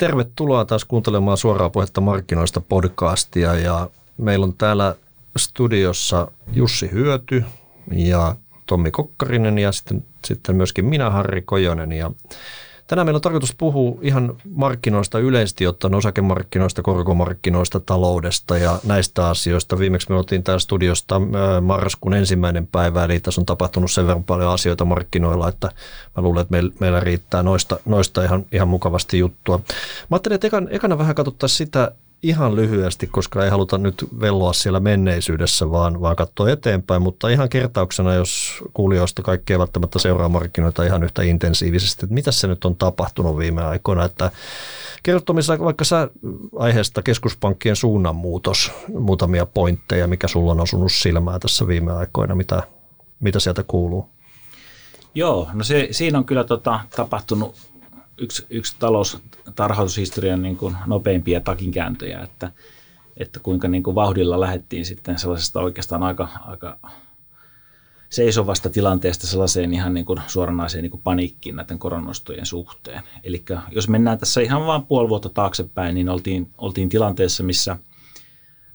Tervetuloa 0.00 0.64
taas 0.64 0.84
kuuntelemaan 0.84 1.36
suoraa 1.36 1.70
puhetta 1.70 2.00
markkinoista 2.00 2.60
podcastia. 2.60 3.54
Ja 3.54 3.90
meillä 4.18 4.44
on 4.44 4.54
täällä 4.54 4.94
studiossa 5.36 6.30
Jussi 6.52 6.90
Hyöty 6.92 7.44
ja 7.92 8.36
Tommi 8.66 8.90
Kokkarinen 8.90 9.58
ja 9.58 9.72
sitten, 9.72 10.04
sitten 10.24 10.56
myöskin 10.56 10.84
minä 10.84 11.10
Harri 11.10 11.42
Kojonen. 11.42 11.92
Ja 11.92 12.10
Tänään 12.90 13.06
meillä 13.06 13.16
on 13.16 13.22
tarkoitus 13.22 13.54
puhua 13.54 13.98
ihan 14.02 14.36
markkinoista 14.54 15.18
yleisesti 15.18 15.66
ottaen, 15.66 15.94
osakemarkkinoista, 15.94 16.82
korkomarkkinoista, 16.82 17.80
taloudesta 17.80 18.58
ja 18.58 18.78
näistä 18.84 19.28
asioista. 19.28 19.78
Viimeksi 19.78 20.10
me 20.10 20.16
oltiin 20.16 20.42
täällä 20.42 20.58
studiosta 20.58 21.16
äh, 21.16 21.62
marraskuun 21.62 22.14
ensimmäinen 22.14 22.66
päivä, 22.66 23.04
eli 23.04 23.20
tässä 23.20 23.40
on 23.40 23.46
tapahtunut 23.46 23.90
sen 23.90 24.06
verran 24.06 24.24
paljon 24.24 24.50
asioita 24.50 24.84
markkinoilla, 24.84 25.48
että 25.48 25.70
mä 26.16 26.22
luulen, 26.22 26.42
että 26.42 26.56
meillä 26.80 27.00
riittää 27.00 27.42
noista, 27.42 27.80
noista 27.84 28.24
ihan, 28.24 28.46
ihan 28.52 28.68
mukavasti 28.68 29.18
juttua. 29.18 29.58
Mä 29.58 29.64
ajattelin, 30.10 30.34
että 30.34 30.48
ekana, 30.70 30.98
vähän 30.98 31.14
katsottaisiin 31.14 31.56
sitä, 31.66 31.92
ihan 32.22 32.56
lyhyesti, 32.56 33.06
koska 33.06 33.44
ei 33.44 33.50
haluta 33.50 33.78
nyt 33.78 34.06
velloa 34.20 34.52
siellä 34.52 34.80
menneisyydessä, 34.80 35.70
vaan, 35.70 36.00
vaan 36.00 36.16
katsoa 36.16 36.50
eteenpäin. 36.50 37.02
Mutta 37.02 37.28
ihan 37.28 37.48
kertauksena, 37.48 38.14
jos 38.14 38.62
kuulijoista 38.74 39.22
kaikki 39.22 39.52
ei 39.52 39.58
välttämättä 39.58 39.98
seuraa 39.98 40.28
markkinoita 40.28 40.84
ihan 40.84 41.04
yhtä 41.04 41.22
intensiivisesti, 41.22 42.06
että 42.06 42.14
mitä 42.14 42.32
se 42.32 42.46
nyt 42.46 42.64
on 42.64 42.76
tapahtunut 42.76 43.38
viime 43.38 43.64
aikoina, 43.64 44.04
että 44.04 44.30
kertomissa 45.02 45.58
vaikka 45.58 45.84
sä 45.84 46.08
aiheesta 46.58 47.02
keskuspankkien 47.02 47.76
suunnanmuutos, 47.76 48.72
muutamia 48.98 49.46
pointteja, 49.46 50.06
mikä 50.06 50.28
sulla 50.28 50.52
on 50.52 50.60
osunut 50.60 50.92
silmää 50.92 51.38
tässä 51.38 51.66
viime 51.66 51.92
aikoina, 51.92 52.34
mitä, 52.34 52.62
mitä 53.20 53.40
sieltä 53.40 53.62
kuuluu? 53.62 54.08
Joo, 55.14 55.48
no 55.52 55.64
se, 55.64 55.88
siinä 55.90 56.18
on 56.18 56.24
kyllä 56.24 56.44
tota, 56.44 56.80
tapahtunut 56.96 57.69
yksi, 58.20 58.46
yksi 58.50 58.76
taloustarhoitushistorian 58.78 60.42
niin 60.42 60.56
kuin 60.56 60.76
nopeimpia 60.86 61.40
takinkääntöjä, 61.40 62.20
että, 62.20 62.50
että 63.16 63.40
kuinka 63.40 63.68
niin 63.68 63.82
kuin 63.82 63.94
vauhdilla 63.94 64.40
lähdettiin 64.40 64.84
sitten 64.84 65.18
sellaisesta 65.18 65.60
oikeastaan 65.60 66.02
aika, 66.02 66.28
aika 66.40 66.78
seisovasta 68.10 68.70
tilanteesta 68.70 69.26
sellaiseen 69.26 69.74
ihan 69.74 69.94
niin 69.94 70.06
kuin 70.06 70.20
suoranaiseen 70.26 70.82
niin 70.82 70.90
kuin 70.90 71.02
paniikkiin 71.02 71.56
näiden 71.56 71.78
koronostojen 71.78 72.46
suhteen. 72.46 73.02
Eli 73.24 73.44
jos 73.70 73.88
mennään 73.88 74.18
tässä 74.18 74.40
ihan 74.40 74.66
vain 74.66 74.82
puoli 74.82 75.08
vuotta 75.08 75.28
taaksepäin, 75.28 75.94
niin 75.94 76.08
oltiin, 76.08 76.50
oltiin 76.58 76.88
tilanteessa, 76.88 77.42
missä 77.42 77.76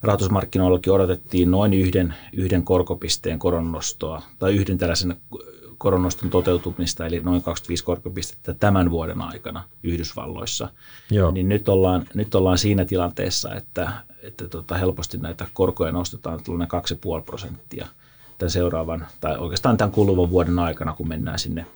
rahoitusmarkkinoillakin 0.01 0.93
odotettiin 0.93 1.51
noin 1.51 1.73
yhden, 1.73 2.13
yhden 2.33 2.63
korkopisteen 2.63 3.39
koronnostoa 3.39 4.21
tai 4.39 4.55
yhden 4.55 4.77
tällaisen 4.77 5.15
koronaston 5.77 6.29
toteutumista, 6.29 7.05
eli 7.05 7.19
noin 7.19 7.41
25 7.41 7.83
korkopistettä 7.83 8.53
tämän 8.53 8.91
vuoden 8.91 9.21
aikana 9.21 9.63
Yhdysvalloissa. 9.83 10.69
Joo. 11.11 11.31
Niin 11.31 11.49
nyt 11.49 11.69
ollaan, 11.69 12.05
nyt 12.13 12.35
ollaan 12.35 12.57
siinä 12.57 12.85
tilanteessa, 12.85 13.55
että, 13.55 13.91
että 14.23 14.47
tota 14.47 14.77
helposti 14.77 15.17
näitä 15.17 15.47
korkoja 15.53 15.91
nostetaan 15.91 16.43
tuollainen 16.43 16.81
2,5 17.19 17.23
prosenttia 17.25 17.87
tämän 18.37 18.51
seuraavan, 18.51 19.07
tai 19.21 19.37
oikeastaan 19.37 19.77
tämän 19.77 19.91
kuluvan 19.91 20.29
vuoden 20.29 20.59
aikana, 20.59 20.93
kun 20.93 21.07
mennään 21.07 21.39
sinne– 21.39 21.65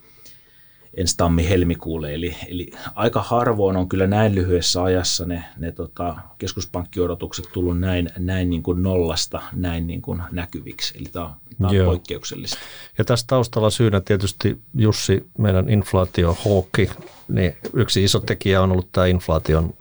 ensi 0.97 1.17
tammi-helmikuulle. 1.17 2.13
Eli, 2.13 2.35
eli 2.47 2.71
aika 2.95 3.21
harvoin 3.21 3.77
on 3.77 3.89
kyllä 3.89 4.07
näin 4.07 4.35
lyhyessä 4.35 4.83
ajassa 4.83 5.25
ne, 5.25 5.43
ne 5.57 5.71
tota, 5.71 6.15
keskuspankkiodotukset 6.37 7.45
tullut 7.53 7.79
näin, 7.79 8.09
näin 8.17 8.49
niin 8.49 8.63
kuin 8.63 8.83
nollasta 8.83 9.41
näin 9.53 9.87
niin 9.87 10.01
kuin 10.01 10.21
näkyviksi. 10.31 10.97
Eli 10.97 11.09
tämä 11.11 11.25
on, 11.25 11.31
tämä 11.57 11.69
on 11.69 11.85
poikkeuksellista. 11.85 12.57
Ja 12.97 13.05
tässä 13.05 13.25
taustalla 13.27 13.69
syynä 13.69 14.01
tietysti 14.01 14.57
Jussi, 14.75 15.29
meidän 15.37 15.69
inflaatiohawkki, 15.69 16.89
niin 17.27 17.55
yksi 17.73 18.03
iso 18.03 18.19
tekijä 18.19 18.61
on 18.61 18.71
ollut 18.71 18.91
tämä 18.91 19.07
inflaation 19.07 19.73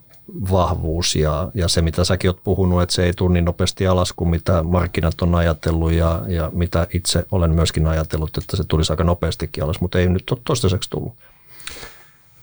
vahvuus 0.51 1.17
ja, 1.17 1.51
ja 1.55 1.69
se, 1.69 1.83
mitä 1.83 2.05
säkin 2.05 2.31
oot 2.31 2.45
puhunut, 2.45 2.83
että 2.83 2.95
se 2.95 3.05
ei 3.05 3.13
tule 3.13 3.33
niin 3.33 3.45
nopeasti 3.45 3.87
alas 3.87 4.13
kuin 4.13 4.31
mitä 4.31 4.63
markkinat 4.63 5.23
on 5.23 5.35
ajatellut 5.35 5.93
ja, 5.93 6.23
ja 6.27 6.51
mitä 6.55 6.87
itse 6.95 7.27
olen 7.31 7.51
myöskin 7.51 7.87
ajatellut, 7.87 8.39
että 8.39 8.57
se 8.57 8.65
tulisi 8.65 8.93
aika 8.93 9.05
nopeastikin 9.05 9.65
alas, 9.65 9.81
mutta 9.81 9.99
ei 9.99 10.09
nyt 10.09 10.31
ole 10.31 10.39
toistaiseksi 10.45 10.91
tullut. 10.91 11.13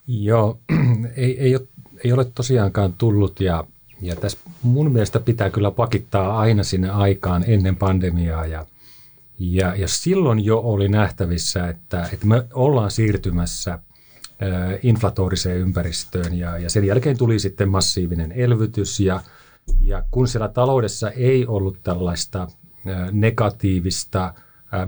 Joo, 0.07 0.57
ei, 1.15 1.39
ei, 1.39 1.55
ole, 1.55 1.67
ei 2.03 2.13
ole 2.13 2.25
tosiaankaan 2.25 2.93
tullut 2.93 3.39
ja, 3.39 3.63
ja 4.01 4.15
tässä 4.15 4.37
mun 4.61 4.91
mielestä 4.91 5.19
pitää 5.19 5.49
kyllä 5.49 5.71
pakittaa 5.71 6.39
aina 6.39 6.63
sinne 6.63 6.89
aikaan 6.89 7.43
ennen 7.47 7.75
pandemiaa 7.75 8.45
ja, 8.45 8.65
ja, 9.39 9.75
ja 9.75 9.87
silloin 9.87 10.45
jo 10.45 10.59
oli 10.59 10.87
nähtävissä, 10.87 11.67
että, 11.67 12.09
että 12.13 12.25
me 12.25 12.45
ollaan 12.53 12.91
siirtymässä– 12.91 13.79
inflatoriseen 14.83 15.57
ympäristöön 15.57 16.37
ja, 16.37 16.57
ja 16.57 16.69
sen 16.69 16.85
jälkeen 16.85 17.17
tuli 17.17 17.39
sitten 17.39 17.69
massiivinen 17.69 18.31
elvytys 18.31 18.99
ja, 18.99 19.21
ja 19.81 20.03
kun 20.11 20.27
siellä 20.27 20.47
taloudessa 20.47 21.09
ei 21.09 21.45
ollut 21.47 21.77
tällaista 21.83 22.47
negatiivista 23.11 24.33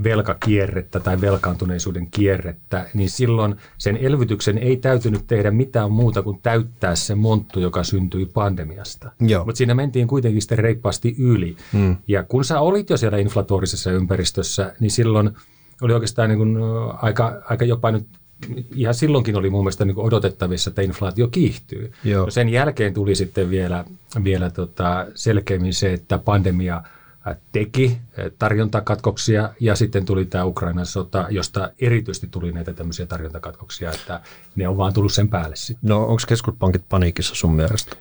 velkakierrettä 0.03 0.99
tai 0.99 1.21
velkaantuneisuuden 1.21 2.07
kierrettä, 2.11 2.89
niin 2.93 3.09
silloin 3.09 3.55
sen 3.77 3.97
elvytyksen 3.97 4.57
ei 4.57 4.77
täytynyt 4.77 5.27
tehdä 5.27 5.51
mitään 5.51 5.91
muuta 5.91 6.23
kuin 6.23 6.39
täyttää 6.43 6.95
se 6.95 7.15
monttu, 7.15 7.59
joka 7.59 7.83
syntyi 7.83 8.25
pandemiasta. 8.25 9.11
Mutta 9.45 9.57
siinä 9.57 9.73
mentiin 9.73 10.07
kuitenkin 10.07 10.41
sitten 10.41 10.59
reippaasti 10.59 11.15
yli. 11.19 11.55
Hmm. 11.73 11.95
Ja 12.07 12.23
kun 12.23 12.45
sä 12.45 12.59
olit 12.59 12.89
jo 12.89 12.97
siellä 12.97 13.17
inflatorisessa 13.17 13.91
ympäristössä, 13.91 14.73
niin 14.79 14.91
silloin 14.91 15.31
oli 15.81 15.93
oikeastaan 15.93 16.29
niin 16.29 16.37
kuin 16.37 16.57
aika, 17.01 17.41
aika 17.45 17.65
jopa 17.65 17.91
nyt 17.91 18.07
ihan 18.75 18.93
silloinkin 18.93 19.35
oli 19.35 19.49
mun 19.49 19.63
mielestä 19.63 19.85
niin 19.85 19.99
odotettavissa, 19.99 20.69
että 20.69 20.81
inflaatio 20.81 21.27
kiihtyy. 21.27 21.91
Joo. 22.03 22.25
No 22.25 22.31
sen 22.31 22.49
jälkeen 22.49 22.93
tuli 22.93 23.15
sitten 23.15 23.49
vielä, 23.49 23.85
vielä 24.23 24.49
tota 24.49 25.05
selkeämmin 25.15 25.73
se, 25.73 25.93
että 25.93 26.17
pandemia 26.17 26.83
teki 27.51 27.97
tarjontakatkoksia 28.39 29.49
ja 29.59 29.75
sitten 29.75 30.05
tuli 30.05 30.25
tämä 30.25 30.45
Ukrainan 30.45 30.85
sota, 30.85 31.27
josta 31.29 31.71
erityisesti 31.79 32.27
tuli 32.27 32.51
näitä 32.51 32.73
tämmöisiä 32.73 33.05
tarjontakatkoksia, 33.05 33.91
että 33.91 34.21
ne 34.55 34.67
on 34.67 34.77
vaan 34.77 34.93
tullut 34.93 35.13
sen 35.13 35.29
päälle 35.29 35.55
sitten. 35.55 35.89
No 35.89 36.01
onko 36.01 36.21
keskuspankit 36.27 36.83
paniikissa 36.89 37.35
sun 37.35 37.55
mielestä? 37.55 37.95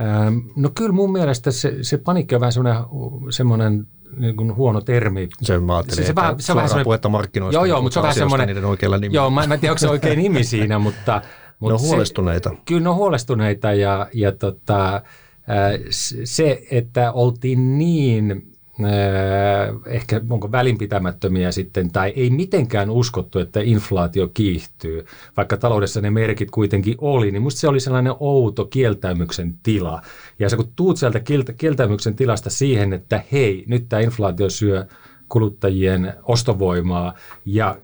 Ähm, 0.00 0.38
no 0.56 0.70
kyllä 0.74 0.92
mun 0.92 1.12
mielestä 1.12 1.50
se, 1.50 1.78
se 1.82 1.98
paniikki 1.98 2.34
on 2.34 2.40
vähän 2.40 2.52
semmoinen, 2.52 2.84
semmoinen 3.30 3.86
niin 4.16 4.36
kuin 4.36 4.56
huono 4.56 4.80
termi. 4.80 5.28
Se 5.42 5.58
mä 5.58 5.76
ajattelin, 5.76 6.04
se, 6.04 6.06
se, 6.06 6.14
vähän, 6.14 6.40
se 6.40 6.52
on 6.52 6.56
vähän 6.56 6.84
puhetta 6.84 7.08
markkinoista. 7.08 7.56
Joo, 7.56 7.64
joo, 7.64 7.82
mutta 7.82 7.94
se 7.94 7.98
on 7.98 8.02
vähän 8.02 8.14
semmoinen. 8.14 8.46
Niiden 8.46 8.64
oikealla 8.64 8.98
nimellä. 8.98 9.16
Joo, 9.16 9.30
mä, 9.30 9.46
mä 9.46 9.54
en 9.54 9.60
tiedä, 9.60 9.72
onko 9.72 9.78
se 9.78 9.88
oikein 9.88 10.18
nimi 10.22 10.44
siinä, 10.44 10.78
mutta. 10.78 11.22
mutta 11.60 11.76
ne 11.76 11.82
on 11.82 11.88
huolestuneita. 11.88 12.50
Se, 12.50 12.56
kyllä 12.64 12.80
ne 12.80 12.88
on 12.88 12.96
huolestuneita 12.96 13.72
ja, 13.72 14.06
ja 14.14 14.32
tota, 14.32 15.02
se, 16.24 16.62
että 16.70 17.12
oltiin 17.12 17.78
niin 17.78 18.48
Äh, 18.84 19.74
ehkä 19.86 20.20
onko 20.30 20.52
välinpitämättömiä 20.52 21.52
sitten, 21.52 21.90
tai 21.90 22.12
ei 22.16 22.30
mitenkään 22.30 22.90
uskottu, 22.90 23.38
että 23.38 23.60
inflaatio 23.60 24.28
kiihtyy, 24.34 25.04
vaikka 25.36 25.56
taloudessa 25.56 26.00
ne 26.00 26.10
merkit 26.10 26.50
kuitenkin 26.50 26.94
oli, 26.98 27.30
niin 27.30 27.42
musta 27.42 27.60
se 27.60 27.68
oli 27.68 27.80
sellainen 27.80 28.12
outo 28.20 28.64
kieltäymyksen 28.64 29.54
tila. 29.62 30.02
Ja 30.38 30.48
se 30.48 30.56
kun 30.56 30.72
tuut 30.76 30.96
sieltä 30.96 31.20
kieltäymyksen 31.56 32.16
tilasta 32.16 32.50
siihen, 32.50 32.92
että 32.92 33.22
hei, 33.32 33.64
nyt 33.66 33.88
tämä 33.88 34.02
inflaatio 34.02 34.50
syö 34.50 34.86
kuluttajien 35.28 36.14
ostovoimaa 36.22 37.14
ja 37.44 37.78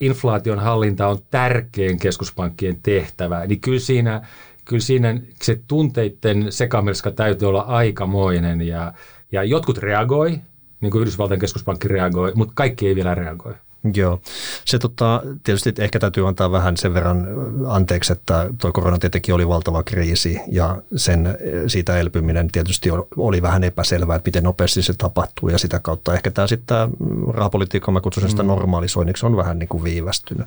inflaation 0.00 0.58
hallinta 0.58 1.06
on 1.06 1.18
tärkein 1.30 1.98
keskuspankkien 1.98 2.78
tehtävä, 2.82 3.46
niin 3.46 3.60
kyllä 3.60 3.80
siinä, 3.80 4.26
kyllä 4.64 4.82
siinä 4.82 5.20
se 5.42 5.60
tunteiden 5.68 6.52
sekamelska 6.52 7.10
täytyy 7.10 7.48
olla 7.48 7.60
aikamoinen 7.60 8.62
ja 8.62 8.92
ja 9.32 9.44
jotkut 9.44 9.78
reagoi, 9.78 10.40
niin 10.80 10.90
kuin 10.90 11.02
Yhdysvaltain 11.02 11.40
keskuspankki 11.40 11.88
reagoi, 11.88 12.32
mutta 12.34 12.52
kaikki 12.56 12.88
ei 12.88 12.94
vielä 12.94 13.14
reagoi. 13.14 13.54
Joo. 13.94 14.20
Se 14.64 14.78
tota, 14.78 15.22
tietysti 15.44 15.74
ehkä 15.78 15.98
täytyy 15.98 16.28
antaa 16.28 16.52
vähän 16.52 16.76
sen 16.76 16.94
verran 16.94 17.26
anteeksi, 17.66 18.12
että 18.12 18.50
tuo 18.60 18.72
korona 18.72 18.98
tietenkin 18.98 19.34
oli 19.34 19.48
valtava 19.48 19.82
kriisi 19.82 20.40
ja 20.50 20.82
sen, 20.96 21.38
siitä 21.66 21.98
elpyminen 21.98 22.48
tietysti 22.52 22.90
oli 23.16 23.42
vähän 23.42 23.64
epäselvää, 23.64 24.16
että 24.16 24.28
miten 24.28 24.44
nopeasti 24.44 24.82
se 24.82 24.94
tapahtuu 24.98 25.48
ja 25.48 25.58
sitä 25.58 25.78
kautta 25.78 26.14
ehkä 26.14 26.30
tämä 26.30 26.46
sitten 26.46 26.66
tämä 26.66 26.88
rahapolitiikka, 27.32 27.92
mä 27.92 28.00
kutsun 28.00 28.30
sitä 28.30 28.42
mm. 28.42 28.46
normalisoinniksi, 28.46 29.26
on 29.26 29.36
vähän 29.36 29.58
niin 29.58 29.68
kuin 29.68 29.84
viivästynyt. 29.84 30.46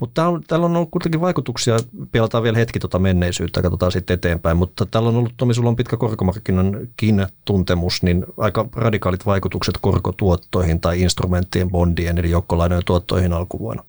Mutta 0.00 0.22
täällä 0.46 0.66
on 0.66 0.76
ollut 0.76 0.90
kuitenkin 0.90 1.20
vaikutuksia, 1.20 1.76
pelataan 2.12 2.42
vielä 2.42 2.58
hetki 2.58 2.78
tuota 2.78 2.98
menneisyyttä, 2.98 3.62
katsotaan 3.62 3.92
sitten 3.92 4.14
eteenpäin, 4.14 4.56
mutta 4.56 4.86
täällä 4.86 5.08
on 5.08 5.16
ollut, 5.16 5.34
Tomi, 5.36 5.54
sulla 5.54 5.68
on 5.68 5.76
pitkä 5.76 5.96
korkomarkkinankin 5.96 7.26
tuntemus, 7.44 8.02
niin 8.02 8.24
aika 8.38 8.66
radikaalit 8.72 9.26
vaikutukset 9.26 9.74
korkotuottoihin 9.80 10.80
tai 10.80 11.00
instrumenttien, 11.00 11.70
bondien 11.70 12.18
eli 12.18 12.30
joukkolainen 12.30 12.73
lainojen 12.74 12.84
tuottoihin 12.84 13.32
alkuvuonna? 13.32 13.84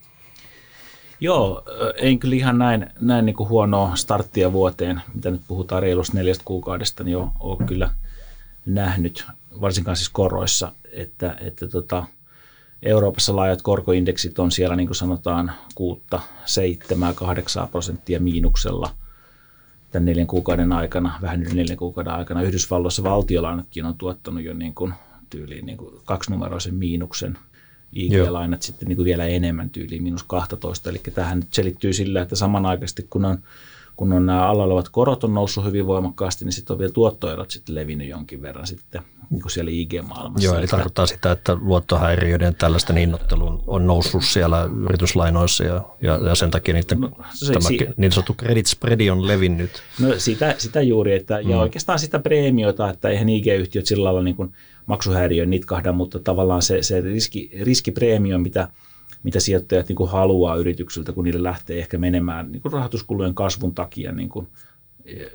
Joo, 1.20 1.64
ei 1.98 2.18
kyllä 2.18 2.36
ihan 2.36 2.58
näin, 2.58 2.88
näin 3.02 3.26
niin 3.26 3.36
kuin 3.36 3.50
huonoa 3.50 3.96
starttia 3.96 4.54
vuoteen, 4.54 5.02
mitä 5.14 5.32
nyt 5.32 5.42
puhutaan 5.48 5.82
reilusta 5.82 6.18
neljästä 6.18 6.44
kuukaudesta, 6.46 7.04
niin 7.04 7.18
ole, 7.18 7.28
ole 7.40 7.58
kyllä 7.68 7.90
nähnyt, 8.66 9.26
varsinkaan 9.62 9.98
siis 9.98 10.10
koroissa, 10.10 10.72
että, 10.92 11.38
että 11.42 11.68
tota, 11.68 12.04
Euroopassa 12.84 13.36
laajat 13.36 13.62
korkoindeksit 13.62 14.40
on 14.40 14.52
siellä 14.52 14.76
niin 14.76 14.88
kuin 14.88 14.96
sanotaan 14.96 15.52
6, 15.76 16.02
7, 16.46 17.16
8 17.16 17.68
prosenttia 17.68 18.20
miinuksella. 18.20 18.90
tämän 19.92 20.06
neljän 20.06 20.28
kuukauden 20.28 20.72
aikana, 20.72 21.20
vähän 21.22 21.44
yli 21.44 21.54
neljän 21.54 21.78
kuukauden 21.78 22.14
aikana. 22.14 22.42
Yhdysvalloissa 22.42 23.04
valtiolainatkin 23.04 23.86
on 23.86 23.96
tuottanut 23.98 24.44
jo 24.44 24.54
niin 24.54 24.76
kuin 24.76 24.94
tyyliin 25.30 25.66
niin 25.66 25.78
kuin 25.78 25.96
kaksinumeroisen 26.06 26.76
miinuksen. 26.76 27.38
IG-lainat 27.94 28.62
sitten 28.62 28.88
niin 28.88 28.96
kuin 28.96 29.06
vielä 29.06 29.26
enemmän 29.26 29.70
tyyliin, 29.70 30.04
miinus 30.04 30.24
12. 30.24 30.90
Eli 30.90 31.02
tähän 31.14 31.40
nyt 31.40 31.54
selittyy 31.54 31.94
sillä, 31.94 32.22
että 32.22 32.36
samanaikaisesti 32.36 33.08
kun 33.10 33.26
on 33.26 33.38
kun 33.96 34.14
on 34.14 34.26
nämä 34.26 34.48
alla 34.48 34.64
olevat 34.64 34.90
korot 34.90 35.24
on 35.24 35.34
noussut 35.34 35.66
hyvin 35.66 35.88
voimakkaasti, 35.88 36.46
niin 36.46 36.54
sitten 36.54 36.74
on 36.74 36.80
vielä 36.80 36.94
tuottoerot 36.94 37.52
sitten 37.52 37.76
levinnyt 37.76 38.08
jonkin 38.08 38.42
verran 38.42 38.68
sitten 38.68 39.02
niin 39.30 39.42
kuin 39.42 39.52
siellä 39.52 39.72
IG-maailmassa. 39.72 40.46
Joo, 40.46 40.58
eli 40.58 40.68
tarkoittaa 40.68 41.06
sitä, 41.06 41.32
että 41.32 41.58
luottohäiriöiden 41.62 42.56
tällaisten 42.56 42.98
innoittelun 42.98 43.64
on 43.68 43.88
noussut 43.88 44.24
siellä 44.24 44.70
yrityslainoissa 44.84 45.64
ja, 45.64 45.82
ja, 46.02 46.20
ja 46.28 46.36
sen 46.36 46.52
takia 46.52 46.74
niiden, 46.74 47.02
no, 47.02 47.12
se, 47.34 47.54
tämä 47.54 47.68
si- 47.68 47.88
niin 47.98 48.12
sanottu 48.12 48.34
credit 48.34 48.66
spread 48.66 49.08
on 49.08 49.28
levinnyt. 49.28 49.72
No 50.00 50.08
sitä, 50.18 50.56
sitä 50.58 50.82
juuri, 50.82 51.16
että, 51.16 51.42
mm. 51.44 51.50
ja 51.50 51.60
oikeastaan 51.60 52.00
sitä 52.00 52.20
preemiota, 52.20 52.90
että 52.90 53.10
eihän 53.10 53.30
IG-yhtiöt 53.30 53.86
sillä 53.86 54.04
lailla 54.04 54.24
niin 54.24 54.36
kuin 54.36 54.54
maksuhäiriöön 54.86 55.50
nitkahda, 55.50 55.92
mutta 55.92 56.20
tavallaan 56.20 56.62
se, 56.62 56.84
se 56.84 57.02
riski, 57.02 57.50
riskipreemio, 57.62 58.40
mitä– 58.40 58.68
mitä 59.26 59.40
sijoittajat 59.40 59.88
niin 59.88 59.96
kuin 59.96 60.10
haluaa 60.10 60.56
yrityksiltä, 60.56 61.12
kun 61.12 61.24
niille 61.24 61.44
lähtee 61.44 61.80
ehkä 61.80 61.98
menemään 61.98 62.52
niin 62.52 62.62
kuin 62.62 62.74
rahoituskulujen 62.74 63.36
kasvun 63.36 63.74
takia 63.76 64.12
niin 64.12 64.30
kuin 64.30 64.48
eh, 65.06 65.32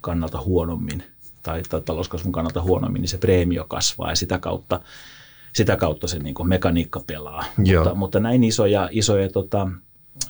kannalta 0.00 0.40
huonommin 0.40 1.02
tai, 1.42 1.62
tai 1.68 1.82
talouskasvun 1.82 2.32
kannalta 2.32 2.62
huonommin, 2.62 3.02
niin 3.02 3.08
se 3.08 3.18
preemio 3.18 3.64
kasvaa 3.68 4.10
ja 4.10 4.16
sitä 4.16 4.38
kautta, 4.38 4.80
sitä 5.52 5.76
kautta 5.76 6.08
se 6.08 6.18
niin 6.18 6.34
kuin 6.34 6.48
mekaniikka 6.48 7.00
pelaa. 7.06 7.44
Mutta, 7.56 7.94
mutta 7.94 8.20
näin 8.20 8.44
isoja, 8.44 8.88
isoja 8.92 9.28
tota, 9.28 9.68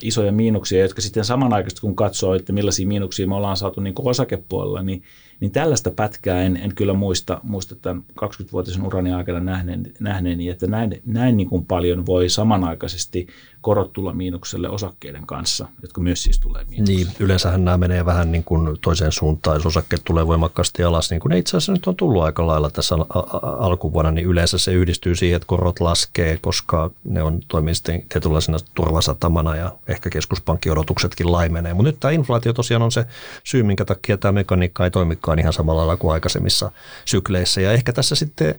isoja 0.03 0.33
miinuksia, 0.33 0.83
jotka 0.83 1.01
sitten 1.01 1.25
samanaikaisesti 1.25 1.81
kun 1.81 1.97
katsoo, 1.97 2.35
että 2.35 2.53
millaisia 2.53 2.87
miinuksia 2.87 3.27
me 3.27 3.35
ollaan 3.35 3.57
saatu 3.57 3.81
niin 3.81 3.95
osakepuolella, 3.99 4.83
niin, 4.83 5.03
niin 5.41 5.51
tällaista 5.51 5.91
pätkää 5.91 6.43
en, 6.43 6.57
en 6.57 6.75
kyllä 6.75 6.95
muista, 6.95 7.41
muista 7.43 7.75
tämän 7.75 8.03
20-vuotisen 8.25 8.87
urani 8.87 9.13
aikana 9.13 9.41
nähneen, 9.41 9.83
nähneeni, 10.01 10.49
että 10.49 10.67
näin, 10.67 11.01
näin 11.07 11.37
niin 11.37 11.49
kuin 11.49 11.67
paljon 11.67 12.07
voi 12.07 12.29
samanaikaisesti 12.29 13.27
korot 13.65 13.93
tulla 13.93 14.13
miinukselle 14.13 14.69
osakkeiden 14.69 15.27
kanssa, 15.27 15.69
jotka 15.83 16.01
myös 16.01 16.23
siis 16.23 16.39
tulee 16.39 16.65
miinukselle. 16.65 17.05
Niin, 17.05 17.17
yleensähän 17.19 17.65
nämä 17.65 17.77
menee 17.77 18.07
vähän 18.07 18.33
niin 18.33 18.45
kuin 18.45 18.79
toiseen 18.81 19.13
suuntaan, 19.13 19.57
jos 19.57 19.67
osakkeet 19.67 20.03
tulee 20.05 20.27
voimakkaasti 20.27 20.85
alas, 20.85 21.11
niin 21.11 21.21
kuin 21.21 21.31
ne 21.31 21.39
itse 21.39 21.57
asiassa 21.57 21.73
nyt 21.73 21.87
on 21.87 21.97
tullut 21.97 22.23
aika 22.23 22.47
lailla 22.47 22.71
tässä 22.71 22.95
alkuvuonna, 23.59 24.11
niin 24.11 24.27
yleensä 24.27 24.59
se 24.59 24.73
yhdistyy 24.73 25.15
siihen, 25.15 25.37
että 25.37 25.47
korot 25.47 25.81
laskee, 25.81 26.39
koska 26.41 26.91
ne 27.05 27.23
on 27.23 27.41
toimii 27.49 27.75
sitten 27.75 28.03
tietynlaisena 28.09 28.59
turvasatamana 28.75 29.57
ja 29.57 29.73
ehkä 29.89 30.11
keskuspankkiodotuksetkin 30.11 31.33
laimenee. 31.33 31.75
Mutta 31.75 31.89
nyt 31.89 32.01
tämä 32.01 32.13
inflaatio 32.13 32.53
tosiaan 32.53 32.83
on 32.83 32.93
se 32.93 33.07
syy, 33.45 33.63
minkä 33.63 33.85
takia 33.85 34.19
tämä 34.19 34.33
mekaniikka 34.33 34.85
ei 34.85 34.91
toimikaan 34.91 35.39
ihan 35.39 35.53
samalla 35.53 35.81
lailla 35.81 35.97
kuin 35.97 36.13
aikaisemmissa 36.13 36.71
sykleissä. 37.05 37.61
Ja 37.61 37.73
ehkä 37.73 37.93
tässä 37.93 38.15
sitten 38.15 38.55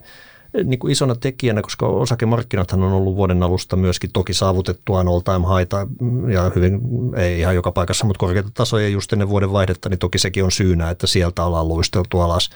niin 0.63 0.80
kuin 0.80 0.92
isona 0.92 1.16
tekijänä, 1.16 1.62
koska 1.62 1.88
osakemarkkinathan 1.88 2.84
on 2.84 2.94
ollut 2.94 3.16
vuoden 3.16 3.44
alusta 3.44 3.75
myöskin 3.75 4.10
toki 4.13 4.34
saavutettuaan 4.34 5.07
all 5.07 5.19
time 5.19 5.46
haita 5.48 5.88
ja 6.34 6.52
hyvin, 6.56 6.80
ei 7.16 7.40
ihan 7.40 7.56
joka 7.56 7.72
paikassa, 7.72 8.06
mutta 8.06 8.19
korkeita 8.19 8.50
tasoja 8.54 8.88
just 8.88 9.13
ennen 9.13 9.30
vuoden 9.30 9.52
vaihdetta, 9.52 9.90
niin 9.90 10.00
toki 10.00 10.18
sekin 10.18 10.44
on 10.44 10.52
syynä, 10.52 10.90
että 10.90 11.07
sieltä 11.07 11.46
ollaan 11.46 11.68
luisteltu 11.68 12.19
alas. 12.19 12.50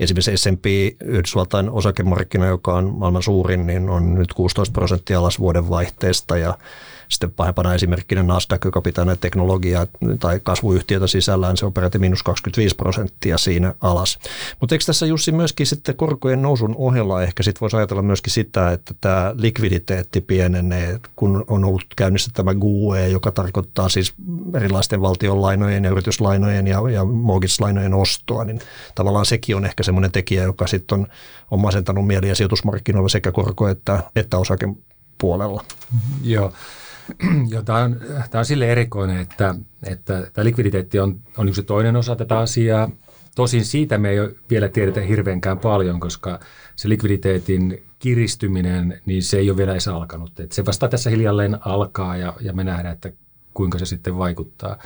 Esimerkiksi 0.00 0.36
S&P 0.36 0.66
Yhdysvaltain 1.04 1.70
osakemarkkina, 1.70 2.46
joka 2.46 2.74
on 2.74 2.94
maailman 2.98 3.22
suurin, 3.22 3.66
niin 3.66 3.90
on 3.90 4.14
nyt 4.14 4.32
16 4.32 4.72
prosenttia 4.72 5.18
alas 5.18 5.38
vuoden 5.38 5.68
vaihteesta 5.68 6.36
ja 6.36 6.58
sitten 7.08 7.30
pahempana 7.30 7.74
esimerkkinä 7.74 8.22
Nasdaq, 8.22 8.64
joka 8.64 8.80
pitää 8.80 9.04
näitä 9.04 9.20
teknologiaa 9.20 9.86
tai 10.20 10.40
kasvuyhtiötä 10.42 11.06
sisällään, 11.06 11.56
se 11.56 11.66
on 11.66 11.72
peräti 11.72 11.98
miinus 11.98 12.22
25 12.22 12.76
prosenttia 12.76 13.38
siinä 13.38 13.74
alas. 13.80 14.18
Mutta 14.60 14.74
eikö 14.74 14.84
tässä 14.84 15.06
Jussi 15.06 15.32
myöskin 15.32 15.66
sitten 15.66 15.96
korkojen 15.96 16.42
nousun 16.42 16.74
ohella 16.78 17.22
ehkä 17.22 17.42
sitten 17.42 17.60
voisi 17.60 17.76
ajatella 17.76 18.02
myöskin 18.02 18.32
sitä, 18.32 18.72
että 18.72 18.94
tämä 19.00 19.34
likviditeetti 19.38 20.20
pienenee, 20.20 21.00
kun 21.16 21.44
on 21.46 21.64
ollut 21.64 21.86
käynnissä 21.96 22.30
tämä 22.34 22.54
GUE, 22.54 23.08
joka 23.08 23.32
tarkoittaa 23.32 23.88
siis 23.88 24.14
erilaisten 24.54 25.00
valtionlainojen 25.00 25.84
ja 25.84 25.90
yrityslainojen 25.90 26.66
ja, 26.66 26.90
ja 26.92 27.04
mortgage-lainojen 27.04 27.94
ostoa, 27.94 28.44
niin 28.44 28.60
tavallaan 28.94 29.26
sekin 29.26 29.56
on 29.56 29.64
ehkä 29.64 29.82
semmoinen 29.82 30.12
tekijä, 30.12 30.42
joka 30.42 30.66
sitten 30.66 30.98
on, 30.98 31.06
on 31.50 31.60
masentanut 31.60 32.06
mieliä 32.06 32.34
sijoitusmarkkinoilla 32.34 33.08
sekä 33.08 33.32
korko- 33.32 33.68
että, 33.68 34.02
että 34.16 34.38
osakepuolella. 34.38 35.64
Joo. 36.22 36.52
Joo, 37.52 37.62
tämä 37.62 37.78
on, 37.78 38.00
tämä 38.30 38.40
on 38.40 38.44
sille 38.44 38.72
erikoinen, 38.72 39.18
että, 39.18 39.54
että 39.86 40.26
tämä 40.32 40.44
likviditeetti 40.44 40.98
on, 40.98 41.20
on 41.36 41.48
yksi 41.48 41.62
toinen 41.62 41.96
osa 41.96 42.16
tätä 42.16 42.38
asiaa. 42.38 42.90
Tosin 43.34 43.64
siitä 43.64 43.98
me 43.98 44.10
ei 44.10 44.18
vielä 44.50 44.68
tiedetä 44.68 45.00
hirveänkään 45.00 45.58
paljon, 45.58 46.00
koska 46.00 46.40
se 46.76 46.88
likviditeetin 46.88 47.82
kiristyminen, 47.98 49.00
niin 49.06 49.22
se 49.22 49.38
ei 49.38 49.50
ole 49.50 49.56
vielä 49.56 49.72
edes 49.72 49.88
alkanut. 49.88 50.40
Että 50.40 50.54
se 50.54 50.66
vasta 50.66 50.88
tässä 50.88 51.10
hiljalleen 51.10 51.58
alkaa 51.60 52.16
ja, 52.16 52.34
ja 52.40 52.52
me 52.52 52.64
nähdään, 52.64 52.94
että 52.94 53.12
kuinka 53.54 53.78
se 53.78 53.86
sitten 53.86 54.18
vaikuttaa. 54.18 54.78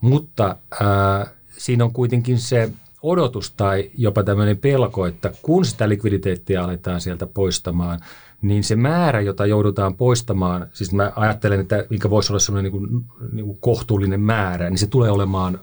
Mutta 0.00 0.56
ää, 0.80 1.26
siinä 1.56 1.84
on 1.84 1.92
kuitenkin 1.92 2.38
se 2.38 2.70
odotus 3.02 3.50
tai 3.50 3.90
jopa 3.98 4.22
tämmöinen 4.22 4.58
pelko, 4.58 5.06
että 5.06 5.32
kun 5.42 5.64
sitä 5.64 5.88
likviditeettiä 5.88 6.64
aletaan 6.64 7.00
sieltä 7.00 7.26
poistamaan– 7.26 8.00
niin 8.44 8.64
se 8.64 8.76
määrä, 8.76 9.20
jota 9.20 9.46
joudutaan 9.46 9.94
poistamaan, 9.94 10.66
siis 10.72 10.92
mä 10.92 11.12
ajattelen, 11.16 11.60
että 11.60 11.84
mikä 11.90 12.10
voisi 12.10 12.32
olla 12.32 12.40
sellainen 12.40 12.72
niin 12.72 12.80
kuin, 12.80 13.04
niin 13.32 13.46
kuin 13.46 13.58
kohtuullinen 13.60 14.20
määrä, 14.20 14.70
niin 14.70 14.78
se 14.78 14.86
tulee 14.86 15.10
olemaan 15.10 15.60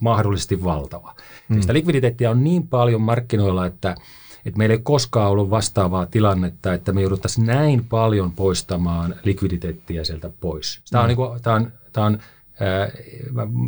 mahdollisesti 0.00 0.64
valtava. 0.64 1.14
Mm. 1.48 1.60
sitä 1.60 1.72
likviditeettiä 1.72 2.30
on 2.30 2.44
niin 2.44 2.68
paljon 2.68 3.00
markkinoilla, 3.00 3.66
että, 3.66 3.94
että 4.44 4.58
meillä 4.58 4.72
ei 4.72 4.80
koskaan 4.82 5.30
ollut 5.30 5.50
vastaavaa 5.50 6.06
tilannetta, 6.06 6.74
että 6.74 6.92
me 6.92 7.02
jouduttaisiin 7.02 7.46
näin 7.46 7.84
paljon 7.84 8.32
poistamaan 8.32 9.14
likviditeettiä 9.24 10.04
sieltä 10.04 10.30
pois. 10.40 10.80
Tämä 10.90 11.02
on, 11.02 11.06
mm. 11.06 11.08
niin 11.08 11.16
kuin, 11.16 11.42
tämä 11.42 11.56
on, 11.56 11.72
tämä 11.92 12.06
on 12.06 12.18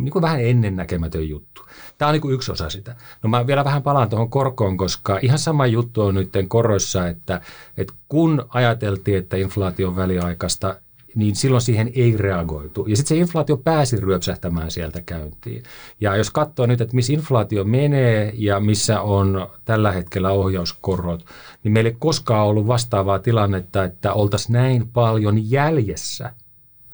niin 0.03 0.11
kuin 0.11 0.21
vähän 0.21 0.41
ennennäkemätön 0.41 1.29
juttu. 1.29 1.65
Tämä 1.99 2.09
on 2.09 2.13
niin 2.13 2.21
kuin 2.21 2.33
yksi 2.33 2.51
osa 2.51 2.69
sitä. 2.69 2.95
No 3.23 3.29
mä 3.29 3.47
vielä 3.47 3.63
vähän 3.63 3.83
palaan 3.83 4.09
tuohon 4.09 4.29
korkoon, 4.29 4.77
koska 4.77 5.19
ihan 5.21 5.39
sama 5.39 5.67
juttu 5.67 6.01
on 6.01 6.15
nyt 6.15 6.29
koroissa, 6.47 7.07
että, 7.07 7.41
että 7.77 7.93
kun 8.07 8.45
ajateltiin, 8.49 9.17
että 9.17 9.37
inflaatio 9.37 9.87
on 9.87 9.95
väliaikaista, 9.95 10.75
niin 11.15 11.35
silloin 11.35 11.61
siihen 11.61 11.91
ei 11.95 12.17
reagoitu. 12.17 12.85
Ja 12.87 12.97
sitten 12.97 13.17
se 13.17 13.21
inflaatio 13.21 13.57
pääsi 13.57 13.97
ryöpsähtämään 13.97 14.71
sieltä 14.71 15.01
käyntiin. 15.01 15.63
Ja 16.01 16.15
jos 16.15 16.31
katsoo 16.31 16.65
nyt, 16.65 16.81
että 16.81 16.95
missä 16.95 17.13
inflaatio 17.13 17.63
menee 17.63 18.33
ja 18.37 18.59
missä 18.59 19.01
on 19.01 19.47
tällä 19.65 19.91
hetkellä 19.91 20.31
ohjauskorot, 20.31 21.25
niin 21.63 21.71
meillä 21.71 21.89
ei 21.89 21.95
koskaan 21.99 22.47
ollut 22.47 22.67
vastaavaa 22.67 23.19
tilannetta, 23.19 23.83
että 23.83 24.13
oltaisiin 24.13 24.53
näin 24.53 24.87
paljon 24.87 25.51
jäljessä– 25.51 26.33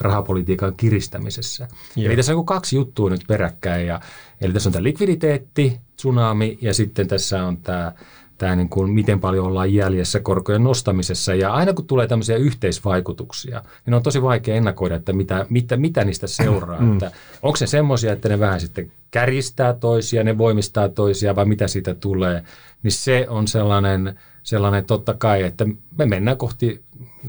rahapolitiikan 0.02 0.76
kiristämisessä. 0.78 1.68
Joo. 1.96 2.06
Eli 2.06 2.16
tässä 2.16 2.36
on 2.36 2.46
kaksi 2.46 2.76
juttua 2.76 3.10
nyt 3.10 3.22
peräkkäin. 3.28 3.88
Ja, 3.88 4.00
eli 4.42 4.54
tässä 4.54 4.70
on 4.70 4.74
tämä 4.74 4.84
likviditeetti, 4.84 5.80
tsunami 5.96 6.58
ja 6.62 6.74
sitten 6.74 7.08
tässä 7.08 7.46
on 7.46 7.58
tämä, 7.58 7.92
tämä 8.38 8.56
niin 8.56 8.70
kuin, 8.70 8.92
miten 8.92 9.20
paljon 9.20 9.46
ollaan 9.46 9.74
jäljessä 9.74 10.20
korkojen 10.20 10.64
nostamisessa. 10.64 11.36
Ja 11.36 11.54
aina 11.54 11.74
kun 11.74 11.88
tulee 11.88 12.08
tämmöisiä 12.08 12.38
yhteisvaikutuksia, 12.38 13.62
niin 13.86 13.94
on 13.94 14.04
tosi 14.04 14.22
vaikea 14.22 14.56
ennakoida, 14.56 14.96
että 14.96 15.14
mitä, 15.14 15.46
mitä, 15.50 15.78
mitä 15.78 16.04
niistä 16.04 16.28
seuraa. 16.28 16.82
Mm. 16.82 16.94
Että 16.94 17.12
onko 17.42 17.56
se 17.56 17.68
semmoisia, 17.68 18.14
että 18.14 18.30
ne 18.30 18.40
vähän 18.40 18.62
sitten 18.62 18.92
käristää 19.12 19.74
toisia, 19.74 20.24
ne 20.24 20.38
voimistaa 20.38 20.90
toisia 20.90 21.36
vai 21.36 21.46
mitä 21.46 21.68
siitä 21.68 21.94
tulee. 21.94 22.44
Niin 22.84 22.92
se 22.92 23.26
on 23.30 23.48
sellainen, 23.48 24.20
sellainen 24.44 24.86
totta 24.86 25.14
kai, 25.14 25.44
että 25.44 25.66
me 25.98 26.06
mennään 26.06 26.38
kohti 26.38 26.84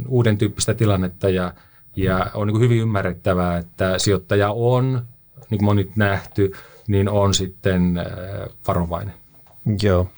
uuden 0.09 0.39
tyyppistä 0.39 0.75
tilannetta 0.75 1.29
ja– 1.29 1.53
ja 1.97 2.27
on 2.35 2.47
niin 2.47 2.61
hyvin 2.61 2.79
ymmärrettävää, 2.79 3.59
että 3.59 3.99
sijoittaja 3.99 4.51
on, 4.51 5.07
niin 5.51 5.59
kuin 5.59 5.69
on 5.69 5.77
nyt 5.77 5.97
nähty, 5.97 6.53
niin 6.89 7.09
on 7.09 7.35
sitten 7.35 7.99
äh, 7.99 8.07
varovainen. 8.69 9.15
Joo. 9.83 10.09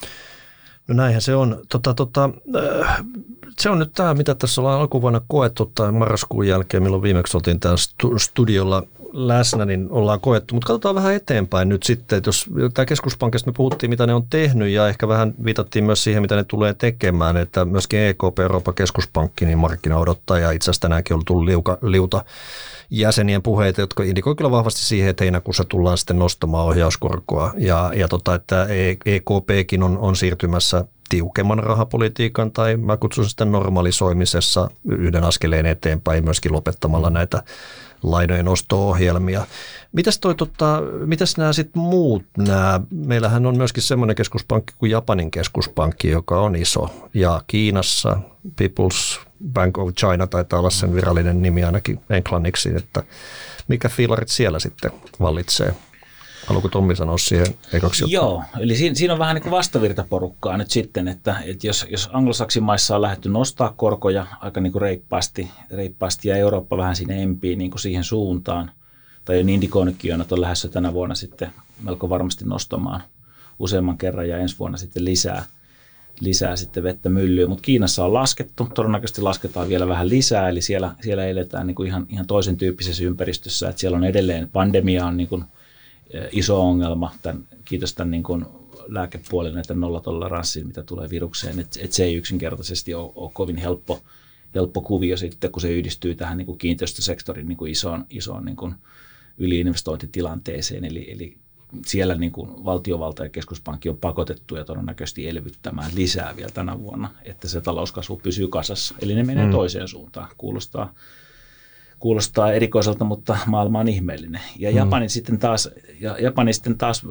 No 0.88 0.94
näinhän 0.94 1.23
se 1.23 1.35
on. 1.35 1.61
Tota, 1.68 1.94
tota, 1.94 2.30
äh, 2.87 3.04
se 3.58 3.70
on 3.70 3.78
nyt 3.78 3.92
tämä, 3.92 4.14
mitä 4.14 4.35
tässä 4.35 4.61
ollaan 4.61 4.80
alkuvuonna 4.80 5.20
koettu 5.28 5.73
tai 5.75 5.92
marraskuun 5.92 6.47
jälkeen, 6.47 6.82
milloin 6.82 7.02
viimeksi 7.02 7.37
oltiin 7.37 7.61
täällä 7.61 7.78
studiolla 8.18 8.82
läsnä, 9.12 9.64
niin 9.64 9.86
ollaan 9.90 10.20
koettu. 10.20 10.54
Mutta 10.54 10.66
katsotaan 10.66 10.94
vähän 10.94 11.14
eteenpäin 11.14 11.68
nyt 11.68 11.82
sitten, 11.82 12.16
että 12.16 12.28
jos 12.28 12.46
tämä 12.74 12.86
keskuspankista 12.86 13.50
me 13.50 13.54
puhuttiin, 13.56 13.90
mitä 13.90 14.06
ne 14.06 14.14
on 14.14 14.26
tehnyt 14.30 14.68
ja 14.68 14.88
ehkä 14.88 15.08
vähän 15.08 15.34
viitattiin 15.44 15.84
myös 15.84 16.04
siihen, 16.04 16.22
mitä 16.22 16.36
ne 16.36 16.44
tulee 16.44 16.74
tekemään, 16.74 17.36
että 17.36 17.64
myöskin 17.64 18.00
EKP, 18.00 18.38
Euroopan 18.38 18.74
keskuspankki, 18.74 19.46
niin 19.46 19.58
markkina 19.58 19.98
odottaa 19.98 20.38
ja 20.38 20.50
itse 20.50 20.64
asiassa 20.70 20.82
tänäänkin 20.82 21.16
on 21.16 21.24
tullut 21.24 21.44
liuka, 21.44 21.78
liuta 21.82 22.24
jäsenien 22.90 23.42
puheita, 23.42 23.80
jotka 23.80 24.02
indikoi 24.02 24.36
kyllä 24.36 24.50
vahvasti 24.50 24.80
siihen, 24.80 25.10
että 25.10 25.24
heinäkuussa 25.24 25.64
tullaan 25.64 25.98
sitten 25.98 26.18
nostamaan 26.18 26.66
ohjauskorkoa 26.66 27.52
ja, 27.56 27.92
ja 27.96 28.08
tota, 28.08 28.34
että 28.34 28.66
EKPkin 29.04 29.82
on, 29.82 29.98
on 29.98 30.16
siirtymässä 30.16 30.84
tiukemman 31.08 31.58
rahapolitiikan 31.58 32.52
tai 32.52 32.76
mä 32.76 32.96
kutsun 32.96 33.28
sitä 33.28 33.44
normalisoimisessa 33.44 34.70
yhden 34.88 35.24
askeleen 35.24 35.66
eteenpäin 35.66 36.24
myöskin 36.24 36.52
lopettamalla 36.52 37.10
näitä 37.10 37.42
lainojen 38.02 38.48
osto-ohjelmia. 38.48 39.46
Mitäs, 39.92 40.18
toi, 40.18 40.34
tota, 40.34 40.82
mitäs 41.06 41.36
nämä 41.36 41.52
sitten 41.52 41.82
muut 41.82 42.24
nämä? 42.36 42.80
Meillähän 42.90 43.46
on 43.46 43.56
myöskin 43.56 43.82
semmoinen 43.82 44.16
keskuspankki 44.16 44.74
kuin 44.78 44.90
Japanin 44.90 45.30
keskuspankki, 45.30 46.08
joka 46.08 46.40
on 46.40 46.56
iso. 46.56 47.08
Ja 47.14 47.42
Kiinassa 47.46 48.18
People's 48.62 49.28
Bank 49.52 49.78
of 49.78 49.94
China 49.94 50.26
taitaa 50.26 50.58
olla 50.58 50.70
sen 50.70 50.94
virallinen 50.94 51.42
nimi 51.42 51.64
ainakin 51.64 52.00
englanniksi, 52.10 52.76
että 52.76 53.02
mikä 53.68 53.88
fiilarit 53.88 54.28
siellä 54.28 54.58
sitten 54.58 54.90
vallitsee? 55.20 55.74
Haluatko 56.48 56.68
Tommi 56.68 56.96
sanoa 56.96 57.18
siihen 57.18 57.46
ekaksi 57.72 58.04
Joo, 58.08 58.42
eli 58.60 58.76
siinä, 58.76 58.94
siinä 58.94 59.12
on 59.12 59.18
vähän 59.18 59.34
niin 59.34 59.42
kuin 59.42 59.50
vastavirtaporukkaa 59.50 60.56
nyt 60.56 60.70
sitten, 60.70 61.08
että, 61.08 61.36
että 61.44 61.66
jos, 61.66 61.86
jos 61.90 62.10
anglosaksimaissa 62.12 62.96
on 62.96 63.02
lähdetty 63.02 63.28
nostaa 63.28 63.74
korkoja 63.76 64.26
aika 64.40 64.60
niin 64.60 64.72
kuin 64.72 64.82
reippaasti, 64.82 65.50
reippaasti 65.70 66.28
ja 66.28 66.36
Eurooppa 66.36 66.76
vähän 66.76 66.96
sinne 66.96 67.22
empii 67.22 67.56
niin 67.56 67.70
kuin 67.70 67.80
siihen 67.80 68.04
suuntaan, 68.04 68.70
tai 69.24 69.40
on 69.40 69.48
indikoinutkin 69.48 70.20
että 70.20 70.34
on 70.34 70.40
lähdössä 70.40 70.68
tänä 70.68 70.92
vuonna 70.92 71.14
sitten 71.14 71.50
melko 71.82 72.08
varmasti 72.08 72.44
nostamaan 72.44 73.02
useamman 73.58 73.98
kerran 73.98 74.28
ja 74.28 74.38
ensi 74.38 74.58
vuonna 74.58 74.78
sitten 74.78 75.04
lisää, 75.04 75.44
lisää 76.20 76.56
sitten 76.56 76.82
vettä 76.82 77.08
myllyyn. 77.08 77.48
Mutta 77.48 77.62
Kiinassa 77.62 78.04
on 78.04 78.14
laskettu, 78.14 78.68
todennäköisesti 78.74 79.22
lasketaan 79.22 79.68
vielä 79.68 79.88
vähän 79.88 80.08
lisää, 80.08 80.48
eli 80.48 80.62
siellä, 80.62 80.94
siellä 81.00 81.26
eletään 81.26 81.66
niin 81.66 81.74
kuin 81.74 81.86
ihan, 81.86 82.06
ihan 82.08 82.26
toisen 82.26 82.56
tyyppisessä 82.56 83.04
ympäristössä, 83.04 83.68
että 83.68 83.80
siellä 83.80 83.96
on 83.96 84.04
edelleen 84.04 84.48
pandemia 84.48 85.06
on 85.06 85.16
niin 85.16 85.28
kuin 85.28 85.44
iso 86.32 86.60
ongelma, 86.60 87.14
tämän, 87.22 87.44
kiitos 87.64 87.94
tämän 87.94 88.10
niin 88.10 88.22
kuin 88.22 88.46
lääkepuolen 88.86 89.54
näitä 89.54 89.74
nollatoleranssiin, 89.74 90.66
mitä 90.66 90.82
tulee 90.82 91.10
virukseen, 91.10 91.58
että 91.60 91.80
et 91.82 91.92
se 91.92 92.04
ei 92.04 92.14
yksinkertaisesti 92.14 92.94
ole, 92.94 93.12
ole 93.14 93.30
kovin 93.34 93.56
helppo, 93.56 94.02
helppo 94.54 94.80
kuvio 94.80 95.16
sitten, 95.16 95.52
kun 95.52 95.62
se 95.62 95.72
yhdistyy 95.72 96.14
tähän 96.14 96.38
niin 96.38 96.46
kuin 96.46 96.58
kiinteistösektorin 96.58 97.48
niin 97.48 97.58
kuin 97.58 97.70
isoon, 97.70 98.06
isoon 98.10 98.44
niin 98.44 98.56
kuin 98.56 98.74
yliinvestointitilanteeseen, 99.38 100.84
eli, 100.84 101.12
eli 101.12 101.36
siellä 101.86 102.14
niin 102.14 102.32
kuin 102.32 102.64
valtiovalta 102.64 103.24
ja 103.24 103.30
keskuspankki 103.30 103.88
on 103.88 103.98
pakotettu 103.98 104.56
ja 104.56 104.64
todennäköisesti 104.64 105.28
elvyttämään 105.28 105.90
lisää 105.94 106.36
vielä 106.36 106.50
tänä 106.50 106.78
vuonna, 106.78 107.10
että 107.24 107.48
se 107.48 107.60
talouskasvu 107.60 108.16
pysyy 108.16 108.48
kasassa. 108.48 108.94
Eli 109.02 109.14
ne 109.14 109.22
menee 109.22 109.46
mm. 109.46 109.52
toiseen 109.52 109.88
suuntaan. 109.88 110.28
Kuulostaa 110.38 110.94
kuulostaa 111.98 112.52
erikoiselta, 112.52 113.04
mutta 113.04 113.38
maailma 113.46 113.80
on 113.80 113.88
ihmeellinen. 113.88 114.40
Ja 114.58 114.70
mm. 114.70 114.76
Japani 114.76 115.08
sitten 115.08 115.38
taas, 115.38 115.70
ja 116.00 116.16
Japani 116.20 116.52
sitten 116.52 116.78
taas 116.78 117.06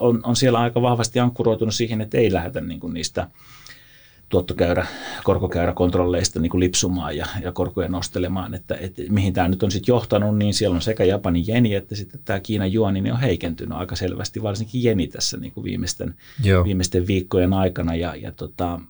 on, 0.00 0.20
on 0.22 0.36
siellä 0.36 0.58
aika 0.58 0.82
vahvasti 0.82 1.20
ankkuroitunut 1.20 1.74
siihen, 1.74 2.00
että 2.00 2.18
ei 2.18 2.32
lähdetä 2.32 2.60
niin 2.60 2.80
kuin 2.80 2.94
niistä 2.94 3.26
tuottokäyrä, 4.28 4.86
korkokäyräkontrolleista 5.24 6.40
niin 6.40 6.50
kuin 6.50 6.60
lipsumaan 6.60 7.16
ja, 7.16 7.26
ja 7.42 7.52
korkoja 7.52 7.88
nostelemaan, 7.88 8.54
että, 8.54 8.74
että 8.80 9.02
mihin 9.08 9.32
tämä 9.32 9.48
nyt 9.48 9.62
on 9.62 9.70
sitten 9.70 9.92
johtanut, 9.92 10.38
niin 10.38 10.54
siellä 10.54 10.74
on 10.74 10.82
sekä 10.82 11.04
Japanin 11.04 11.46
jeni 11.46 11.74
että 11.74 11.94
sitten 11.94 12.20
tämä 12.24 12.40
Kiinan 12.40 12.72
juoni 12.72 13.00
niin 13.00 13.14
on 13.14 13.20
heikentynyt 13.20 13.78
aika 13.78 13.96
selvästi, 13.96 14.42
varsinkin 14.42 14.82
jeni 14.82 15.06
tässä 15.06 15.36
niin 15.36 15.52
kuin 15.52 15.64
viimeisten, 15.64 16.14
viimeisten 16.64 17.06
viikkojen 17.06 17.52
aikana 17.52 17.94
ja, 17.94 18.16
ja 18.16 18.32
tota, 18.32 18.80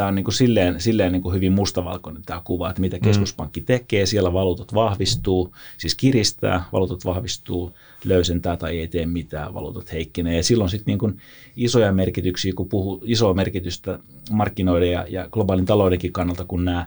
tämä 0.00 0.08
on 0.08 0.14
niin 0.14 0.24
kuin 0.24 0.34
silleen, 0.34 0.80
silleen 0.80 1.12
niin 1.12 1.22
kuin 1.22 1.34
hyvin 1.34 1.52
mustavalkoinen 1.52 2.22
tämä 2.26 2.40
kuva, 2.44 2.70
että 2.70 2.80
mitä 2.80 2.96
mm. 2.96 3.02
keskuspankki 3.02 3.60
tekee. 3.60 4.06
Siellä 4.06 4.32
valuutat 4.32 4.74
vahvistuu, 4.74 5.54
siis 5.78 5.94
kiristää, 5.94 6.64
valuutat 6.72 7.04
vahvistuu, 7.04 7.72
löysentää 8.04 8.56
tai 8.56 8.78
ei 8.78 8.88
tee 8.88 9.06
mitään, 9.06 9.54
valuutat 9.54 9.92
heikkenee. 9.92 10.36
Ja 10.36 10.42
silloin 10.42 10.70
sitten 10.70 10.86
niin 10.86 10.98
kuin 10.98 11.18
isoja 11.56 11.92
merkityksiä, 11.92 12.52
kun 12.56 12.68
puhuu 12.68 13.02
isoa 13.04 13.34
merkitystä 13.34 13.98
markkinoiden 14.30 14.90
ja, 14.90 15.06
ja 15.08 15.28
globaalin 15.28 15.66
taloudenkin 15.66 16.12
kannalta, 16.12 16.44
kun 16.44 16.64
nämä 16.64 16.86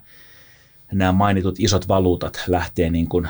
nämä 0.91 1.12
mainitut 1.12 1.60
isot 1.60 1.88
valuutat 1.88 2.43
lähtee 2.48 2.89
niin 2.89 3.08
kuin 3.10 3.27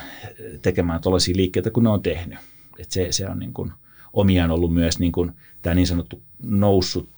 tekemään 0.61 1.01
tällaisia 1.01 1.35
liikkeitä, 1.37 1.71
kun 1.71 1.83
ne 1.83 1.89
on 1.89 2.01
tehnyt. 2.01 2.39
Et 2.79 2.91
se, 2.91 3.07
se 3.11 3.29
on 3.29 3.39
niin 3.39 3.53
kuin 3.53 3.71
omiaan 4.13 4.51
ollut 4.51 4.73
myös 4.73 4.99
niin 4.99 5.11
kuin 5.11 5.31
tämä 5.61 5.75
niin 5.75 5.87
sanottu 5.87 6.21
noussut 6.43 7.09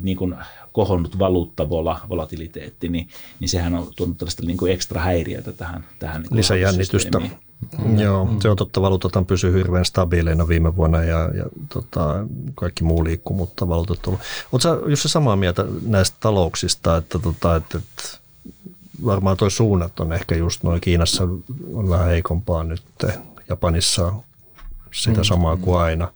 niin 0.00 0.16
kuin 0.16 0.34
kohonnut 0.78 1.18
valuutta, 1.18 1.68
volatiliteetti, 2.08 2.88
niin, 2.88 3.08
niin 3.40 3.48
sehän 3.48 3.74
on 3.74 3.88
tuonut 3.96 4.18
tällaista 4.18 4.42
niin 4.46 4.56
kuin 4.56 4.72
ekstra 4.72 5.00
häiriötä 5.00 5.52
tähän. 5.52 5.84
tähän 5.98 6.22
niin 6.22 6.36
Lisäjännitystä. 6.36 7.18
Mm. 7.18 7.98
Joo, 7.98 8.28
se 8.42 8.48
on 8.48 8.56
totta. 8.56 8.82
Valuutat 8.82 9.26
pysyy 9.26 9.58
hirveän 9.58 9.84
stabiileina 9.84 10.48
viime 10.48 10.76
vuonna 10.76 11.04
ja, 11.04 11.30
ja 11.34 11.44
tota, 11.68 12.26
kaikki 12.54 12.84
muu 12.84 13.04
liikkuu, 13.04 13.36
mutta 13.36 13.68
valuutat 13.68 14.06
on 14.06 14.18
Oletko 14.52 14.88
Jussi 14.88 15.08
samaa 15.08 15.36
mieltä 15.36 15.64
näistä 15.86 16.16
talouksista, 16.20 16.96
että, 16.96 17.18
tota, 17.18 17.56
että, 17.56 17.78
että 17.78 18.18
varmaan 19.04 19.36
tuo 19.36 19.50
suunnat 19.50 20.00
on 20.00 20.12
ehkä 20.12 20.36
just 20.36 20.62
noin 20.62 20.80
Kiinassa 20.80 21.24
on 21.72 21.88
vähän 21.88 22.08
heikompaa 22.08 22.64
nyt, 22.64 22.82
Japanissa 23.48 24.12
sitä 24.92 25.20
mm. 25.20 25.24
samaa 25.24 25.56
kuin 25.56 25.78
aina. 25.78 26.12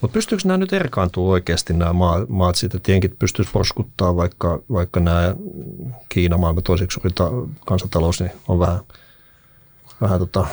Mutta 0.00 0.12
pystyykö 0.14 0.42
nämä 0.48 0.58
nyt 0.58 0.72
erkaantua 0.72 1.32
oikeasti 1.32 1.72
nämä 1.72 1.92
maat, 1.92 2.28
maat 2.28 2.56
siitä, 2.56 2.76
että 2.76 2.92
jenkit 2.92 3.18
pystyisi 3.18 3.50
porskuttaa, 3.50 4.16
vaikka, 4.16 4.62
vaikka 4.72 5.00
nämä 5.00 5.34
Kiina 6.08 6.38
maailman 6.38 6.62
toiseksi 6.62 6.94
suuri 6.94 7.10
kansantalous 7.66 8.20
niin 8.20 8.32
on 8.48 8.58
vähän, 8.58 8.80
vähän 10.00 10.18
tota, 10.18 10.46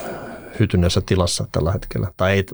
hytyneessä 0.59 1.01
tilassa 1.01 1.47
tällä 1.51 1.71
hetkellä. 1.71 2.07
Tai 2.17 2.31
ei, 2.33 2.45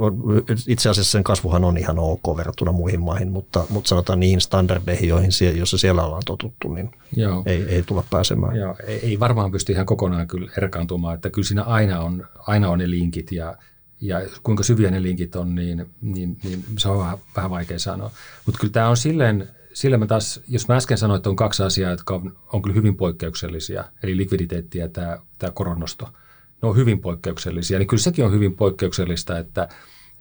itse 0.68 0.90
asiassa 0.90 1.12
sen 1.12 1.24
kasvuhan 1.24 1.64
on 1.64 1.78
ihan 1.78 2.00
ok 2.00 2.38
verrattuna 2.38 2.72
muihin 2.72 3.02
maihin, 3.02 3.32
mutta, 3.32 3.66
mutta 3.70 3.88
sanotaan 3.88 4.20
niihin 4.20 4.42
standardeihin, 4.42 5.10
joihin 5.10 5.32
sie, 5.32 5.52
joissa 5.52 5.78
siellä 5.78 6.04
ollaan 6.04 6.24
totuttu, 6.26 6.74
niin 6.74 6.92
Joo. 7.16 7.44
Ei, 7.46 7.64
ei 7.64 7.84
tulla 7.84 8.04
pääsemään. 8.10 8.56
Joo, 8.56 8.76
ei, 8.88 9.00
ei 9.04 9.20
varmaan 9.20 9.52
pysty 9.52 9.72
ihan 9.74 9.86
kokonaan 9.86 10.28
kyllä 10.28 10.52
erkaantumaan, 10.58 11.16
että 11.16 11.30
kyllä 11.30 11.46
siinä 11.46 11.64
aina 11.64 12.00
on, 12.02 12.28
aina 12.38 12.70
on 12.70 12.80
ne 12.80 12.90
linkit 12.90 13.32
ja 13.32 13.56
ja 14.02 14.22
kuinka 14.44 14.64
syviä 14.64 14.92
ne 14.92 15.04
linkit 15.04 15.36
on, 15.36 15.56
niin, 15.56 15.86
niin, 16.02 16.38
niin 16.44 16.64
se 16.78 16.90
on 16.90 17.00
vähän, 17.00 17.18
vähän 17.36 17.52
vaikea 17.52 17.80
sanoa. 17.80 18.12
Mutta 18.46 18.60
kyllä 18.60 18.72
tämä 18.72 18.90
on 18.90 18.98
silleen, 18.98 19.50
silleen 19.74 20.00
mä 20.00 20.08
taas, 20.08 20.42
jos 20.48 20.68
mä 20.68 20.76
äsken 20.76 20.98
sanoin, 20.98 21.18
että 21.18 21.30
on 21.30 21.36
kaksi 21.36 21.64
asiaa, 21.64 21.92
jotka 21.92 22.16
on, 22.16 22.38
on 22.54 22.62
kyllä 22.62 22.76
hyvin 22.76 22.98
poikkeuksellisia, 22.98 23.84
eli 24.04 24.18
likviditeetti 24.18 24.78
ja 24.78 24.90
tämä, 24.90 25.18
tämä 25.38 25.52
koronnosto, 25.52 26.10
ne 26.62 26.70
on 26.70 26.76
hyvin 26.76 27.00
poikkeuksellisia, 27.00 27.80
niin 27.80 27.88
kyllä 27.88 28.04
sekin 28.04 28.26
on 28.26 28.32
hyvin 28.32 28.56
poikkeuksellista, 28.56 29.38
että, 29.38 29.70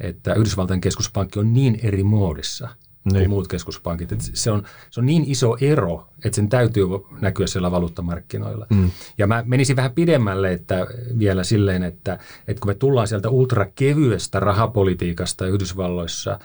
että 0.01 0.35
Yhdysvaltain 0.35 0.81
keskuspankki 0.81 1.39
on 1.39 1.53
niin 1.53 1.81
eri 1.83 2.03
muodissa– 2.03 2.69
niin. 3.13 3.23
kuin 3.23 3.31
muut 3.31 3.49
keskuspankit. 3.49 4.13
Et 4.13 4.21
se, 4.21 4.51
on, 4.51 4.63
se 4.91 5.01
on 5.01 5.07
niin 5.07 5.25
iso 5.27 5.57
ero, 5.61 6.07
että 6.25 6.37
sen 6.37 6.49
täytyy 6.49 6.85
näkyä 7.21 7.47
siellä 7.47 7.71
valuuttamarkkinoilla. 7.71 8.67
Mm. 8.71 8.91
Ja 9.19 9.27
mä 9.27 9.43
menisin 9.47 9.77
vähän 9.77 9.93
pidemmälle 9.93 10.53
että 10.53 10.87
vielä 11.19 11.45
silleen, 11.45 11.83
että, 11.83 12.19
että 12.49 12.61
kun 12.61 12.71
me 12.71 12.75
tullaan 12.75 13.09
sieltä 13.09 13.29
ultrakevyestä 13.29 14.41
rahapolitiikasta 14.41 15.47
Yhdysvalloissa, 15.47 16.39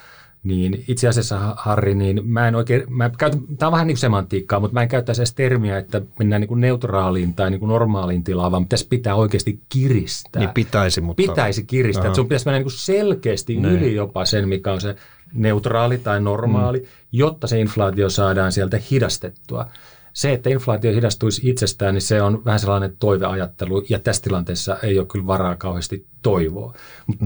niin 0.44 0.84
itse 0.88 1.08
asiassa 1.08 1.56
Harri, 1.58 1.96
niin 1.96 2.28
mä 2.28 2.48
en 2.48 2.56
oikein, 2.56 2.84
mä 2.90 3.10
käytän, 3.18 3.42
tämä 3.58 3.68
on 3.68 3.72
vähän 3.72 3.88
niin 3.88 3.96
kuin 3.96 4.02
semantiikkaa, 4.02 4.60
mutta 4.60 4.74
mä 4.74 4.82
en 4.82 4.88
käyttäisi 4.88 5.22
edes 5.22 5.34
termiä, 5.34 5.78
että 5.78 6.02
mennään 6.20 6.40
niin 6.40 6.48
kuin 6.48 6.62
neutraaliin 6.62 7.34
tai 7.34 7.50
niin 7.50 7.60
kuin 7.60 7.70
normaaliin 7.70 8.24
tilaan, 8.24 8.52
vaan 8.52 8.66
pitäisi 8.66 8.88
pitää 8.88 9.16
oikeasti 9.16 9.60
kiristää. 9.70 10.40
Niin 10.40 10.50
pitäisi, 10.50 11.02
mutta... 11.02 11.22
Pitäisi 11.22 11.64
kiristää, 11.64 12.06
että 12.06 12.16
sun 12.16 12.26
pitäisi 12.26 12.46
mennä 12.46 12.58
niin 12.58 12.64
kuin 12.64 12.72
selkeästi 12.72 13.56
ne. 13.56 13.72
yli 13.72 13.96
jopa 13.96 14.26
sen, 14.26 14.50
mikä 14.50 14.72
on 14.72 14.82
se 14.82 14.96
neutraali 15.34 15.98
tai 15.98 16.22
normaali, 16.22 16.80
mm. 16.80 16.86
jotta 17.12 17.48
se 17.48 17.60
inflaatio 17.60 18.10
saadaan 18.10 18.52
sieltä 18.52 18.80
hidastettua. 18.92 19.66
Se, 20.14 20.34
että 20.34 20.50
inflaatio 20.50 20.92
hidastuisi 20.92 21.50
itsestään, 21.50 21.94
niin 21.94 22.02
se 22.02 22.22
on 22.22 22.46
vähän 22.46 22.60
sellainen 22.60 22.98
toiveajattelu, 23.00 23.84
ja 23.90 24.00
tässä 24.00 24.22
tilanteessa 24.22 24.78
ei 24.84 25.00
ole 25.00 25.08
kyllä 25.08 25.28
varaa 25.28 25.56
kauheasti 25.56 26.06
toivoa. 26.22 26.74
Mutta 27.08 27.26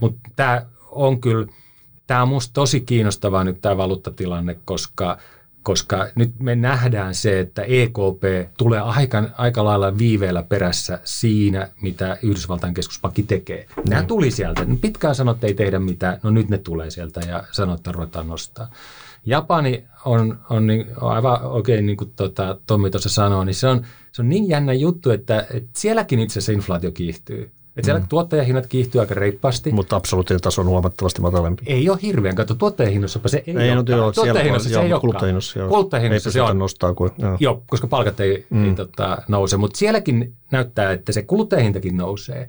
mut 0.00 0.16
tämä 0.36 0.66
on 0.90 1.20
kyllä, 1.20 1.46
tämä 2.06 2.22
on 2.22 2.28
minusta 2.28 2.52
tosi 2.54 2.80
kiinnostavaa 2.80 3.44
nyt 3.44 3.60
tämä 3.60 3.76
valuuttatilanne, 3.76 4.58
koska– 4.64 5.18
koska 5.62 6.08
nyt 6.14 6.30
me 6.40 6.54
nähdään 6.54 7.14
se, 7.14 7.40
että 7.40 7.62
EKP 7.62 8.52
tulee 8.56 8.80
aika, 8.80 9.24
aika 9.36 9.64
lailla 9.64 9.98
viiveellä 9.98 10.42
perässä 10.42 10.98
siinä, 11.04 11.68
mitä 11.82 12.18
Yhdysvaltain 12.22 12.74
keskuspankki 12.74 13.22
tekee. 13.22 13.66
Nämä 13.88 14.02
mm. 14.02 14.06
tuli 14.06 14.30
sieltä. 14.30 14.66
Pitkään 14.80 15.14
sanottiin, 15.14 15.50
että 15.50 15.62
ei 15.62 15.66
tehdä 15.66 15.78
mitään. 15.78 16.18
No 16.22 16.30
nyt 16.30 16.48
ne 16.48 16.58
tulee 16.58 16.90
sieltä 16.90 17.20
ja 17.20 17.44
sanoo, 17.50 17.74
että 17.74 17.92
ruvetaan 17.92 18.26
nostaa. 18.26 18.70
Japani 19.26 19.84
on, 20.04 20.38
on, 20.50 20.66
niin, 20.66 20.86
on 21.00 21.12
aivan 21.12 21.42
oikein, 21.42 21.86
niin 21.86 21.96
kuin 21.96 22.12
tuota, 22.16 22.58
Tommi 22.66 22.90
tuossa 22.90 23.08
sanoi, 23.08 23.46
niin 23.46 23.54
se 23.54 23.68
on, 23.68 23.86
se 24.12 24.22
on 24.22 24.28
niin 24.28 24.48
jännä 24.48 24.72
juttu, 24.72 25.10
että, 25.10 25.46
että 25.54 25.70
sielläkin 25.76 26.20
itse 26.20 26.32
asiassa 26.32 26.52
inflaatio 26.52 26.92
kiihtyy. 26.92 27.50
Että 27.76 27.84
siellä 27.84 28.00
mm. 28.00 28.08
tuottajahinnat 28.08 28.66
kiihtyy 28.66 29.00
aika 29.00 29.14
reippaasti. 29.14 29.72
Mutta 29.72 29.96
absoluuttinen 29.96 30.40
taso 30.40 30.60
on 30.60 30.68
huomattavasti 30.68 31.20
matalempi. 31.20 31.62
Ei 31.66 31.90
ole 31.90 31.98
hirveän. 32.02 32.34
Kato, 32.34 32.54
tuottajahinnoissa 32.54 33.20
se 33.26 33.44
ei, 33.46 33.56
ei 33.58 33.70
ole. 33.70 33.74
No, 33.74 33.96
joo, 33.96 34.12
tuottajahinnassa 34.12 34.68
se 34.68 34.80
ei 34.80 34.92
ole. 34.92 35.00
Kuluttajahinnassa, 35.00 35.68
kuluttajahinnassa 35.68 36.30
se 36.30 36.42
on. 36.42 36.58
nostaa 36.58 36.94
kuin, 36.94 37.10
joo. 37.18 37.36
joo. 37.40 37.62
koska 37.66 37.86
palkat 37.86 38.20
ei, 38.20 38.46
mm. 38.50 38.64
ei 38.64 38.74
tota, 38.74 39.22
nouse. 39.28 39.56
Mutta 39.56 39.78
sielläkin 39.78 40.34
näyttää, 40.50 40.92
että 40.92 41.12
se 41.12 41.22
kuluttajahintakin 41.22 41.96
nousee. 41.96 42.48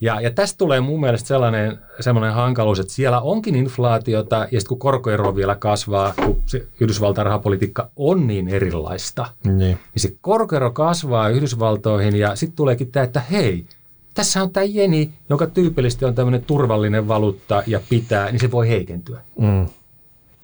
Ja, 0.00 0.20
ja 0.20 0.30
tästä 0.30 0.58
tulee 0.58 0.80
mun 0.80 1.00
mielestä 1.00 1.28
sellainen, 1.28 1.78
sellainen 2.00 2.34
hankaluus, 2.34 2.80
että 2.80 2.92
siellä 2.92 3.20
onkin 3.20 3.54
inflaatiota 3.54 4.36
ja 4.36 4.60
sitten 4.60 4.68
kun 4.68 4.78
korkoero 4.78 5.36
vielä 5.36 5.54
kasvaa, 5.54 6.14
kun 6.24 6.42
se 6.46 6.66
Yhdysvaltain 6.80 7.26
rahapolitiikka 7.26 7.90
on 7.96 8.26
niin 8.26 8.48
erilaista, 8.48 9.26
niin, 9.44 9.58
niin 9.58 9.78
se 9.96 10.14
korkoero 10.20 10.70
kasvaa 10.70 11.28
Yhdysvaltoihin 11.28 12.16
ja 12.16 12.36
sitten 12.36 12.56
tuleekin 12.56 12.92
tämä, 12.92 13.04
että 13.04 13.20
hei, 13.20 13.66
tässä 14.14 14.42
on 14.42 14.50
tämä 14.50 14.64
jeni, 14.64 15.10
joka 15.28 15.46
tyypillisesti 15.46 16.04
on 16.04 16.14
tämmöinen 16.14 16.44
turvallinen 16.44 17.08
valuutta 17.08 17.62
ja 17.66 17.80
pitää, 17.88 18.30
niin 18.30 18.40
se 18.40 18.50
voi 18.50 18.68
heikentyä. 18.68 19.20
mm, 19.38 19.66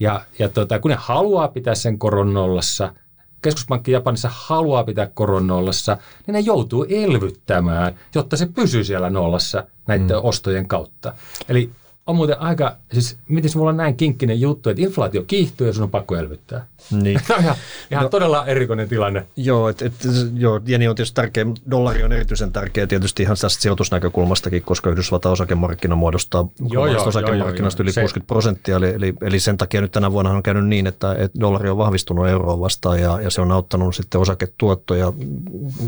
Ja, 0.00 0.20
ja 0.38 0.48
tota, 0.48 0.78
kun 0.78 0.90
ne 0.90 0.96
haluaa 1.00 1.48
pitää 1.48 1.74
sen 1.74 1.98
koron 1.98 2.34
nollassa, 2.34 2.92
keskuspankki 3.42 3.92
Japanissa 3.92 4.30
haluaa 4.32 4.84
pitää 4.84 5.06
koron 5.06 5.46
nollassa, 5.46 5.96
niin 6.26 6.32
ne 6.32 6.40
joutuu 6.40 6.86
elvyttämään, 6.88 7.94
jotta 8.14 8.36
se 8.36 8.46
pysyy 8.46 8.84
siellä 8.84 9.10
nollassa 9.10 9.64
näiden 9.86 10.06
mm. 10.06 10.20
ostojen 10.22 10.68
kautta. 10.68 11.14
Eli 11.48 11.70
on 12.08 12.16
muuten 12.16 12.40
aika, 12.40 12.76
siis 12.92 13.16
miten 13.28 13.50
mulla 13.54 13.70
on 13.70 13.76
näin 13.76 13.96
kinkkinen 13.96 14.40
juttu, 14.40 14.70
että 14.70 14.82
inflaatio 14.82 15.22
kiihtyy 15.26 15.66
ja 15.66 15.72
sun 15.72 15.82
on 15.82 15.90
pakko 15.90 16.16
elvyttää. 16.16 16.66
niin. 16.90 17.20
On 17.36 17.40
ihan, 17.40 17.56
ihan 17.90 18.02
no, 18.02 18.08
todella 18.08 18.46
erikoinen 18.46 18.88
tilanne. 18.88 19.26
Joo, 19.36 19.68
et, 19.68 19.82
et, 19.82 19.94
joo, 20.34 20.60
jeni 20.66 20.88
on 20.88 20.96
tietysti 20.96 21.14
tärkeä, 21.14 21.44
mutta 21.44 21.62
dollari 21.70 22.02
on 22.02 22.12
erityisen 22.12 22.52
tärkeä 22.52 22.86
tietysti 22.86 23.22
ihan 23.22 23.36
tästä 23.40 23.62
sijoitusnäkökulmastakin, 23.62 24.62
koska 24.62 24.90
Yhdysvaltain 24.90 25.32
osakemarkkina 25.32 25.96
muodostaa 25.96 26.48
Joo, 26.70 26.86
joo, 26.86 27.04
osakemarkkinasta 27.04 27.82
joo, 27.82 27.84
joo, 27.84 27.88
yli 27.88 27.92
se- 27.92 28.00
60 28.00 28.28
prosenttia, 28.28 28.76
eli, 28.76 28.88
eli, 28.88 29.14
eli 29.20 29.40
sen 29.40 29.56
takia 29.56 29.80
nyt 29.80 29.92
tänä 29.92 30.12
vuonna 30.12 30.30
on 30.30 30.42
käynyt 30.42 30.66
niin, 30.66 30.86
että, 30.86 31.14
että 31.14 31.40
dollari 31.40 31.70
on 31.70 31.78
vahvistunut 31.78 32.28
euroa 32.28 32.60
vastaan 32.60 33.00
ja, 33.00 33.20
ja 33.20 33.30
se 33.30 33.40
on 33.40 33.52
auttanut 33.52 33.94
sitten 33.94 34.20
osaketuottoja 34.20 35.12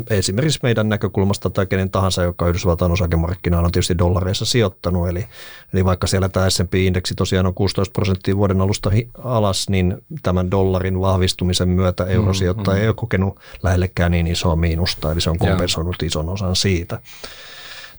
esimerkiksi 0.09 0.59
meidän 0.63 0.89
näkökulmasta 0.89 1.49
tai 1.49 1.65
kenen 1.65 1.89
tahansa, 1.89 2.23
joka 2.23 2.47
Yhdysvaltain 2.47 2.91
osakemarkkinaan 2.91 3.65
on 3.65 3.71
tietysti 3.71 3.97
dollareissa 3.97 4.45
sijoittanut, 4.45 5.09
eli, 5.09 5.25
eli 5.73 5.85
vaikka 5.85 6.07
siellä 6.11 6.29
tämä 6.29 6.49
S&P-indeksi 6.49 7.15
tosiaan 7.15 7.45
on 7.45 7.53
16 7.53 7.93
prosenttia 7.93 8.37
vuoden 8.37 8.61
alusta 8.61 8.91
alas, 9.23 9.69
niin 9.69 9.97
tämän 10.23 10.51
dollarin 10.51 11.01
vahvistumisen 11.01 11.69
myötä 11.69 12.05
eurosijoittaja 12.05 12.81
ei 12.81 12.87
ole 12.87 12.95
kokenut 12.95 13.39
lähellekään 13.63 14.11
niin 14.11 14.27
isoa 14.27 14.55
miinusta, 14.55 15.11
eli 15.11 15.21
se 15.21 15.29
on 15.29 15.37
kompensoinut 15.37 16.03
ison 16.03 16.29
osan 16.29 16.55
siitä. 16.55 16.99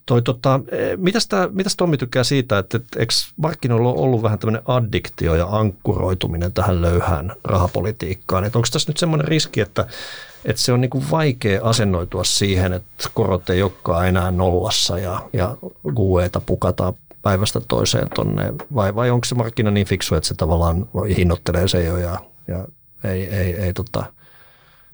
Toi, 0.07 0.23
tota, 0.23 0.61
eh, 0.71 0.97
mitäs, 0.97 1.29
tää, 1.29 1.49
mitäs 1.53 1.77
Tommi 1.77 1.97
tykkää 1.97 2.25
siitä, 2.25 2.59
että, 2.59 2.77
että 2.77 3.01
eikö 3.01 3.13
markkinoilla 3.37 3.89
ole 3.89 3.99
ollut 3.99 4.23
vähän 4.23 4.39
tämmöinen 4.39 4.63
addiktio 4.67 5.35
ja 5.35 5.47
ankkuroituminen 5.51 6.53
tähän 6.53 6.83
löyhään 6.83 7.33
rahapolitiikkaan? 7.45 8.45
Onko 8.45 8.69
tässä 8.73 8.91
nyt 8.91 8.97
semmoinen 8.97 9.29
riski, 9.29 9.61
että, 9.61 9.87
että 10.45 10.63
se 10.63 10.73
on 10.73 10.81
niin 10.81 10.91
kuin 10.91 11.05
vaikea 11.11 11.61
asennoitua 11.65 12.25
siihen, 12.25 12.73
että 12.73 13.09
korot 13.15 13.51
ei 13.51 13.63
olekaan 13.63 14.09
enää 14.09 14.31
nollassa 14.31 14.99
ja, 14.99 15.23
ja 15.33 15.57
QEta 15.99 16.41
pukataan 16.41 16.95
päivästä 17.23 17.61
toiseen 17.69 18.09
tonne, 18.15 18.53
vai, 18.75 18.95
vai 18.95 19.11
onko 19.11 19.25
se 19.25 19.35
markkina 19.35 19.71
niin 19.71 19.87
fiksu, 19.87 20.15
että 20.15 20.29
se 20.29 20.35
tavallaan 20.35 20.89
hinnoittelee 21.17 21.69
se 21.69 21.85
jo 21.85 21.97
ja, 21.97 22.19
ja 22.49 22.67
ei, 23.05 23.29
ei, 23.29 23.55
ei 23.55 23.73
tota, 23.73 24.05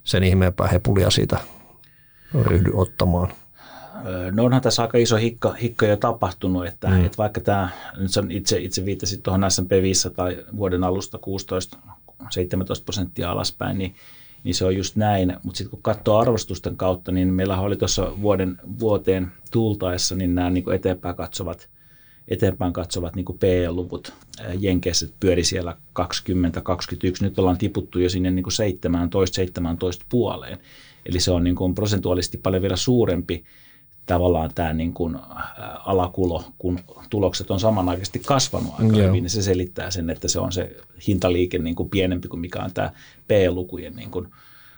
sen 0.03 0.23
ihmeempää 0.23 0.67
hepulia 0.67 1.09
siitä 1.09 1.37
ryhdy 2.45 2.71
ottamaan? 2.73 3.27
Öö, 4.05 4.31
No 4.31 4.43
onhan 4.43 4.61
tässä 4.61 4.81
aika 4.81 4.97
iso 4.97 5.15
hikka, 5.15 5.53
hikka 5.53 5.85
jo 5.85 5.97
tapahtunut, 5.97 6.65
että, 6.67 6.87
Mm. 6.87 6.93
mm. 6.93 7.05
että 7.05 7.17
vaikka 7.17 7.41
tämä, 7.41 7.69
nyt 7.97 8.11
sä 8.11 8.23
itse, 8.29 8.57
itse 8.57 8.85
viittasit 8.85 9.23
tuohon 9.23 9.51
S&P 9.51 9.71
500 9.81 10.27
vuoden 10.57 10.83
alusta 10.83 11.17
16-17 11.17 11.21
prosenttia 12.85 13.31
alaspäin, 13.31 13.77
niin, 13.77 13.95
niin 14.43 14.55
se 14.55 14.65
on 14.65 14.75
just 14.75 14.95
näin. 14.95 15.37
Mutta 15.43 15.57
sitten 15.57 15.71
kun 15.71 15.81
katsoo 15.81 16.17
arvostusten 16.17 16.77
kautta, 16.77 17.11
niin 17.11 17.33
meillä 17.33 17.59
oli 17.59 17.75
tuossa 17.75 18.11
vuoden, 18.21 18.57
vuoteen 18.79 19.31
tultaessa 19.51 20.15
niin 20.15 20.35
nämä 20.35 20.49
niin 20.49 20.73
eteenpäin 20.73 21.15
katsovat, 21.15 21.69
eteenpäin 22.29 22.73
katsovat 22.73 23.15
niin 23.15 23.25
PE-luvut 23.39 24.13
Jenkeissä 24.59 25.07
pyöri 25.19 25.43
siellä 25.43 25.77
20-21. 25.99 26.03
Nyt 27.21 27.39
ollaan 27.39 27.57
tiputtu 27.57 27.99
jo 27.99 28.09
sinne 28.09 28.31
niin 28.31 28.45
17-17 30.01 30.05
puoleen. 30.09 30.57
Eli 31.05 31.19
se 31.19 31.31
on 31.31 31.43
niin 31.43 31.55
kuin 31.55 31.75
prosentuaalisesti 31.75 32.37
paljon 32.37 32.61
vielä 32.61 32.75
suurempi 32.75 33.43
tavallaan 34.05 34.51
tämä 34.55 34.73
niin 34.73 34.93
kuin, 34.93 35.17
alakulo, 35.85 36.43
kun 36.57 36.79
tulokset 37.09 37.51
on 37.51 37.59
samanaikaisesti 37.59 38.19
kasvanut 38.19 38.73
aika 38.79 38.97
Joo. 38.97 39.07
hyvin, 39.07 39.23
niin 39.23 39.29
se 39.29 39.41
selittää 39.41 39.91
sen, 39.91 40.09
että 40.09 40.27
se 40.27 40.39
on 40.39 40.51
se 40.51 40.75
hintaliike 41.07 41.57
niin 41.57 41.75
kuin 41.75 41.89
pienempi 41.89 42.27
kuin 42.27 42.39
mikä 42.39 42.63
on 42.63 42.73
tämä 42.73 42.91
P-lukujen 43.27 43.95
niin 43.95 44.11
kuin 44.11 44.27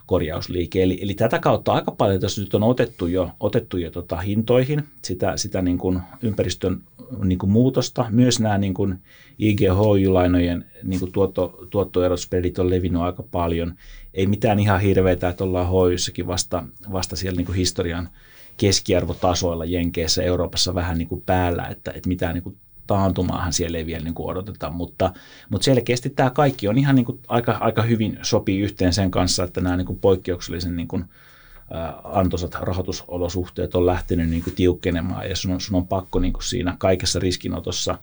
korjausliike. 0.06 0.84
Eli, 0.84 1.00
eli 1.02 1.14
tätä 1.14 1.40
kautta 1.40 1.74
aika 1.74 1.92
paljon 1.92 2.22
tässä 2.22 2.42
nyt 2.42 2.54
on 2.54 2.64
otettu 2.64 3.08
jo, 3.08 3.30
otettu 3.40 3.78
jo 3.78 3.92
tota 3.92 4.18
hintoihin 4.18 4.84
sitä, 5.04 5.38
sitä 5.38 5.62
niin 5.62 5.78
kuin 5.78 6.00
ympäristön 6.22 6.82
niin 7.24 7.40
kuin 7.40 7.52
muutosta. 7.52 8.06
Myös 8.10 8.40
nämä 8.40 8.58
niin 8.58 8.74
kuin 8.74 9.00
IGH-lainojen 9.40 10.66
niin 10.84 11.00
kuin 11.00 11.12
tuotto, 11.12 11.68
tuottoerospedit 11.70 12.60
on 12.60 12.70
levinnyt 12.70 13.02
aika 13.02 13.24
paljon. 13.24 13.74
Ei 14.14 14.28
mitään 14.28 14.60
ihan 14.60 14.82
hirveätä, 14.82 15.30
että 15.30 15.44
ollaan 15.44 15.68
HYssäkin 15.68 16.28
vasta, 16.28 16.64
vasta 16.92 17.16
siellä 17.16 17.38
niin 17.38 17.46
kuin 17.46 17.56
historian 17.56 18.10
keskiarvotasoilla 18.58 19.66
Jenkeissä 19.66 20.24
Euroopassa 20.24 20.76
vähän 20.76 20.98
niin 20.98 21.08
kuin 21.08 21.22
päällä, 21.22 21.68
että, 21.68 21.92
että 21.92 22.10
mitään 22.10 22.34
niin 22.34 22.44
kuin 22.44 22.58
taantumaahan 22.88 23.54
siellä 23.54 23.78
ei 23.78 23.86
vielä 23.86 24.04
niin 24.04 24.14
kuin 24.14 24.30
odoteta, 24.30 24.70
mutta, 24.70 25.14
mutta 25.50 25.66
selkeästi 25.66 26.10
tämä 26.10 26.30
kaikki 26.30 26.68
on 26.68 26.78
ihan 26.78 26.96
niin 26.96 27.06
kuin 27.06 27.20
aika, 27.28 27.52
aika 27.52 27.82
hyvin 27.82 28.20
sopii 28.22 28.60
yhteen 28.60 28.94
sen 28.94 29.12
kanssa, 29.12 29.44
että 29.44 29.62
nämä 29.62 29.78
niin 29.78 29.86
kuin 29.86 30.00
poikkeuksellisen 30.00 30.76
niin 30.76 30.88
kuin, 30.88 31.06
antoisat 32.04 32.56
rahoitusolosuhteet 32.62 33.76
on 33.76 33.86
lähtenyt 33.86 34.30
niin 34.30 34.44
kuin 34.44 34.56
tiukkenemaan 34.56 35.30
ja 35.30 35.36
sun 35.36 35.52
on, 35.52 35.62
sun 35.62 35.76
on 35.76 35.88
pakko 35.88 36.20
niin 36.20 36.34
kuin 36.34 36.44
siinä 36.44 36.76
kaikessa 36.80 37.20
riskinotossa 37.20 37.98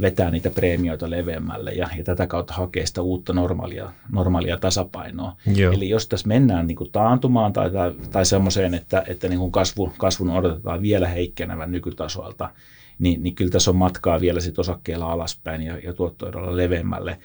vetää 0.00 0.30
niitä 0.30 0.50
preemioita 0.50 1.10
leveämmälle 1.10 1.72
ja, 1.72 1.88
ja 1.98 2.04
tätä 2.04 2.26
kautta 2.26 2.54
hakea 2.54 2.86
sitä 2.86 3.02
uutta 3.02 3.32
normaalia, 3.32 3.92
normaalia 4.12 4.56
tasapainoa. 4.56 5.36
Joo. 5.54 5.72
Eli 5.72 5.88
jos 5.88 6.08
tässä 6.08 6.28
mennään 6.28 6.66
niin 6.66 6.76
kuin 6.76 6.92
taantumaan 6.92 7.52
tai, 7.52 7.70
tai, 7.70 7.94
tai 8.10 8.26
semmoiseen, 8.26 8.74
että, 8.74 9.04
että 9.06 9.28
niin 9.28 9.38
kuin 9.38 9.52
kasvu, 9.52 9.92
kasvun 9.98 10.30
odotetaan 10.30 10.82
vielä 10.82 11.08
heikkenevän 11.08 11.72
nykytasoilta, 11.72 12.50
niin, 12.98 13.22
niin 13.22 13.34
kyllä 13.34 13.50
tässä 13.50 13.70
on 13.70 13.76
matkaa 13.76 14.20
vielä 14.20 14.40
sit 14.40 14.58
osakkeella 14.58 15.12
alaspäin 15.12 15.62
ja, 15.62 15.78
ja 15.78 15.92
tuottoerolla 15.92 16.56
leveämmälle. 16.56 17.18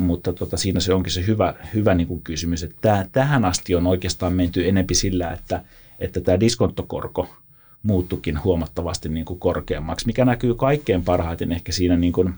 Mutta 0.00 0.32
tota, 0.32 0.56
siinä 0.56 0.80
se 0.80 0.94
onkin 0.94 1.12
se 1.12 1.26
hyvä, 1.26 1.54
hyvä 1.74 1.94
niin 1.94 2.06
kuin 2.06 2.22
kysymys, 2.22 2.62
että 2.62 2.76
tää, 2.80 3.08
tähän 3.12 3.44
asti 3.44 3.74
on 3.74 3.86
oikeastaan 3.86 4.32
menty 4.32 4.68
enempi 4.68 4.94
sillä, 4.94 5.30
että, 5.32 5.64
että 5.98 6.20
tämä 6.20 6.40
diskonttokorko 6.40 7.28
muuttukin 7.82 8.44
huomattavasti 8.44 9.08
niin 9.08 9.24
kuin 9.24 9.40
korkeammaksi, 9.40 10.06
mikä 10.06 10.24
näkyy 10.24 10.54
kaikkein 10.54 11.04
parhaiten 11.04 11.52
ehkä 11.52 11.72
siinä 11.72 11.96
niin 11.96 12.12
kuin, 12.12 12.34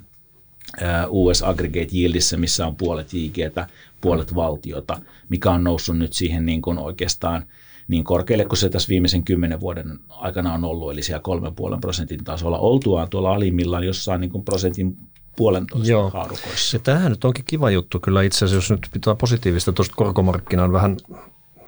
US 1.08 1.42
Aggregate 1.42 1.88
Yieldissä, 1.94 2.36
missä 2.36 2.66
on 2.66 2.76
puolet 2.76 3.14
IGtä, 3.14 3.66
puolet 4.00 4.34
valtiota, 4.34 5.00
mikä 5.28 5.50
on 5.50 5.64
noussut 5.64 5.98
nyt 5.98 6.12
siihen 6.12 6.46
niin 6.46 6.62
kuin 6.62 6.78
oikeastaan 6.78 7.44
niin 7.88 8.04
korkealle 8.04 8.44
kuin 8.44 8.58
se 8.58 8.68
tässä 8.68 8.88
viimeisen 8.88 9.24
kymmenen 9.24 9.60
vuoden 9.60 9.98
aikana 10.08 10.54
on 10.54 10.64
ollut, 10.64 10.92
eli 10.92 11.02
siellä 11.02 11.22
kolmen 11.22 11.54
puolen 11.54 11.80
prosentin 11.80 12.24
tasolla, 12.24 12.58
oltuaan 12.58 13.10
tuolla 13.10 13.34
alimmillaan 13.34 13.86
jossain 13.86 14.20
niin 14.20 14.30
kuin 14.30 14.44
prosentin 14.44 14.96
puolentoista 15.36 15.90
Joo. 15.90 16.10
haarukoissa. 16.10 16.76
Ja 16.76 16.80
tämähän 16.80 17.12
nyt 17.12 17.24
onkin 17.24 17.44
kiva 17.44 17.70
juttu 17.70 18.00
kyllä 18.00 18.22
itse 18.22 18.44
asiassa, 18.44 18.56
jos 18.56 18.70
nyt 18.70 18.88
pitää 18.92 19.14
positiivista 19.14 19.72
tuosta 19.72 19.94
korkomarkkinaan 19.96 20.72
vähän 20.72 20.96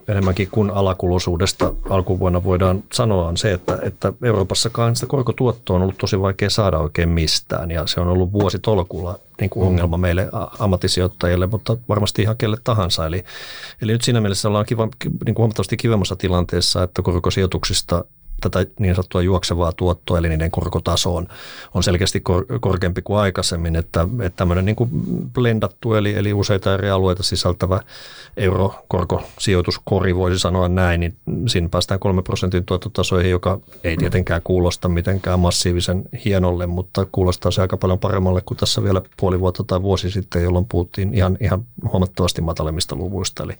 enemmänkin 0.08 0.48
kuin 0.50 0.70
alakuluisuudesta 0.70 1.74
alkuvuonna 1.90 2.44
voidaan 2.44 2.84
sanoa 2.92 3.28
on 3.28 3.36
se, 3.36 3.52
että, 3.52 3.78
että 3.82 4.12
Euroopassakaan 4.22 4.96
sitä 4.96 5.06
korkotuottoa 5.06 5.76
on 5.76 5.82
ollut 5.82 5.98
tosi 5.98 6.20
vaikea 6.20 6.50
saada 6.50 6.78
oikein 6.78 7.08
mistään 7.08 7.70
ja 7.70 7.86
se 7.86 8.00
on 8.00 8.08
ollut 8.08 8.32
vuosi 8.32 8.58
tolkulla 8.58 9.18
niin 9.40 9.50
kuin 9.50 9.66
ongelma 9.66 9.96
meille 9.96 10.28
ammattisijoittajille, 10.58 11.46
mutta 11.46 11.76
varmasti 11.88 12.22
ihan 12.22 12.36
kelle 12.36 12.56
tahansa. 12.64 13.06
Eli, 13.06 13.24
eli 13.82 13.92
nyt 13.92 14.02
siinä 14.02 14.20
mielessä 14.20 14.48
ollaan 14.48 14.66
kiva, 14.66 14.88
niin 15.04 15.34
kuin 15.34 15.38
huomattavasti 15.38 15.76
kivemmassa 15.76 16.16
tilanteessa, 16.16 16.82
että 16.82 17.02
korkosijoituksista 17.02 18.04
tätä 18.40 18.66
niin 18.78 18.94
sanottua 18.94 19.22
juoksevaa 19.22 19.72
tuottoa, 19.72 20.18
eli 20.18 20.28
niiden 20.28 20.50
korkotaso 20.50 21.16
on, 21.16 21.28
on 21.74 21.82
selkeästi 21.82 22.20
kor, 22.20 22.46
korkeampi 22.60 23.02
kuin 23.02 23.18
aikaisemmin, 23.18 23.76
että, 23.76 24.08
että 24.22 24.36
tämmöinen 24.36 24.64
niin 24.64 24.76
kuin 24.76 24.90
blendattu, 25.32 25.94
eli, 25.94 26.14
eli 26.14 26.32
useita 26.32 26.74
eri 26.74 26.90
alueita 26.90 27.22
sisältävä 27.22 27.80
eurokorkosijoituskori, 28.36 30.16
voisi 30.16 30.38
sanoa 30.38 30.68
näin, 30.68 31.00
niin 31.00 31.16
siinä 31.48 31.68
päästään 31.68 32.00
3 32.00 32.22
prosentin 32.22 32.64
tuottotasoihin, 32.64 33.30
joka 33.30 33.60
ei 33.84 33.96
tietenkään 33.96 34.42
kuulosta 34.42 34.88
mitenkään 34.88 35.40
massiivisen 35.40 36.04
hienolle, 36.24 36.66
mutta 36.66 37.06
kuulostaa 37.12 37.50
se 37.50 37.60
aika 37.60 37.76
paljon 37.76 37.98
paremmalle 37.98 38.40
kuin 38.40 38.58
tässä 38.58 38.82
vielä 38.82 39.02
puoli 39.16 39.40
vuotta 39.40 39.64
tai 39.64 39.82
vuosi 39.82 40.10
sitten, 40.10 40.42
jolloin 40.42 40.66
puhuttiin 40.68 41.14
ihan, 41.14 41.38
ihan 41.40 41.66
huomattavasti 41.92 42.42
matalemmista 42.42 42.96
luvuista, 42.96 43.42
eli, 43.42 43.52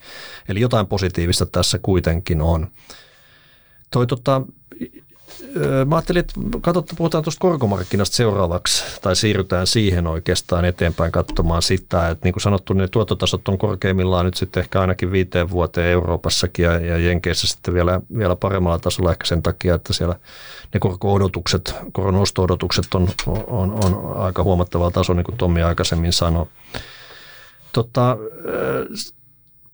eli 0.49 0.61
jotain 0.61 0.87
positiivista 0.87 1.47
tässä 1.47 1.79
kuitenkin 1.83 2.43
on. 2.43 2.67
Toi 3.91 4.07
tota, 4.07 4.43
Mä 5.87 5.97
ajattelin, 5.97 6.21
että 6.21 6.35
katsotaan, 6.61 6.97
puhutaan 6.97 7.25
tuosta 7.25 7.41
korkomarkkinasta 7.41 8.17
seuraavaksi, 8.17 8.85
tai 9.01 9.17
siirrytään 9.17 9.67
siihen 9.67 10.07
oikeastaan 10.07 10.65
eteenpäin 10.65 11.13
katsomaan 11.13 11.63
sitä, 11.63 12.09
että 12.09 12.27
niin 12.27 12.33
kuin 12.33 12.43
sanottu, 12.43 12.73
ne 12.73 12.89
tuottotasot 12.89 13.49
on 13.49 13.59
korkeimmillaan 13.59 14.25
nyt 14.27 14.35
sitten 14.35 14.61
ehkä 14.61 14.81
ainakin 14.81 15.13
viiteen 15.13 15.51
vuoteen 15.51 15.89
Euroopassakin 15.93 16.65
ja, 16.65 16.73
ja 16.73 16.99
Jenkeissä 16.99 17.47
sitten 17.47 17.75
vielä, 17.75 18.01
vielä 18.19 18.37
paremmalla 18.37 18.79
tasolla 18.79 19.11
ehkä 19.11 19.27
sen 19.27 19.43
takia, 19.43 19.75
että 19.75 19.93
siellä 19.93 20.17
ne 20.75 20.81
korko-odotukset, 20.81 21.75
koron 21.93 22.17
osto-odotukset 22.17 22.95
on, 22.95 23.09
on, 23.47 23.85
on 23.85 24.17
aika 24.17 24.43
huomattavalla 24.43 24.91
tasolla, 24.91 25.19
niin 25.19 25.25
kuin 25.25 25.39
Tommi 25.39 25.63
aikaisemmin 25.63 26.13
sanoi. 26.13 26.47
Tota, 27.73 28.17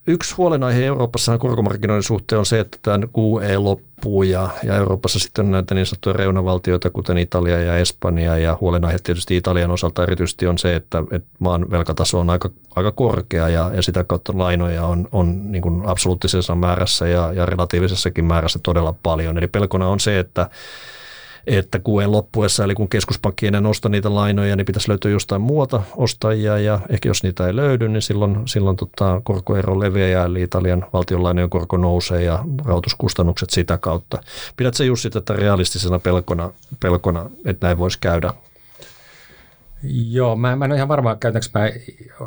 Yksi 0.07 0.35
huolenaihe 0.37 0.87
Euroopassa 0.87 1.39
korkomarkkinoiden 1.39 2.03
suhteen 2.03 2.39
on 2.39 2.47
se, 2.47 2.61
että 2.61 2.79
tämä 2.83 2.99
QE 2.99 3.59
loppuu 3.59 4.23
ja, 4.23 4.49
ja 4.63 4.77
Euroopassa 4.77 5.19
sitten 5.19 5.45
on 5.45 5.53
näitä 5.53 5.75
niin 5.75 5.87
sanottuja 5.87 6.13
reunavaltioita, 6.13 6.91
kuten 6.91 7.19
Italia 7.19 7.63
ja 7.63 7.77
Espanja. 7.77 8.39
Ja 8.39 8.59
huolenaihe 8.61 8.99
tietysti 9.03 9.37
Italian 9.37 9.71
osalta 9.71 10.03
erityisesti 10.03 10.47
on 10.47 10.59
se, 10.59 10.77
että, 10.77 11.03
että 11.11 11.29
maan 11.39 11.71
velkataso 11.71 12.21
on 12.21 12.31
aika, 12.31 12.51
aika 12.77 12.93
korkea 12.93 13.49
ja, 13.49 13.71
ja 13.75 13.83
sitä 13.83 14.05
kautta 14.05 14.33
lainoja 14.37 14.87
on, 14.87 15.09
on 15.13 15.53
niin 15.53 15.63
kuin 15.63 15.83
absoluuttisessa 15.87 16.55
määrässä 16.55 17.09
ja, 17.09 17.33
ja 17.33 17.47
relatiivisessakin 17.47 18.25
määrässä 18.25 18.59
todella 18.63 18.95
paljon. 19.03 19.39
Eli 19.39 19.47
pelkona 19.47 19.89
on 19.89 20.01
se, 20.01 20.19
että 20.19 20.51
että 21.47 21.79
kuen 21.79 22.13
loppuessa, 22.13 22.65
eli 22.65 22.75
kun 22.75 22.89
keskuspankki 22.89 23.47
enää 23.47 23.63
osta 23.67 23.89
niitä 23.89 24.15
lainoja, 24.15 24.57
niin 24.57 24.65
pitäisi 24.65 24.89
löytyä 24.89 25.11
jostain 25.11 25.43
muualta 25.43 25.83
ostajia, 25.97 26.59
ja 26.59 26.81
ehkä 26.89 27.09
jos 27.09 27.23
niitä 27.23 27.47
ei 27.47 27.57
löydy, 27.57 27.89
niin 27.89 28.03
silloin, 28.03 28.39
silloin 28.45 28.77
tota, 28.77 29.21
korkoero 29.25 29.81
leviää, 29.81 30.25
eli 30.25 30.43
Italian 30.43 30.87
valtionlainojen 30.93 31.51
korko 31.51 31.77
nousee 31.77 32.23
ja 32.23 32.45
rahoituskustannukset 32.65 33.51
sitä 33.51 33.79
kautta. 33.79 34.19
Pidätkö 34.57 34.85
Jussi 34.85 35.11
tätä 35.11 35.33
realistisena 35.33 35.99
pelkona, 35.99 36.51
pelkona 36.81 37.31
että 37.45 37.67
näin 37.67 37.79
voisi 37.79 37.99
käydä? 38.01 38.35
Joo, 40.11 40.37
mä, 40.37 40.57
mä 40.57 40.65
en 40.65 40.71
ole 40.71 40.77
ihan 40.77 40.89
varma, 40.89 41.17
käytänkö 41.17 41.49
mä 41.55 41.71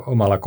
omalla 0.08 0.38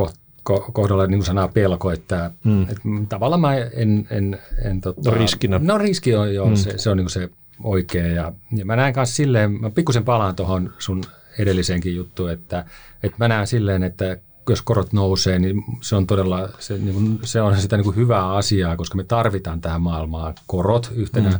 kohdalla 0.73 1.07
niin 1.07 1.19
kuin 1.19 1.27
sanaa 1.27 1.49
pelko, 1.49 1.91
että, 1.91 2.31
hmm. 2.45 2.63
että 2.63 2.83
tavallaan 3.09 3.41
mä 3.41 3.57
en... 3.57 4.07
en, 4.11 4.39
en 4.65 4.81
tota, 4.81 5.11
no 5.11 5.17
riskinä. 5.17 5.61
No 5.63 5.79
riski 5.79 6.15
on, 6.15 6.35
joo, 6.35 6.47
hmm. 6.47 6.57
se, 6.57 6.79
se 6.79 6.91
on 6.91 6.97
niin 6.97 7.05
kuin 7.05 7.13
se 7.13 7.31
oikein. 7.63 8.15
Ja, 8.15 8.33
ja 8.57 8.65
mä 8.65 8.77
näen 8.77 8.95
myös 8.97 9.17
silleen, 9.17 9.53
mä 9.53 9.71
pikkusen 9.71 10.05
palaan 10.05 10.37
tuohon 10.37 10.75
sun 10.79 11.05
edelliseenkin 11.39 11.97
juttuun, 11.97 12.31
että, 12.31 12.65
että 13.03 13.17
mä 13.19 13.29
näen 13.29 13.47
silleen, 13.47 13.83
että 13.83 14.17
jos 14.49 14.63
korot 14.63 14.93
nousee, 14.93 15.39
niin 15.39 15.65
se 15.81 15.97
on 15.97 16.07
todella 16.07 16.49
se, 16.59 16.79
niin 16.79 16.95
kuin, 16.95 17.19
se 17.23 17.41
on 17.41 17.57
sitä 17.57 17.77
niin 17.77 17.85
kuin 17.85 17.97
hyvää 17.97 18.33
asiaa, 18.33 18.77
koska 18.77 18.97
me 18.97 19.05
tarvitaan 19.05 19.61
tähän 19.61 19.83
maailmaan 19.83 20.35
korot 20.47 20.93
yhtenä 20.95 21.31
mm. 21.31 21.39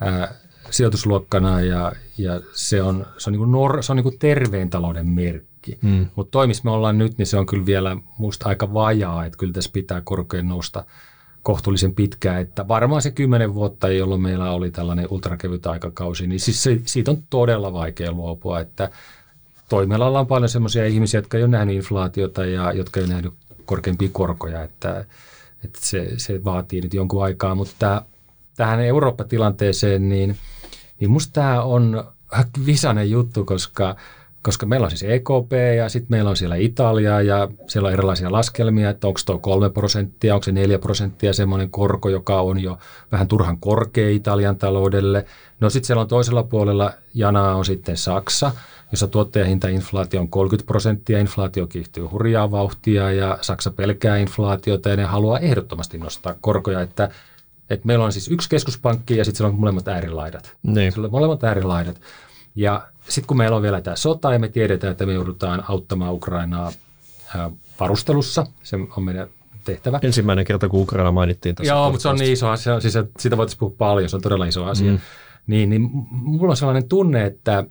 ää, 0.00 0.34
sijoitusluokkana 0.70 1.60
ja, 1.60 1.92
ja 2.18 2.40
se 2.52 2.82
on, 2.82 3.06
se 3.18 3.30
on, 3.30 3.32
niin 3.32 3.38
kuin 3.38 3.52
nor, 3.52 3.82
se 3.82 3.92
on 3.92 3.96
niin 3.96 4.02
kuin 4.02 4.18
terveen 4.18 4.70
talouden 4.70 5.06
merkki. 5.06 5.78
Mm. 5.82 6.06
Mutta 6.14 6.30
toimissa 6.30 6.62
me 6.64 6.70
ollaan 6.70 6.98
nyt, 6.98 7.18
niin 7.18 7.26
se 7.26 7.38
on 7.38 7.46
kyllä 7.46 7.66
vielä 7.66 7.96
musta 8.18 8.48
aika 8.48 8.72
vajaa, 8.74 9.24
että 9.24 9.38
kyllä 9.38 9.52
tässä 9.52 9.70
pitää 9.72 10.00
korkojen 10.04 10.48
nousta– 10.48 10.84
kohtuullisen 11.42 11.94
pitkään, 11.94 12.40
että 12.40 12.68
varmaan 12.68 13.02
se 13.02 13.10
kymmenen 13.10 13.54
vuotta, 13.54 13.88
jolloin 13.88 14.20
meillä 14.20 14.50
oli 14.50 14.70
tällainen 14.70 15.06
ultrakevyt 15.10 15.66
aikakausi, 15.66 16.26
niin 16.26 16.40
siis 16.40 16.62
se, 16.62 16.80
siitä 16.84 17.10
on 17.10 17.22
todella 17.30 17.72
vaikea 17.72 18.12
luopua, 18.12 18.60
että 18.60 18.90
toimialalla 19.68 20.20
on 20.20 20.26
paljon 20.26 20.48
sellaisia 20.48 20.86
ihmisiä, 20.86 21.18
jotka 21.18 21.36
ei 21.36 21.42
ole 21.42 21.50
nähnyt 21.50 21.76
inflaatiota 21.76 22.44
ja 22.44 22.72
jotka 22.72 23.00
ei 23.00 23.04
ole 23.04 23.12
nähnyt 23.12 23.34
korkeampia 23.64 24.08
korkoja, 24.12 24.62
että, 24.62 25.04
että 25.64 25.78
se, 25.82 26.12
se 26.16 26.44
vaatii 26.44 26.80
nyt 26.80 26.94
jonkun 26.94 27.24
aikaa, 27.24 27.54
mutta 27.54 28.02
tähän 28.56 28.80
Eurooppa-tilanteeseen, 28.80 30.08
niin, 30.08 30.36
niin 31.00 31.10
musta 31.10 31.32
tämä 31.32 31.62
on 31.62 32.04
visainen 32.66 33.10
juttu, 33.10 33.44
koska– 33.44 33.96
koska 34.42 34.66
meillä 34.66 34.84
on 34.84 34.90
siis 34.90 35.02
EKP 35.02 35.52
ja 35.76 35.88
sitten 35.88 36.10
meillä 36.10 36.30
on 36.30 36.36
siellä 36.36 36.56
Italia 36.56 37.20
ja 37.20 37.48
siellä 37.68 37.86
on 37.86 37.92
erilaisia 37.92 38.32
laskelmia, 38.32 38.90
että 38.90 39.06
onko 39.06 39.20
tuo 39.26 39.38
3 39.38 39.70
prosenttia, 39.70 40.34
onko 40.34 40.44
se 40.44 40.52
4 40.52 40.78
prosenttia 40.78 41.32
semmoinen 41.32 41.70
korko, 41.70 42.08
joka 42.08 42.40
on 42.40 42.62
jo 42.62 42.78
vähän 43.12 43.28
turhan 43.28 43.60
korkea 43.60 44.08
Italian 44.08 44.56
taloudelle. 44.56 45.24
No 45.60 45.70
sitten 45.70 45.86
siellä 45.86 46.00
on 46.00 46.08
toisella 46.08 46.42
puolella 46.42 46.92
janaa 47.14 47.54
on 47.54 47.64
sitten 47.64 47.96
Saksa, 47.96 48.52
jossa 48.90 49.06
tuottajahintainflaatio 49.06 50.20
on 50.20 50.28
30 50.28 50.66
prosenttia, 50.66 51.18
inflaatio 51.18 51.66
kiihtyy 51.66 52.04
hurjaa 52.04 52.50
vauhtia 52.50 53.12
ja 53.12 53.38
Saksa 53.40 53.70
pelkää 53.70 54.16
inflaatiota 54.16 54.88
ja 54.88 54.96
ne 54.96 55.04
haluaa 55.04 55.38
ehdottomasti 55.38 55.98
nostaa 55.98 56.34
korkoja, 56.40 56.80
että 56.80 57.10
että 57.70 57.86
meillä 57.86 58.04
on 58.04 58.12
siis 58.12 58.28
yksi 58.28 58.48
keskuspankki 58.48 59.16
ja 59.16 59.24
sitten 59.24 59.36
siellä 59.36 59.52
on 59.52 59.60
molemmat 59.60 59.88
äärilaidat. 59.88 60.56
Niin. 60.62 60.92
Siellä 60.92 61.06
on 61.06 61.12
molemmat 61.12 61.44
äärilaidat. 61.44 62.00
Ja 62.54 62.88
sitten 63.08 63.26
kun 63.26 63.36
meillä 63.36 63.56
on 63.56 63.62
vielä 63.62 63.80
tämä 63.80 63.96
sota 63.96 64.32
ja 64.32 64.38
me 64.38 64.48
tiedetään, 64.48 64.90
että 64.90 65.06
me 65.06 65.12
joudutaan 65.12 65.64
auttamaan 65.68 66.14
Ukrainaa 66.14 66.72
varustelussa, 67.80 68.46
se 68.62 68.76
on 68.96 69.02
meidän 69.02 69.28
tehtävä. 69.64 69.98
Ensimmäinen 70.02 70.44
kerta, 70.44 70.68
kun 70.68 70.80
Ukraina 70.80 71.12
mainittiin 71.12 71.54
tässä. 71.54 71.72
Joo, 71.72 71.90
mutta 71.90 72.02
se 72.02 72.08
on 72.08 72.16
niin 72.16 72.32
iso 72.32 72.48
asia, 72.48 72.80
siis 72.80 72.94
siitä 73.18 73.36
voitaisiin 73.36 73.58
puhua 73.58 73.74
paljon, 73.78 74.10
se 74.10 74.16
on 74.16 74.22
todella 74.22 74.46
iso 74.46 74.64
asia. 74.64 74.92
Mm. 74.92 74.98
Niin, 75.46 75.70
niin 75.70 75.90
mulla 76.10 76.50
on 76.50 76.56
sellainen 76.56 76.88
tunne, 76.88 77.26
että, 77.26 77.64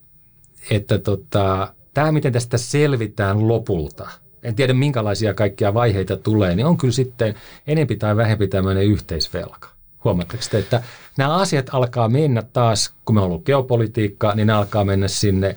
että 0.69 0.97
tota, 0.97 1.73
tämä, 1.93 2.11
miten 2.11 2.33
tästä 2.33 2.57
selvitään 2.57 3.47
lopulta, 3.47 4.09
en 4.43 4.55
tiedä 4.55 4.73
minkälaisia 4.73 5.33
kaikkia 5.33 5.73
vaiheita 5.73 6.17
tulee, 6.17 6.55
niin 6.55 6.65
on 6.65 6.77
kyllä 6.77 6.93
sitten 6.93 7.35
enempi 7.67 7.95
tai 7.95 8.15
vähempi 8.15 8.47
tämmöinen 8.47 8.83
yhteisvelka. 8.83 9.76
Huomaatteko 10.07 10.43
te, 10.51 10.57
että 10.57 10.81
nämä 11.17 11.35
asiat 11.35 11.69
alkaa 11.71 12.09
mennä 12.09 12.43
taas, 12.53 12.93
kun 13.05 13.15
me 13.15 13.21
on 13.21 13.25
ollut 13.25 13.45
geopolitiikka, 13.45 14.33
niin 14.35 14.47
ne 14.47 14.53
alkaa 14.53 14.83
mennä 14.83 15.07
sinne, 15.07 15.55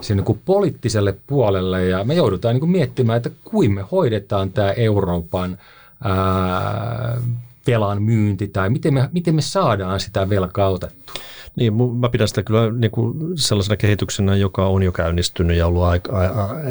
sinne 0.00 0.20
niin 0.20 0.24
kuin 0.24 0.40
poliittiselle 0.44 1.14
puolelle 1.26 1.84
ja 1.84 2.04
me 2.04 2.14
joudutaan 2.14 2.54
niin 2.54 2.60
kuin 2.60 2.70
miettimään, 2.70 3.16
että 3.16 3.30
kuin 3.44 3.74
me 3.74 3.84
hoidetaan 3.92 4.52
tämä 4.52 4.72
Euroopan 4.72 5.58
ää, 6.04 7.16
velan 7.66 8.02
myynti 8.02 8.48
tai 8.48 8.70
miten 8.70 8.94
me, 8.94 9.08
miten 9.12 9.34
me 9.34 9.42
saadaan 9.42 10.00
sitä 10.00 10.28
velkaa 10.28 10.68
otettua. 10.68 11.14
Niin, 11.56 11.74
mä 11.74 12.08
pidän 12.08 12.28
sitä 12.28 12.42
kyllä 12.42 12.72
niin 12.72 12.90
kuin 12.90 13.14
sellaisena 13.34 13.76
kehityksenä, 13.76 14.36
joka 14.36 14.66
on 14.66 14.82
jo 14.82 14.92
käynnistynyt 14.92 15.56
ja 15.56 15.66
ollut 15.66 15.82
aika, 15.82 16.10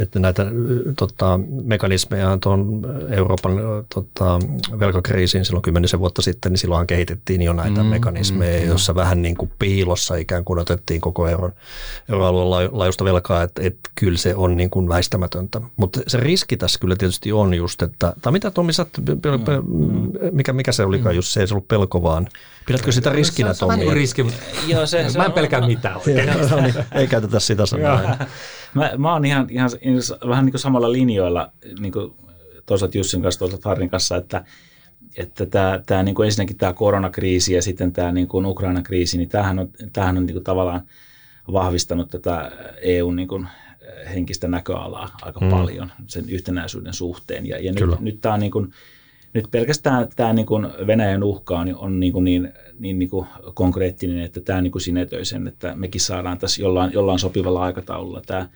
että 0.02 0.20
näitä 0.20 0.46
tota, 0.98 1.40
mekanismeja 1.64 2.38
tuon 2.42 2.82
Euroopan 3.10 3.52
tota, 3.94 4.40
velkakriisiin 4.80 5.46
silloin 5.46 5.62
kymmenisen 5.62 6.00
vuotta 6.00 6.22
sitten, 6.22 6.52
niin 6.52 6.58
silloinhan 6.58 6.88
kehitettiin 6.88 7.42
jo 7.42 7.54
näitä 7.54 7.84
mm, 7.84 7.90
mekanismeja, 7.90 8.62
mm, 8.62 8.68
joissa 8.68 8.96
vähän 8.96 9.22
niin 9.22 9.36
kuin 9.36 9.52
piilossa 9.60 10.16
ikään 10.16 10.46
kuin 10.46 10.60
otettiin 10.60 11.02
koko 11.02 11.28
euron, 11.28 11.54
euroalueen 12.10 12.70
laajuista 12.72 13.04
velkaa, 13.04 13.44
että, 13.44 13.62
että 13.66 13.90
kyllä 13.96 14.18
se 14.18 14.36
on 14.36 14.58
niin 14.58 14.70
kuin 14.70 14.90
väistämätöntä. 14.90 15.62
Mutta 15.78 16.00
se 16.08 16.18
riski 16.18 16.58
tässä 16.58 16.80
kyllä 16.80 16.96
tietysti 16.96 17.32
on 17.32 17.54
just, 17.54 17.82
että, 17.82 18.14
tai 18.22 18.32
mitä 18.32 18.52
Tommi, 18.52 18.74
sä, 18.74 18.86
mikä, 20.32 20.54
mikä 20.54 20.72
se 20.72 20.81
olikaan 20.86 21.16
mm. 21.16 21.18
just 21.18 21.28
se, 21.28 21.40
ei 21.40 21.48
se 21.48 21.54
ollut 21.54 21.68
pelko 21.68 22.04
vaan, 22.04 22.28
Pidätkö 22.66 22.92
sitä 22.92 23.10
riskinä, 23.10 23.54
Tommi? 23.54 23.86
Se 23.86 23.94
riski, 23.94 24.26
Joo, 24.68 24.86
se, 24.86 25.10
se 25.10 25.18
mä 25.18 25.26
en 25.26 25.32
pelkää 25.32 25.68
mitään. 25.68 25.96
no 26.52 26.62
niin, 26.62 26.74
ei 26.92 27.08
käytetä 27.08 27.40
sitä 27.40 27.66
sanaa. 27.66 28.18
mä, 28.74 28.92
mä 28.98 29.14
oon 29.14 29.26
ihan, 29.26 29.48
ihan 29.50 29.70
vähän 30.30 30.46
niin 30.46 30.52
kuin 30.52 30.62
samalla 30.62 30.92
linjoilla 30.92 31.52
niin 31.80 31.92
kuin 31.92 32.14
toisaalta 32.66 32.98
Jussin 32.98 33.22
kanssa, 33.22 33.40
toisaalta 33.40 33.70
Farin 33.70 33.90
kanssa, 33.90 34.18
että 34.18 34.46
että 35.18 35.46
tämä, 35.46 35.80
tämä 35.86 36.04
niin 36.04 36.16
kuin 36.16 36.26
ensinnäkin 36.26 36.58
tämä 36.58 36.74
koronakriisi 36.74 37.54
ja 37.54 37.62
sitten 37.62 37.94
tämä 37.94 38.12
niin 38.12 38.28
kuin 38.28 38.46
Ukrainan 38.46 38.84
kriisi, 38.84 39.18
niin 39.18 39.30
tämähän 39.30 39.60
on, 39.60 39.70
tämähän 39.94 40.18
on 40.18 40.26
niin 40.26 40.36
kuin 40.36 40.44
tavallaan 40.44 40.82
vahvistanut 41.54 42.10
tätä 42.10 42.52
EUn 42.82 43.16
niin 43.16 43.28
kuin 43.28 43.48
henkistä 44.14 44.48
näköalaa 44.48 45.18
aika 45.22 45.40
mm. 45.40 45.50
paljon 45.50 45.92
sen 46.08 46.30
yhtenäisyyden 46.30 46.94
suhteen. 46.94 47.48
Ja, 47.48 47.60
ja 47.60 47.72
nyt, 47.72 48.00
nyt 48.00 48.22
tämä 48.22 48.34
on 48.34 48.40
niin 48.40 48.52
kuin, 48.52 48.74
nyt 49.34 49.46
pelkästään 49.52 50.08
tämä 50.16 50.34
niin 50.34 50.46
kuin 50.46 50.68
Venäjän 50.88 51.24
uhka 51.24 51.60
on, 51.60 51.76
on 51.76 52.00
niin, 52.00 52.14
kuin 52.14 52.26
niin, 52.26 52.54
niin, 52.80 53.00
niin 53.00 53.10
kuin 53.10 53.28
konkreettinen, 53.54 54.20
että 54.20 54.42
tämä 54.42 54.62
niin 54.62 54.72
kuin 54.72 54.82
sinetöi 54.82 55.26
sen, 55.26 55.48
että 55.48 55.76
mekin 55.76 56.02
saadaan 56.02 56.38
tässä 56.38 56.62
jollain, 56.62 56.94
jollain 56.94 57.20
sopivalla 57.20 57.64
aikataululla 57.64 58.22
tämä 58.26 58.50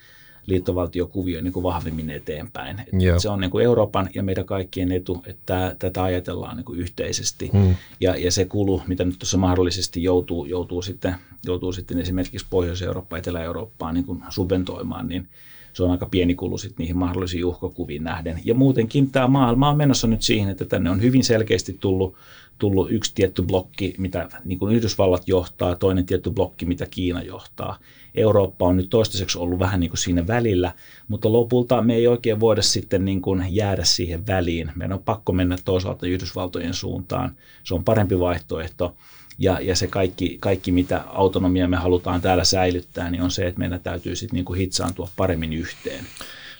liittovaltiokuvio 0.46 1.42
niin 1.42 1.54
kuin 1.54 1.64
vahvemmin 1.64 2.10
eteenpäin. 2.10 2.80
Että 2.80 3.20
se 3.20 3.30
on 3.30 3.40
niin 3.40 3.52
kuin 3.52 3.66
Euroopan 3.66 4.10
ja 4.16 4.24
meidän 4.24 4.46
kaikkien 4.46 4.92
etu, 4.92 5.24
että 5.28 5.76
tätä 5.80 6.04
ajatellaan 6.04 6.58
niin 6.58 6.66
kuin 6.66 6.80
yhteisesti. 6.80 7.50
Hmm. 7.54 7.76
Ja, 8.00 8.16
ja 8.16 8.32
se 8.32 8.46
kulu, 8.46 8.82
mitä 8.88 9.06
nyt 9.06 9.20
tuossa 9.20 9.38
mahdollisesti 9.38 10.04
joutuu, 10.04 10.46
joutuu, 10.46 10.82
sitten, 10.82 11.16
joutuu 11.46 11.74
sitten 11.74 12.00
esimerkiksi 12.00 12.48
Pohjois-Eurooppaan, 12.50 13.20
Etelä-Eurooppaan 13.20 13.94
niin 13.94 14.06
kuin 14.06 14.24
subventoimaan, 14.30 15.08
niin– 15.08 15.28
se 15.76 15.84
on 15.84 15.92
aika 15.92 16.06
pieni 16.06 16.36
kulu 16.36 16.58
sitten 16.58 16.84
niihin 16.84 16.98
mahdollisiin 16.98 17.46
uhkakuviin 17.46 18.04
nähden. 18.04 18.40
Ja 18.46 18.54
muutenkin 18.54 19.12
tämä 19.12 19.28
maailma 19.28 19.70
on 19.70 19.78
menossa 19.78 20.08
nyt 20.08 20.22
siihen, 20.22 20.50
että 20.50 20.66
tänne 20.66 20.90
on 20.90 21.02
hyvin 21.02 21.24
selkeästi 21.24 21.78
tullut, 21.80 22.16
tullut 22.58 22.92
yksi 22.92 23.12
tietty 23.16 23.42
blokki, 23.42 23.96
mitä 23.98 24.30
niin 24.46 24.60
kuin 24.60 24.76
Yhdysvallat 24.76 25.28
johtaa, 25.28 25.76
toinen 25.76 26.06
tietty 26.06 26.32
blokki, 26.32 26.66
mitä 26.66 26.86
Kiina 26.86 27.22
johtaa. 27.22 27.80
Eurooppa 28.16 28.66
on 28.66 28.78
nyt 28.78 28.90
toistaiseksi 28.90 29.38
ollut 29.38 29.60
vähän 29.60 29.80
niin 29.80 29.90
kuin 29.90 29.98
siinä 29.98 30.28
välillä, 30.28 30.72
mutta 31.08 31.32
lopulta 31.32 31.82
me 31.82 31.96
ei 31.96 32.08
oikein 32.08 32.40
voida 32.40 32.62
sitten 32.62 33.06
niin 33.06 33.22
kuin 33.22 33.46
jäädä 33.50 33.84
siihen 33.84 34.28
väliin. 34.28 34.72
Meidän 34.76 34.98
on 34.98 35.04
pakko 35.04 35.34
mennä 35.34 35.58
toisaalta 35.66 36.08
Yhdysvaltojen 36.08 36.74
suuntaan. 36.74 37.36
Se 37.64 37.74
on 37.74 37.84
parempi 37.84 38.20
vaihtoehto 38.20 38.96
Ja, 39.38 39.60
ja 39.62 39.76
se 39.76 39.88
kaikki, 39.88 40.38
kaikki, 40.40 40.72
mitä 40.72 41.02
autonomia 41.08 41.68
me 41.68 41.78
halutaan 41.78 42.22
täällä 42.22 42.44
säilyttää, 42.44 43.12
niin 43.12 43.22
on 43.22 43.32
se, 43.32 43.48
että 43.48 43.60
meidän 43.60 43.80
täytyy 43.80 44.16
sitten 44.16 44.46
niin 44.46 44.58
hitsaantua 44.58 45.10
paremmin 45.16 45.54
yhteen. 45.54 46.06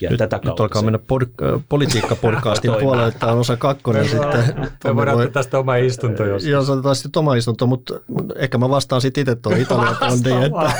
Ja 0.00 0.10
nyt, 0.10 0.18
tätä 0.18 0.40
nyt 0.44 0.60
alkaa 0.60 0.80
se... 0.80 0.84
mennä 0.84 0.98
pod, 0.98 1.22
äh, 1.22 1.62
politiikka-podcastin 1.68 2.78
puolelle, 2.80 3.12
tämä 3.12 3.32
on 3.32 3.38
osa 3.38 3.56
kakkonen 3.56 4.08
sitten. 4.08 4.70
Me 4.84 4.96
voidaan 4.96 5.16
voi... 5.16 5.30
tästä 5.30 5.58
oma 5.58 5.76
istunto 5.76 6.24
jos. 6.24 6.44
Joo, 6.44 6.64
se 6.64 6.72
otetaan 6.72 6.96
sitten 6.96 7.20
oma 7.20 7.34
istunto, 7.34 7.66
mutta 7.66 7.94
ehkä 8.36 8.58
mä 8.58 8.70
vastaan 8.70 9.00
sitten 9.00 9.20
itse 9.20 9.34
tuon 9.34 9.60
Italian 9.60 9.96
tondiin, 9.96 10.42
että, 10.42 10.72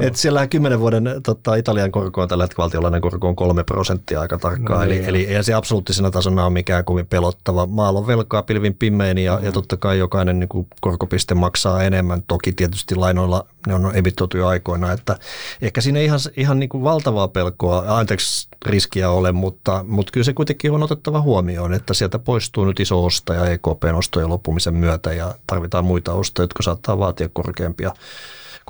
että 0.06 0.18
siellä 0.18 0.46
kymmenen 0.46 0.80
vuoden 0.80 1.10
tota, 1.22 1.54
Italian 1.54 1.92
korko 1.92 2.22
on 2.22 2.28
tällä 2.28 2.44
hetkellä 2.44 2.62
valtiolainen 2.62 3.00
korko 3.00 3.28
on 3.28 3.36
kolme 3.36 3.64
prosenttia 3.64 4.20
aika 4.20 4.38
tarkkaan, 4.38 4.78
no, 4.78 4.84
eli, 4.84 4.94
niin. 4.94 5.08
eli 5.08 5.26
ei 5.26 5.44
se 5.44 5.54
absoluuttisena 5.54 6.10
tasona 6.10 6.44
ole 6.44 6.52
mikään 6.52 6.84
kovin 6.84 7.06
pelottava. 7.06 7.66
Maalla 7.66 7.98
on 8.00 8.06
velkaa 8.06 8.42
pilvin 8.42 8.74
pimein 8.74 9.18
ja, 9.18 9.36
mm. 9.36 9.44
ja 9.44 9.52
totta 9.52 9.76
kai 9.76 9.98
jokainen 9.98 10.40
niin 10.40 10.48
kuin 10.48 10.66
korkopiste 10.80 11.34
maksaa 11.34 11.82
enemmän, 11.82 12.22
toki 12.28 12.52
tietysti 12.52 12.94
lainoilla 12.94 13.46
ne 13.66 13.74
on 13.74 13.96
emittoituja 13.96 14.48
aikoina, 14.48 14.92
että 14.92 15.16
ehkä 15.62 15.80
siinä 15.80 15.98
ei 15.98 16.04
ihan, 16.04 16.20
ihan 16.36 16.58
niin 16.58 16.68
kuin 16.68 16.84
valtavaa 16.84 17.28
pelkoa, 17.28 17.84
anteeksi 17.98 18.48
riskiä 18.66 19.10
ole, 19.10 19.32
mutta, 19.32 19.84
mutta 19.88 20.12
kyllä 20.12 20.24
se 20.24 20.32
kuitenkin 20.32 20.72
on 20.72 20.82
otettava 20.82 21.20
huomioon, 21.20 21.74
että 21.74 21.94
sieltä 21.94 22.18
poistuu 22.18 22.64
nyt 22.64 22.80
iso 22.80 23.04
ostaja 23.04 23.46
EKPn 23.46 23.94
ostojen 23.94 24.28
loppumisen 24.28 24.74
myötä 24.74 25.12
ja 25.12 25.34
tarvitaan 25.46 25.84
muita 25.84 26.12
ostajia, 26.12 26.44
jotka 26.44 26.62
saattaa 26.62 26.98
vaatia 26.98 27.28
korkeampia, 27.32 27.94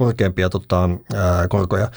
korkeampia 0.01 0.51
tota, 0.51 0.91
ää, 1.15 1.49
korkoja. 1.49 1.91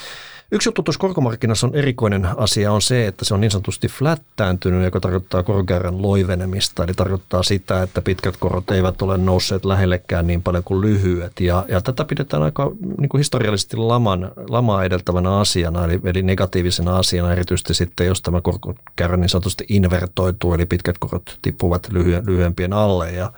Yksi 0.52 0.68
juttu 0.68 0.84
tuossa 0.84 1.00
korkomarkkinassa 1.00 1.68
on 1.68 1.76
erikoinen 1.76 2.28
asia 2.38 2.72
on 2.72 2.82
se, 2.82 3.08
että 3.08 3.26
se 3.26 3.34
on 3.34 3.42
niin 3.42 3.52
sanotusti 3.52 3.88
flättääntynyt, 3.88 4.84
joka 4.84 5.00
tarkoittaa 5.00 5.44
korkean 5.44 6.02
loivenemista. 6.02 6.84
Eli 6.84 6.94
tarkoittaa 6.94 7.44
sitä, 7.44 7.84
että 7.84 8.02
pitkät 8.02 8.38
korot 8.38 8.72
eivät 8.72 9.02
ole 9.02 9.18
nousseet 9.18 9.66
lähellekään 9.66 10.28
niin 10.28 10.42
paljon 10.42 10.64
kuin 10.64 10.82
lyhyet. 10.82 11.40
Ja, 11.40 11.66
ja 11.68 11.82
tätä 11.82 12.06
pidetään 12.06 12.44
aika 12.44 12.72
niin 12.98 13.10
kuin 13.10 13.20
historiallisesti 13.20 13.78
laman, 13.78 14.32
lamaa 14.50 14.84
edeltävänä 14.84 15.38
asiana, 15.40 15.86
eli, 15.86 16.00
eli 16.04 16.22
negatiivisena 16.22 16.98
asiana 16.98 17.32
erityisesti 17.32 17.74
sitten, 17.74 18.08
jos 18.08 18.22
tämä 18.22 18.42
korkokäyrä 18.42 19.18
niin 19.18 19.30
sanotusti 19.30 19.66
invertoituu, 19.70 20.54
eli 20.54 20.66
pitkät 20.66 20.98
korot 20.98 21.38
tippuvat 21.42 21.88
lyhyen, 21.92 22.24
lyhyempien 22.26 22.74
alle. 22.74 23.12
Ja 23.12 23.34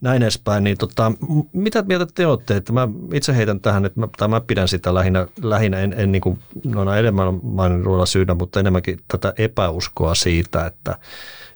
näin 0.00 0.22
edespäin, 0.22 0.64
niin 0.64 0.78
tota, 0.78 1.12
mitä 1.52 1.82
mieltä 1.82 2.06
te 2.14 2.26
olette? 2.26 2.56
Että 2.56 2.72
mä 2.72 2.88
itse 3.12 3.36
heitän 3.36 3.60
tähän, 3.60 3.84
että 3.84 4.00
mä, 4.00 4.05
tai 4.16 4.28
mä 4.28 4.40
pidän 4.40 4.68
sitä 4.68 4.94
lähinnä, 4.94 5.26
lähinnä 5.42 5.80
en, 5.80 5.94
en 5.96 6.12
niin 6.12 6.22
kuin 6.22 6.38
noina 6.64 6.96
enemmän 6.96 7.40
mainituilla 7.42 8.06
syynä, 8.06 8.34
mutta 8.34 8.60
enemmänkin 8.60 9.00
tätä 9.08 9.32
epäuskoa 9.38 10.14
siitä, 10.14 10.66
että, 10.66 10.98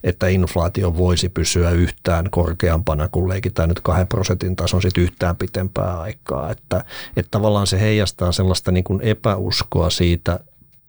että 0.03 0.27
inflaatio 0.27 0.97
voisi 0.97 1.29
pysyä 1.29 1.69
yhtään 1.69 2.29
korkeampana, 2.29 3.07
kun 3.07 3.29
leikitään 3.29 3.69
nyt 3.69 3.79
kahden 3.79 4.07
prosentin 4.07 4.55
tason 4.55 4.81
sitten 4.81 5.03
yhtään 5.03 5.35
pitempää 5.35 6.01
aikaa. 6.01 6.51
Että, 6.51 6.85
että 7.17 7.31
tavallaan 7.31 7.67
se 7.67 7.79
heijastaa 7.79 8.31
sellaista 8.31 8.71
niin 8.71 8.83
kuin 8.83 9.01
epäuskoa 9.01 9.89
siitä 9.89 10.39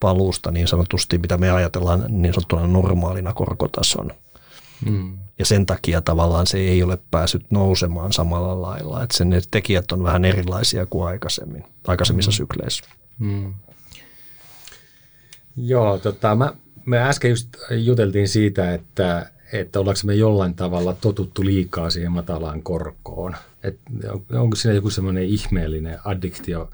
paluusta 0.01 0.51
niin 0.51 0.69
sanotusti, 0.69 1.19
mitä 1.19 1.39
me 1.39 1.51
ajatellaan 1.51 2.05
niin 2.09 2.35
sanottuna 2.35 2.67
normaalina 2.67 3.33
korkotason. 3.33 4.11
Mm. 4.91 5.19
Ja 5.43 5.47
sen 5.47 5.67
takia 5.67 6.03
tavallaan 6.03 6.47
se 6.47 6.59
ei 6.59 6.83
ole 6.83 6.99
päässyt 7.11 7.51
nousemaan 7.51 8.13
samalla 8.13 8.63
lailla. 8.63 9.03
Että 9.03 9.17
sen 9.17 9.43
tekijät 9.51 9.93
on 9.93 10.03
vähän 10.03 10.25
erilaisia 10.25 10.87
kuin 10.87 11.07
aikaisemmin, 11.09 11.65
aikaisemmissa 11.87 12.31
mm. 12.31 12.35
sykleissä. 12.35 12.85
Mm. 13.19 13.55
Joo, 15.57 15.99
tota, 15.99 16.35
mä, 16.35 16.53
me 16.87 16.99
äsken 16.99 17.31
just 17.31 17.49
juteltiin 17.71 18.29
siitä, 18.29 18.75
että, 18.75 19.31
että 19.53 19.81
ollaanko 19.81 20.01
me 20.05 20.15
jollain 20.15 20.55
tavalla 20.55 20.93
totuttu 20.93 21.45
liikaa 21.45 21.91
siihen 21.91 22.13
matalaan 22.13 22.63
korkoon. 22.63 23.37
Et 23.63 23.79
onko 24.33 24.57
siinä 24.57 24.75
joku 24.75 24.91
semmoinen 24.91 25.25
ihmeellinen 25.25 25.99
addiktio, 26.05 26.71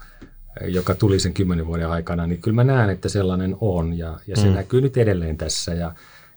joka 0.67 0.95
tuli 0.95 1.19
sen 1.19 1.33
kymmenen 1.33 1.67
vuoden 1.67 1.89
aikana, 1.89 2.27
niin 2.27 2.41
kyllä 2.41 2.55
mä 2.55 2.63
näen, 2.63 2.89
että 2.89 3.09
sellainen 3.09 3.55
on 3.61 3.97
ja, 3.97 4.19
ja 4.27 4.35
se 4.35 4.47
mm. 4.47 4.53
näkyy 4.53 4.81
nyt 4.81 4.97
edelleen 4.97 5.37
tässä. 5.37 5.73
Ja 5.73 5.93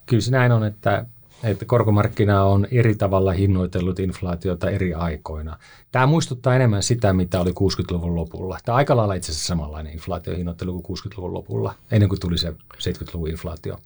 kyllä 0.06 0.20
se 0.20 0.30
näin 0.30 0.52
on, 0.52 0.64
että 0.64 1.06
että 1.44 1.64
korkomarkkina 1.64 2.44
on 2.44 2.66
eri 2.70 2.94
tavalla 2.94 3.33
hinnoitellut 3.33 3.98
inflaatiota 3.98 4.70
eri 4.70 4.94
aikoina. 4.94 5.59
Tämä 5.92 6.07
muistuttaa 6.07 6.57
enemmän 6.57 6.83
sitä, 6.83 7.12
mitä 7.12 7.40
oli 7.40 7.50
60-luvun 7.50 8.16
lopulla. 8.16 8.59
Tämä 8.64 8.76
aika 8.76 8.96
lailla 8.96 9.14
itse 9.14 9.33
asiassa 9.33 9.46
samanlainen 9.46 9.92
inflaatiohinnoittelu 9.92 10.83
kuin 10.83 10.98
60-luvun 10.98 11.35
lopulla, 11.35 11.74
ennen 11.90 12.09
kuin 12.09 12.20
tuli 12.20 12.38
se 12.38 12.55
70-luvun 12.74 13.31
inflaatio 13.31 13.78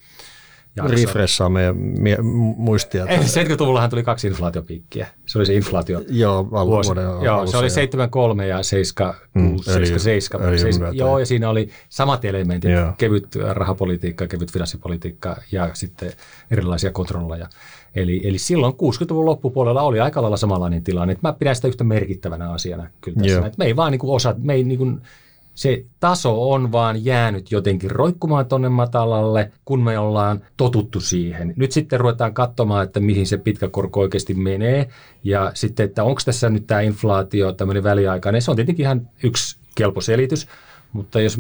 jakso. 0.77 0.95
Refreshaa 0.95 1.49
meidän 1.49 1.77
mie- 1.77 2.23
muistia. 2.57 3.05
70-luvullahan 3.05 3.91
tuli 3.91 4.03
kaksi 4.03 4.27
inflaatiopiikkiä. 4.27 5.07
Se 5.27 5.39
oli 5.39 5.47
se 5.47 5.55
inflaatio. 5.55 6.03
Joo, 6.09 6.49
al- 6.53 6.67
vuosi. 6.67 6.91
Joo, 7.25 7.47
se 7.47 7.57
oli 7.57 7.71
73 7.71 8.47
ja 8.47 8.63
77. 8.63 10.93
Mm, 10.93 10.99
joo, 10.99 11.19
ja 11.19 11.27
siinä 11.27 11.51
oli 11.51 11.69
samat 11.89 12.25
elementit, 12.25 12.71
joo. 12.71 12.93
kevyt 12.99 13.37
rahapolitiikka, 13.37 14.27
kevyt 14.27 14.53
finanssipolitiikka 14.53 15.37
ja 15.53 15.71
sitten 15.73 16.13
erilaisia 16.51 16.93
kontrolleja. 16.93 17.49
Eli, 17.95 18.21
eli 18.25 18.39
silloin 18.39 18.73
60-luvun 18.73 19.25
loppupuolella 19.25 19.83
oli 19.83 20.01
aika 20.01 20.23
lailla 20.23 20.37
samanlainen 20.37 20.85
tilanne. 20.85 21.17
mä 21.23 21.33
pidän 21.33 21.57
sitä 21.57 21.69
yhtä 21.69 21.85
merkittävänä 21.85 22.51
asiana 22.53 22.91
kyllä 23.01 23.23
tässä. 23.23 23.51
me 23.59 23.65
ei 23.65 23.77
vaan 23.77 23.93
niin 23.93 23.99
kuin 23.99 24.15
osa, 24.17 24.35
me 24.39 24.55
ei 24.55 24.65
niin 24.65 24.79
kuin, 24.79 25.01
se 25.57 25.85
taso 26.01 26.53
on 26.53 26.73
vaan 26.73 27.05
jäänyt 27.05 27.53
jotenkin 27.53 27.91
roikkumaan 27.91 28.47
tuonne 28.47 28.69
matalalle, 28.69 29.53
kun 29.65 29.83
me 29.83 29.99
ollaan 29.99 30.41
totuttu 30.57 31.01
siihen. 31.01 31.55
Nyt 31.57 31.73
sitten 31.73 32.01
ruvetaan 32.01 32.35
katsomaan, 32.35 32.85
että 32.85 33.01
mihin 33.01 33.27
se 33.27 33.37
pitkä 33.37 33.69
korko 33.69 34.01
oikeasti 34.01 34.35
menee 34.35 34.89
ja 35.25 35.51
sitten, 35.55 35.85
että 35.85 36.05
onko 36.05 36.21
tässä 36.25 36.51
nyt 36.51 36.67
tämä 36.67 36.81
inflaatio 36.81 37.53
tämmöinen 37.53 37.85
väliaikainen. 37.85 38.43
Se 38.43 38.51
on 38.51 38.57
tietenkin 38.57 38.85
ihan 38.85 39.09
yksi 39.23 39.59
kelpo 39.75 40.01
selitys, 40.01 40.49
mutta 40.93 41.21
jos 41.21 41.39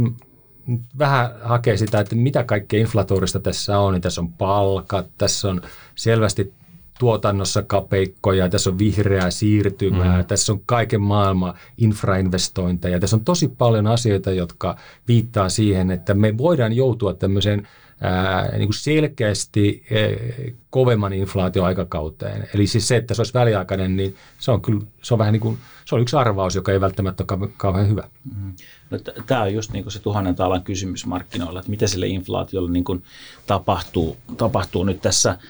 vähän 0.98 1.30
hakee 1.42 1.76
sitä, 1.76 2.00
että 2.00 2.16
mitä 2.16 2.44
kaikkea 2.44 2.80
inflatorista 2.80 3.40
tässä 3.40 3.78
on, 3.78 3.92
niin 3.92 4.02
tässä 4.02 4.20
on 4.20 4.32
palkat, 4.32 5.06
tässä 5.18 5.48
on 5.48 5.62
selvästi 5.94 6.52
tuotannossa 6.98 7.62
kapeikkoja, 7.62 8.48
tässä 8.48 8.70
on 8.70 8.78
vihreää 8.78 9.30
siirtymää, 9.30 10.22
mm. 10.22 10.26
tässä 10.26 10.52
on 10.52 10.60
kaiken 10.66 11.00
maailman 11.00 11.54
infrainvestointeja, 11.78 13.00
tässä 13.00 13.16
on 13.16 13.24
tosi 13.24 13.48
paljon 13.48 13.86
asioita, 13.86 14.30
jotka 14.30 14.76
viittaa 15.08 15.48
siihen, 15.48 15.90
että 15.90 16.14
me 16.14 16.38
voidaan 16.38 16.72
joutua 16.72 17.14
tämmöiseen 17.14 17.68
ää, 18.00 18.56
niin 18.56 18.68
kuin 18.68 18.74
selkeästi 18.74 19.84
ää, 19.90 20.52
kovemman 20.70 21.12
inflaatioaikakauteen. 21.12 22.48
Eli 22.54 22.66
siis 22.66 22.88
se, 22.88 22.96
että 22.96 23.14
se 23.14 23.20
olisi 23.20 23.34
väliaikainen, 23.34 23.96
niin 23.96 24.16
se 24.38 24.50
on 24.50 24.62
kyllä, 24.62 24.80
se 25.02 25.14
on 25.14 25.18
vähän 25.18 25.32
niin 25.32 25.40
kuin, 25.40 25.58
se 25.84 25.94
on 25.94 26.00
yksi 26.00 26.16
arvaus, 26.16 26.54
joka 26.54 26.72
ei 26.72 26.80
välttämättä 26.80 27.24
ole 27.30 27.48
kauhean 27.56 27.88
hyvä. 27.88 28.02
Mm-hmm. 28.24 28.54
No, 28.90 28.98
tämä 29.26 29.42
on 29.42 29.54
just 29.54 29.72
niin 29.72 29.84
kuin 29.84 29.92
se 29.92 30.02
tuhannen 30.02 30.34
taalan 30.34 30.62
kysymys 30.62 31.06
markkinoilla, 31.06 31.60
että 31.60 31.70
mitä 31.70 31.86
sille 31.86 32.06
inflaatiolle 32.06 32.70
niin 32.70 32.84
kuin 32.84 33.02
tapahtuu, 33.46 34.16
tapahtuu 34.36 34.84
nyt 34.84 35.02
tässä– 35.02 35.38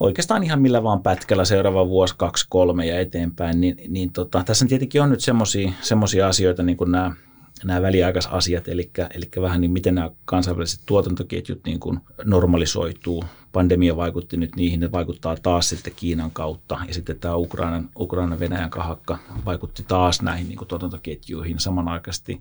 oikeastaan 0.00 0.42
ihan 0.42 0.62
millä 0.62 0.82
vaan 0.82 1.02
pätkällä 1.02 1.44
seuraava 1.44 1.88
vuosi, 1.88 2.14
kaksi, 2.16 2.46
kolme 2.48 2.86
ja 2.86 3.00
eteenpäin, 3.00 3.60
niin, 3.60 3.76
niin 3.88 4.12
tota, 4.12 4.42
tässä 4.44 4.66
tietenkin 4.66 5.02
on 5.02 5.10
nyt 5.10 5.20
semmoisia 5.82 6.28
asioita, 6.28 6.62
niin 6.62 6.76
kuin 6.76 6.92
nämä, 6.92 7.12
nämä 7.64 7.82
väliaikaisasiat, 7.82 8.68
eli, 8.68 8.90
eli 9.14 9.28
vähän 9.40 9.60
niin 9.60 9.70
miten 9.70 9.94
nämä 9.94 10.10
kansainväliset 10.24 10.80
tuotantoketjut 10.86 11.60
niin 11.64 11.80
kuin 11.80 12.00
normalisoituu. 12.24 13.24
Pandemia 13.52 13.96
vaikutti 13.96 14.36
nyt 14.36 14.56
niihin, 14.56 14.80
ne 14.80 14.92
vaikuttaa 14.92 15.36
taas 15.42 15.68
sitten 15.68 15.92
Kiinan 15.96 16.30
kautta, 16.30 16.78
ja 16.88 16.94
sitten 16.94 17.18
tämä 17.18 17.36
Ukrainan, 17.36 17.88
Ukrainan 17.98 18.40
Venäjän 18.40 18.70
kahakka 18.70 19.18
vaikutti 19.44 19.84
taas 19.88 20.22
näihin 20.22 20.48
niin 20.48 20.58
kuin 20.58 20.68
tuotantoketjuihin 20.68 21.60
samanaikaisesti 21.60 22.40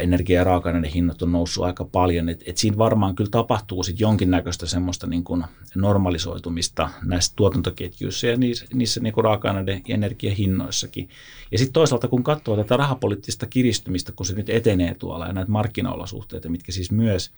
energia- 0.00 0.38
ja 0.40 0.44
raaka 0.44 0.72
hinnat 0.94 1.22
on 1.22 1.32
noussut 1.32 1.64
aika 1.64 1.84
paljon. 1.84 2.28
Et, 2.28 2.42
et 2.46 2.58
siinä 2.58 2.78
varmaan 2.78 3.14
kyllä 3.14 3.30
tapahtuu 3.30 3.82
sit 3.82 4.00
jonkinnäköistä 4.00 4.66
semmoista 4.66 5.06
niin 5.06 5.24
kuin 5.24 5.44
normalisoitumista 5.74 6.88
näissä 7.04 7.32
tuotantoketjuissa 7.36 8.26
ja 8.26 8.36
niissä, 8.36 8.66
niissä 8.74 9.00
niin 9.00 9.12
kuin 9.12 9.24
raaka-aineiden 9.24 9.82
ja 9.88 9.94
energiahinnoissakin. 9.94 11.08
Ja 11.52 11.58
sitten 11.58 11.72
toisaalta 11.72 12.08
kun 12.08 12.22
katsoo 12.22 12.56
tätä 12.56 12.76
rahapoliittista 12.76 13.46
kiristymistä, 13.46 14.12
kun 14.12 14.26
se 14.26 14.34
nyt 14.34 14.50
etenee 14.50 14.94
tuolla 14.94 15.26
ja 15.26 15.32
näitä 15.32 15.50
markkinaolosuhteita, 15.50 16.48
mitkä 16.48 16.72
siis 16.72 16.92
myös– 16.92 17.30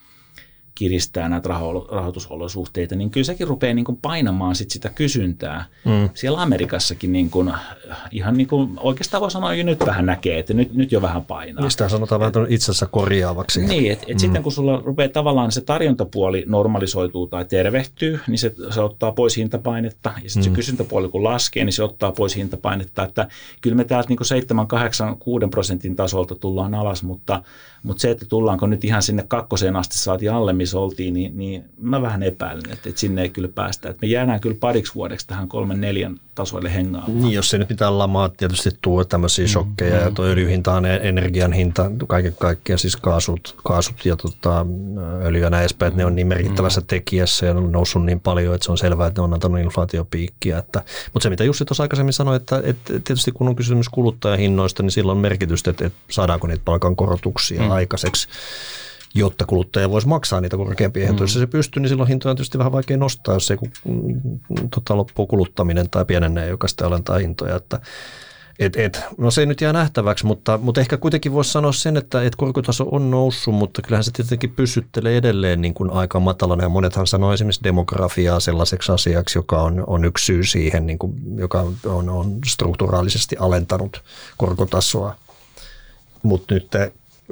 kiristää 0.75 1.29
näitä 1.29 1.49
rahoitusolosuhteita, 1.91 2.95
niin 2.95 3.11
kyllä 3.11 3.25
sekin 3.25 3.49
rupeaa 3.49 3.75
niin 3.75 3.85
kuin 3.85 3.99
painamaan 4.03 4.55
sit 4.55 4.71
sitä 4.71 4.89
kysyntää. 4.89 5.65
Mm. 5.85 6.09
Siellä 6.15 6.43
Amerikassakin 6.43 7.13
niin 7.13 7.31
kuin, 7.31 7.53
ihan 8.11 8.37
niin 8.37 8.47
kuin, 8.47 8.71
oikeastaan 8.81 9.21
voi 9.21 9.31
sanoa 9.31 9.55
jo 9.55 9.65
nyt 9.65 9.81
vähän 9.87 10.07
näkee, 10.07 10.39
että 10.39 10.55
nyt, 10.55 10.75
nyt 10.75 10.93
jo 10.93 11.03
vähän 11.03 11.25
painaa. 11.25 11.65
Mistä 11.65 11.89
sanotaan 11.89 12.21
vähän 12.21 12.33
itsensä 12.49 12.87
korjaavaksi. 12.87 13.67
Niin, 13.67 13.93
että 13.93 14.05
et 14.09 14.15
mm. 14.15 14.19
sitten 14.19 14.43
kun 14.43 14.53
sulla 14.53 14.83
rupeaa 14.85 15.09
tavallaan 15.09 15.53
se 15.53 15.61
tarjontapuoli 15.61 16.45
normalisoituu 16.47 17.27
tai 17.27 17.45
tervehtyy, 17.45 18.21
niin 18.27 18.39
se, 18.39 18.55
se 18.71 18.81
ottaa 18.81 19.13
pois 19.13 19.37
hintapainetta. 19.37 20.13
Ja 20.23 20.31
sitten 20.31 20.51
mm. 20.51 20.55
se 20.55 20.57
kysyntäpuoli 20.57 21.09
kun 21.09 21.25
laskee, 21.25 21.65
niin 21.65 21.73
se 21.73 21.83
ottaa 21.83 22.13
pois 22.13 22.37
hintapainetta. 22.37 23.05
Että 23.05 23.29
kyllä 23.61 23.77
me 23.77 23.85
täältä 23.85 24.09
niin 24.09 24.19
7, 24.23 24.67
8, 24.67 25.17
6 25.17 25.47
prosentin 25.47 25.97
tasolta 25.97 26.35
tullaan 26.35 26.75
alas, 26.75 27.03
mutta, 27.03 27.43
mutta 27.83 28.01
se, 28.01 28.11
että 28.11 28.27
tullaanko 28.27 28.67
nyt 28.67 28.85
ihan 28.85 29.03
sinne 29.03 29.25
kakkoseen 29.29 29.77
asti 29.77 29.99
saatiin 29.99 30.33
alle, 30.33 30.53
missä 30.63 30.79
oltiin, 30.79 31.15
niin, 31.15 31.37
niin 31.39 31.65
mä 31.81 32.03
vähän 32.03 32.23
epäilen, 32.23 32.71
että, 32.73 32.89
että 32.89 33.01
sinne 33.01 33.23
ei 33.23 33.31
kyllä 33.31 33.49
päästä. 33.49 33.89
Että 33.89 34.07
me 34.07 34.09
jäädään 34.09 34.41
kyllä 34.41 34.57
pariksi 34.61 34.95
vuodeksi 34.95 35.27
tähän 35.27 35.49
kolmen 35.49 35.81
neljän 35.81 36.21
tasoille 36.35 36.75
hengaamaan. 36.75 37.21
Niin, 37.21 37.33
jos 37.33 37.55
ei 37.55 37.59
nyt 37.59 37.69
mitään 37.69 37.99
lamaa 37.99 38.29
tietysti 38.29 38.71
tuo 38.83 39.05
tämmöisiä 39.05 39.49
shokkeja, 39.49 39.97
mm, 39.97 40.05
ja 40.05 40.11
tuo 40.11 40.25
öljyhinta 40.25 40.75
on 40.75 40.87
energian 40.87 41.53
hinta, 41.53 41.91
kaiken 42.07 42.35
kaikkiaan 42.39 42.79
siis 42.79 42.97
kaasut, 42.97 43.57
kaasut 43.65 44.07
ja 44.07 44.17
tota, 44.17 44.67
öljy 45.25 45.41
ja 45.41 45.51
näin 45.51 45.61
edespäin, 45.61 45.89
että 45.89 45.99
ne 45.99 46.07
on 46.07 46.15
niin 46.15 46.27
merkittävässä 46.27 46.81
mm. 46.81 46.87
tekijässä 46.87 47.47
ja 47.47 47.53
on 47.53 47.73
noussut 47.73 48.05
niin 48.05 48.21
paljon, 48.21 48.55
että 48.55 48.65
se 48.65 48.73
on 48.73 48.79
selvää, 48.79 49.07
että 49.07 49.21
ne 49.21 49.25
on 49.25 49.35
antanut 49.35 49.61
inflaatiopiikkiä. 49.61 50.59
Että, 50.59 50.83
mutta 51.13 51.23
se, 51.23 51.31
mitä 51.31 51.45
Jussi 51.45 51.65
tuossa 51.65 51.83
aikaisemmin 51.83 52.13
sanoi, 52.13 52.37
että, 52.37 52.63
että 52.65 52.93
tietysti 52.93 53.33
kun 53.33 53.49
on 53.49 53.57
kysymys 53.57 53.89
kuluttajahinnoista, 53.89 54.83
niin 54.83 54.91
silloin 54.91 55.17
on 55.17 55.23
merkitystä, 55.23 55.71
että, 55.71 55.87
että 55.87 55.99
saadaanko 56.11 56.47
niitä 56.47 56.63
palkankorotuksia 56.65 57.63
mm. 57.63 57.71
aikaiseksi 57.71 58.29
jotta 59.15 59.47
kuluttaja 59.47 59.91
voisi 59.91 60.09
maksaa 60.09 60.41
niitä 60.41 60.57
korkeampia 60.57 61.07
hintoja. 61.07 61.25
Mm. 61.25 61.25
Jos 61.25 61.35
se 61.35 61.47
pystyy, 61.47 61.83
niin 61.83 61.89
silloin 61.89 62.09
hintoja 62.09 62.31
on 62.31 62.37
tietysti 62.37 62.59
vähän 62.59 62.73
vaikea 62.73 62.97
nostaa, 62.97 63.35
jos 63.35 63.47
se 63.47 63.57
mm, 63.85 64.39
tota, 64.71 64.97
loppuu 64.97 65.27
kuluttaminen 65.27 65.91
tai 65.91 66.05
pienenee, 66.05 66.49
joka 66.49 66.69
sitten 66.69 66.87
alentaa 66.87 67.19
hintoja. 67.19 67.57
Että, 67.57 67.81
et, 68.59 68.77
et, 68.77 69.01
no 69.19 69.31
se 69.31 69.41
ei 69.41 69.47
nyt 69.47 69.61
jää 69.61 69.73
nähtäväksi, 69.73 70.27
mutta, 70.27 70.59
mutta 70.59 70.81
ehkä 70.81 70.97
kuitenkin 70.97 71.33
voisi 71.33 71.53
sanoa 71.53 71.73
sen, 71.73 71.97
että 71.97 72.23
et 72.23 72.37
korkotaso 72.37 72.89
on 72.91 73.11
noussut, 73.11 73.55
mutta 73.55 73.83
kyllähän 73.83 74.05
se 74.05 74.11
tietenkin 74.11 74.51
pysyttelee 74.51 75.17
edelleen 75.17 75.61
niin 75.61 75.75
kuin 75.75 75.91
aika 75.91 76.21
matalana. 76.21 76.63
Ja 76.63 76.69
monethan 76.69 77.07
sanoo 77.07 77.33
esimerkiksi 77.33 77.65
demografiaa 77.65 78.41
sellaiseksi 78.41 78.93
asiaksi, 78.93 79.39
joka 79.39 79.63
on, 79.63 79.85
on 79.87 80.05
yksi 80.05 80.25
syy 80.25 80.45
siihen, 80.45 80.87
niin 80.87 80.99
kuin, 80.99 81.13
joka 81.37 81.65
on, 81.85 82.09
on 82.09 82.39
strukturaalisesti 82.47 83.37
alentanut 83.39 84.03
korkotasoa. 84.37 85.17
Mutta 86.23 86.55
nyt 86.55 86.69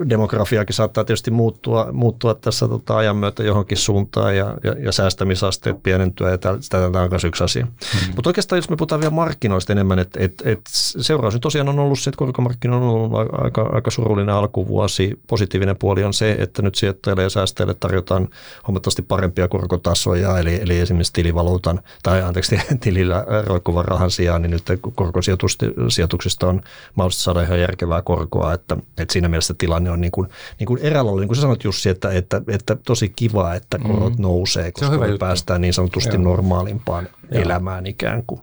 demografiakin 0.08 0.74
saattaa 0.74 1.04
tietysti 1.04 1.30
muuttua, 1.30 1.92
muuttua 1.92 2.34
tässä 2.34 2.68
tota 2.68 2.96
ajan 2.96 3.16
myötä 3.16 3.42
johonkin 3.42 3.78
suuntaan 3.78 4.36
ja, 4.36 4.56
ja, 4.64 4.72
ja 4.78 4.92
säästämisasteet 4.92 5.82
pienentyä 5.82 6.30
ja 6.30 6.38
tämä 6.38 7.02
on 7.02 7.10
myös 7.10 7.24
yksi 7.24 7.44
asia. 7.44 7.64
Mm-hmm. 7.64 8.12
Mutta 8.14 8.30
oikeastaan 8.30 8.58
jos 8.58 8.70
me 8.70 8.76
puhutaan 8.76 9.00
vielä 9.00 9.14
markkinoista 9.14 9.72
enemmän, 9.72 9.98
että 9.98 10.20
et, 10.22 10.42
et 10.44 10.60
seuraus 10.72 11.34
nyt 11.34 11.40
tosiaan 11.40 11.68
on 11.68 11.78
ollut 11.78 11.98
se, 11.98 12.10
että 12.10 12.18
korkomarkkina 12.18 12.76
on 12.76 12.82
ollut 12.82 13.12
aika, 13.32 13.62
aika 13.72 13.90
surullinen 13.90 14.34
alkuvuosi. 14.34 15.20
Positiivinen 15.26 15.76
puoli 15.76 16.04
on 16.04 16.14
se, 16.14 16.36
että 16.38 16.62
nyt 16.62 16.74
sijoittajille 16.74 17.22
ja 17.22 17.30
säästäjille 17.30 17.74
tarjotaan 17.74 18.28
huomattavasti 18.66 19.02
parempia 19.02 19.48
korkotasoja, 19.48 20.38
eli, 20.38 20.60
eli 20.62 20.78
esimerkiksi 20.78 21.12
tilivaluutan 21.12 21.80
tai 22.02 22.22
anteeksi 22.22 22.60
tilillä 22.80 23.26
roikkuvan 23.46 23.84
rahan 23.84 24.10
sijaan, 24.10 24.42
niin 24.42 24.50
nyt 24.50 24.64
korkosijoituksista 24.94 26.48
on 26.48 26.60
mahdollista 26.94 27.22
saada 27.22 27.42
ihan 27.42 27.60
järkevää 27.60 28.02
korkoa, 28.02 28.52
että, 28.52 28.76
että 28.98 29.12
siinä 29.12 29.28
mielessä 29.28 29.54
tilanne 29.58 29.79
on 29.88 30.00
niin 30.00 30.10
kuin, 30.10 30.28
niin 30.58 30.66
kuin 30.66 30.80
erällä 30.82 31.12
niin 31.20 31.28
kuin 31.28 31.36
sä 31.36 31.40
sanoit 31.40 31.64
Jussi, 31.64 31.88
että, 31.88 32.10
että, 32.10 32.42
että 32.48 32.76
tosi 32.86 33.08
kiva, 33.16 33.54
että 33.54 33.78
korot 33.78 34.16
mm. 34.16 34.22
nousee, 34.22 34.72
koska 34.72 34.98
me 34.98 35.18
päästään 35.18 35.60
niin 35.60 35.74
sanotusti 35.74 36.14
Joo. 36.14 36.22
normaalimpaan 36.22 37.08
Joo. 37.30 37.42
elämään 37.42 37.86
ikään 37.86 38.22
kuin. 38.26 38.40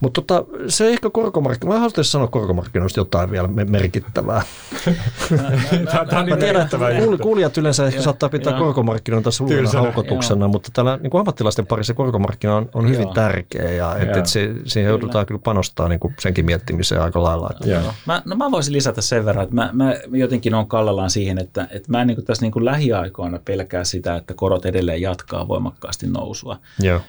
Mutta 0.00 0.22
tota, 0.22 0.44
se 0.68 0.88
ehkä 0.88 1.10
korkomarkkina, 1.10 1.72
mä 1.72 1.78
haluaisin 1.78 2.04
sanoa 2.04 2.26
korkomarkkinoista 2.28 3.00
jotain 3.00 3.30
vielä 3.30 3.48
merkittävää. 3.48 4.42
Tämä 6.08 6.20
on 6.20 6.26
niin 6.26 6.38
merkittävää. 6.38 6.90
Kuulijat 7.22 7.58
yleensä 7.58 7.86
ehkä 7.86 8.02
saattaa 8.02 8.28
pitää 8.28 8.58
korkomarkkinoita 8.58 9.24
tässä 9.24 9.44
uudena 9.44 9.70
haukotuksena, 9.72 10.48
mutta 10.48 10.70
täällä 10.72 10.98
niin 11.02 11.10
kuin 11.10 11.20
ammattilaisten 11.20 11.66
parissa 11.66 11.94
korkomarkkina 11.94 12.56
on, 12.56 12.68
on 12.74 12.88
hyvin 12.88 13.08
tärkeä 13.14 13.70
ja 13.70 13.96
et, 13.96 14.16
et 14.16 14.26
se, 14.26 14.50
siihen 14.64 14.90
joudutaan 14.90 15.26
kyllä 15.26 15.40
panostaa 15.44 15.88
niin 15.88 16.00
kuin 16.00 16.14
senkin 16.20 16.44
miettimiseen 16.44 17.02
aika 17.02 17.22
lailla. 17.22 17.50
Että. 17.50 17.66
Mä, 18.06 18.22
no 18.24 18.36
mä 18.36 18.50
voisin 18.50 18.72
lisätä 18.72 19.00
sen 19.00 19.24
verran, 19.24 19.42
että 19.42 19.54
mä, 19.54 19.70
mä 19.72 19.94
jotenkin 20.12 20.54
on 20.54 20.66
kallellaan 20.66 21.10
siihen, 21.10 21.38
että, 21.38 21.68
että 21.70 21.90
mä 21.90 22.00
en 22.00 22.06
niin 22.06 22.16
kuin 22.16 22.24
tässä 22.24 22.44
niin 22.44 22.52
kuin 22.52 22.64
lähiaikoina 22.64 23.38
pelkää 23.44 23.84
sitä, 23.84 24.16
että 24.16 24.34
korot 24.34 24.66
edelleen 24.66 25.02
jatkaa 25.02 25.48
voimakkaasti 25.48 26.06
nousua. 26.06 26.56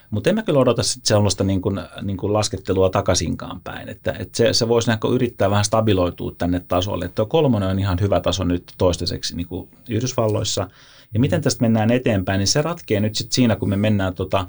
Mutta 0.10 0.30
en 0.30 0.36
mä 0.36 0.44
kyllä 0.44 0.60
odota 0.60 0.81
sellaista 0.84 1.44
niin 1.44 1.62
kuin, 1.62 1.80
niin 2.02 2.18
kuin 2.18 2.34
laskettelua 2.34 2.90
takaisinkaan 2.90 3.62
päin. 3.62 3.90
Että, 3.90 4.16
että 4.20 4.38
se, 4.38 4.54
se 4.54 4.68
voisi 4.68 4.90
näkö 4.90 5.08
yrittää 5.08 5.50
vähän 5.50 5.66
stabiloitua 5.66 6.32
tänne 6.38 6.60
tasolle. 6.60 7.06
Että 7.06 7.26
kolmonen 7.26 7.70
on 7.70 7.80
ihan 7.80 8.00
hyvä 8.02 8.20
taso 8.20 8.44
nyt 8.44 8.74
toistaiseksi 8.78 9.36
niin 9.36 9.48
kuin 9.48 9.70
Yhdysvalloissa. 9.90 10.68
Ja 11.14 11.20
miten 11.20 11.42
tästä 11.42 11.62
mennään 11.62 11.92
eteenpäin, 11.92 12.40
niin 12.40 12.48
se 12.48 12.62
ratkee 12.62 13.00
nyt 13.00 13.16
sitten 13.16 13.36
siinä, 13.36 13.56
kun 13.56 13.70
me 13.70 13.78
mennään 13.78 14.14
tota, 14.14 14.48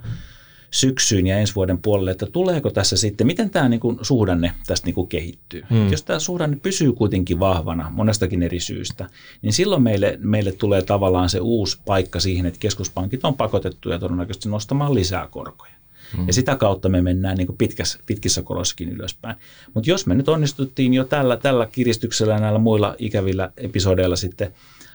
syksyyn 0.73 1.27
ja 1.27 1.39
ensi 1.39 1.55
vuoden 1.55 1.79
puolelle, 1.79 2.11
että 2.11 2.27
tuleeko 2.27 2.71
tässä 2.71 2.97
sitten, 2.97 3.27
miten 3.27 3.51
tämä 3.51 3.69
niin 3.69 3.81
kuin 3.81 3.99
suhdanne 4.03 4.53
tästä 4.67 4.87
niin 4.87 4.95
kuin 4.95 5.09
kehittyy. 5.09 5.63
Hmm. 5.71 5.91
Jos 5.91 6.03
tämä 6.03 6.19
suhdanne 6.19 6.57
pysyy 6.57 6.93
kuitenkin 6.93 7.41
vahvana 7.41 7.91
monestakin 7.91 8.43
eri 8.43 8.61
syystä, 8.61 9.07
niin 9.43 9.53
silloin 9.53 9.83
meille, 9.83 10.19
meille 10.21 10.53
tulee 10.53 10.83
tavallaan 10.83 11.29
se 11.29 11.41
uusi 11.41 11.81
paikka 11.87 12.21
siihen, 12.21 12.47
että 12.47 12.61
keskuspankit 12.61 13.25
on 13.25 13.35
pakotettuja 13.35 13.99
todennäköisesti 13.99 14.49
nostamaan 14.49 14.95
lisää 14.95 15.29
korkoja. 15.31 15.73
Mm. 16.19 16.27
Ja 16.27 16.33
sitä 16.33 16.57
kautta 16.57 16.89
me 16.89 17.03
mennään 17.03 17.37
niin 17.37 17.57
pitkässä, 17.59 17.99
pitkissä 18.07 18.43
korossakin 18.43 18.89
ylöspäin. 18.89 19.37
Mutta 19.75 19.91
jos 19.91 20.07
me 20.07 20.15
nyt 20.15 20.29
onnistuttiin 20.29 20.95
jo 20.95 21.05
tällä, 21.05 21.37
tällä 21.37 21.67
kiristyksellä 21.67 22.35
ja 22.35 22.41
näillä 22.41 22.59
muilla 22.59 22.95
ikävillä 22.99 23.53
episodeilla 23.57 24.17
sitten 24.17 24.53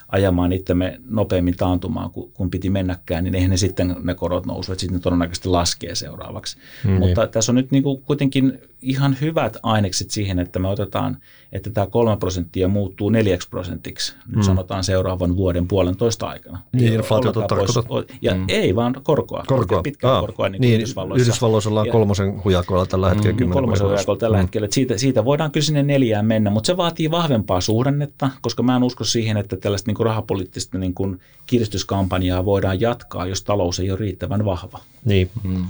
ajamaan 0.10 0.54
itsemme 0.54 1.00
nopeammin 1.10 1.58
taantumaan 1.58 2.12
kuin, 2.12 2.32
kun 2.34 2.50
piti 2.52 2.70
mennäkään, 2.70 3.24
niin 3.24 3.36
eihän 3.36 3.50
ne 3.50 3.58
sitten 3.58 3.96
ne 4.04 4.16
korot 4.16 4.46
nousu, 4.46 4.72
että 4.72 4.82
sitten 4.82 4.98
ne 4.98 5.02
todennäköisesti 5.02 5.50
laskee 5.50 5.96
seuraavaksi. 5.96 6.58
Mm, 6.84 6.92
Mutta 6.92 7.22
niin. 7.22 7.32
tässä 7.32 7.52
on 7.52 7.56
nyt 7.56 7.72
niin 7.72 7.84
kuin 7.84 8.02
kuitenkin 8.02 8.62
ihan 8.82 9.18
hyvät 9.22 9.58
ainekset 9.64 10.12
siihen, 10.12 10.40
että 10.40 10.60
me 10.60 10.68
otetaan, 10.68 11.18
että 11.52 11.70
tämä 11.70 11.88
kolme 11.88 12.18
prosenttia 12.18 12.68
muuttuu 12.68 13.10
neljäksi 13.10 13.50
prosentiksi, 13.50 14.16
nyt 14.28 14.36
mm. 14.36 14.42
sanotaan 14.42 14.84
seuraavan 14.84 15.36
vuoden 15.36 15.68
puolentoista 15.68 16.28
aikana. 16.28 16.60
Niin, 16.74 16.94
inflaatiota 16.94 17.42
tarkoitat. 17.42 18.18
Ja 18.22 18.36
mm. 18.36 18.46
ei 18.48 18.76
vaan 18.76 18.96
korkoa, 19.04 19.44
korkoa. 19.48 19.82
pitkää 19.82 20.16
ah, 20.16 20.22
korkoa 20.22 20.50
niin, 20.50 20.62
niin 20.62 20.76
Yhdysvalloissa. 20.76 21.22
Yhdysvalloissa 21.22 21.70
ollaan 21.70 21.90
kolmosen 21.90 22.44
hujakoilla 22.44 22.86
tällä 22.86 23.10
hetkellä. 23.10 23.46
Mm, 23.46 23.50
kolmosen 23.50 23.88
hujakoilla 23.88 24.20
tällä 24.20 24.38
mm. 24.38 24.42
hetkellä. 24.42 24.68
Siitä, 24.72 24.98
siitä 24.98 25.26
voidaan 25.26 25.52
kyllä 25.52 25.66
sinne 25.66 25.84
neljään 25.84 26.26
mennä, 26.26 26.50
mutta 26.50 26.68
se 26.68 26.78
vaatii 26.78 27.12
vahvempaa 27.12 27.62
suhdannetta, 27.62 28.30
koska 28.42 28.64
mä 28.64 28.76
en 28.76 28.84
usko 28.84 29.04
siihen, 29.04 29.38
että 29.38 29.58
tällaista 29.58 29.90
niin 29.90 29.96
kuin 29.96 30.06
rahapoliittista 30.06 30.78
niin 30.78 30.94
kuin 30.94 31.20
kiristyskampanjaa 31.46 32.46
voidaan 32.46 32.82
jatkaa, 32.82 33.26
jos 33.26 33.44
talous 33.44 33.80
ei 33.80 33.92
ole 33.92 34.00
riittävän 34.00 34.46
vahva. 34.46 34.80
Niin. 35.06 35.30
Mm. 35.44 35.66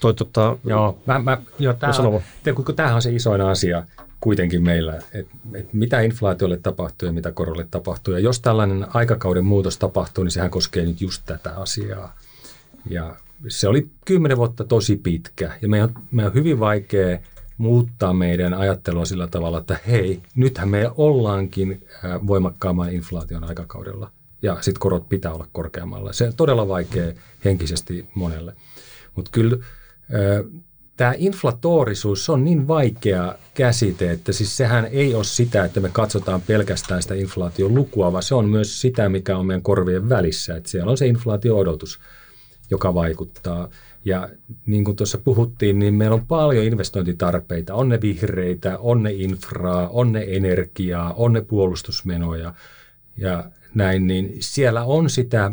Toi, 0.00 0.14
tota, 0.14 0.56
joo, 0.64 0.98
mä, 1.06 1.18
mä, 1.18 1.38
joo, 1.58 1.74
tää, 1.74 1.90
on, 1.98 2.22
kun 2.54 2.76
tämähän 2.76 2.96
on 2.96 3.02
se 3.02 3.12
isoin 3.12 3.40
asia 3.40 3.84
kuitenkin 4.20 4.62
meillä, 4.62 4.96
että 4.96 5.18
et 5.54 5.72
mitä 5.72 6.00
inflaatiolle 6.00 6.56
tapahtuu 6.56 7.06
ja 7.06 7.12
mitä 7.12 7.32
korolle 7.32 7.66
tapahtuu. 7.70 8.14
Ja 8.14 8.20
jos 8.20 8.40
tällainen 8.40 8.86
aikakauden 8.94 9.44
muutos 9.44 9.78
tapahtuu, 9.78 10.24
niin 10.24 10.32
sehän 10.32 10.50
koskee 10.50 10.86
nyt 10.86 11.00
just 11.00 11.22
tätä 11.26 11.56
asiaa. 11.56 12.14
Ja 12.90 13.16
se 13.48 13.68
oli 13.68 13.88
kymmenen 14.04 14.36
vuotta 14.36 14.64
tosi 14.64 14.96
pitkä 14.96 15.52
ja 15.62 15.68
meidän, 15.68 15.94
meidän 16.10 16.30
on 16.30 16.34
hyvin 16.34 16.60
vaikea 16.60 17.18
muuttaa 17.58 18.12
meidän 18.12 18.54
ajattelua 18.54 19.04
sillä 19.04 19.26
tavalla, 19.26 19.58
että 19.58 19.78
hei, 19.86 20.22
nythän 20.34 20.68
me 20.68 20.90
ollaankin 20.96 21.86
voimakkaamman 22.26 22.92
inflaation 22.92 23.44
aikakaudella 23.44 24.10
ja 24.42 24.56
sitten 24.60 24.80
korot 24.80 25.08
pitää 25.08 25.32
olla 25.32 25.46
korkeammalla. 25.52 26.12
Se 26.12 26.26
on 26.26 26.34
todella 26.36 26.68
vaikea 26.68 27.12
henkisesti 27.44 28.08
monelle. 28.14 28.54
Mutta 29.16 29.30
kyllä 29.30 29.56
tämä 30.96 31.14
inflatorisuus 31.16 32.30
on 32.30 32.44
niin 32.44 32.68
vaikea 32.68 33.34
käsite, 33.54 34.10
että 34.10 34.32
siis 34.32 34.56
sehän 34.56 34.86
ei 34.86 35.14
ole 35.14 35.24
sitä, 35.24 35.64
että 35.64 35.80
me 35.80 35.88
katsotaan 35.88 36.42
pelkästään 36.42 37.02
sitä 37.02 37.14
inflaation 37.14 37.74
lukua, 37.74 38.12
vaan 38.12 38.22
se 38.22 38.34
on 38.34 38.48
myös 38.48 38.80
sitä, 38.80 39.08
mikä 39.08 39.36
on 39.36 39.46
meidän 39.46 39.62
korvien 39.62 40.08
välissä. 40.08 40.56
Että 40.56 40.70
siellä 40.70 40.90
on 40.90 40.98
se 40.98 41.06
inflaatio-odotus, 41.06 42.00
joka 42.70 42.94
vaikuttaa. 42.94 43.68
Ja 44.04 44.28
niin 44.66 44.84
kuin 44.84 44.96
tuossa 44.96 45.18
puhuttiin, 45.18 45.78
niin 45.78 45.94
meillä 45.94 46.14
on 46.14 46.26
paljon 46.26 46.64
investointitarpeita. 46.64 47.74
On 47.74 47.88
ne 47.88 48.00
vihreitä, 48.00 48.78
on 48.78 49.02
ne 49.02 49.12
infraa, 49.12 49.88
on 49.88 50.12
ne 50.12 50.24
energiaa, 50.28 51.12
on 51.12 51.32
ne 51.32 51.40
puolustusmenoja 51.40 52.54
ja 53.16 53.50
näin. 53.74 54.06
Niin 54.06 54.36
siellä 54.40 54.84
on 54.84 55.10
sitä 55.10 55.52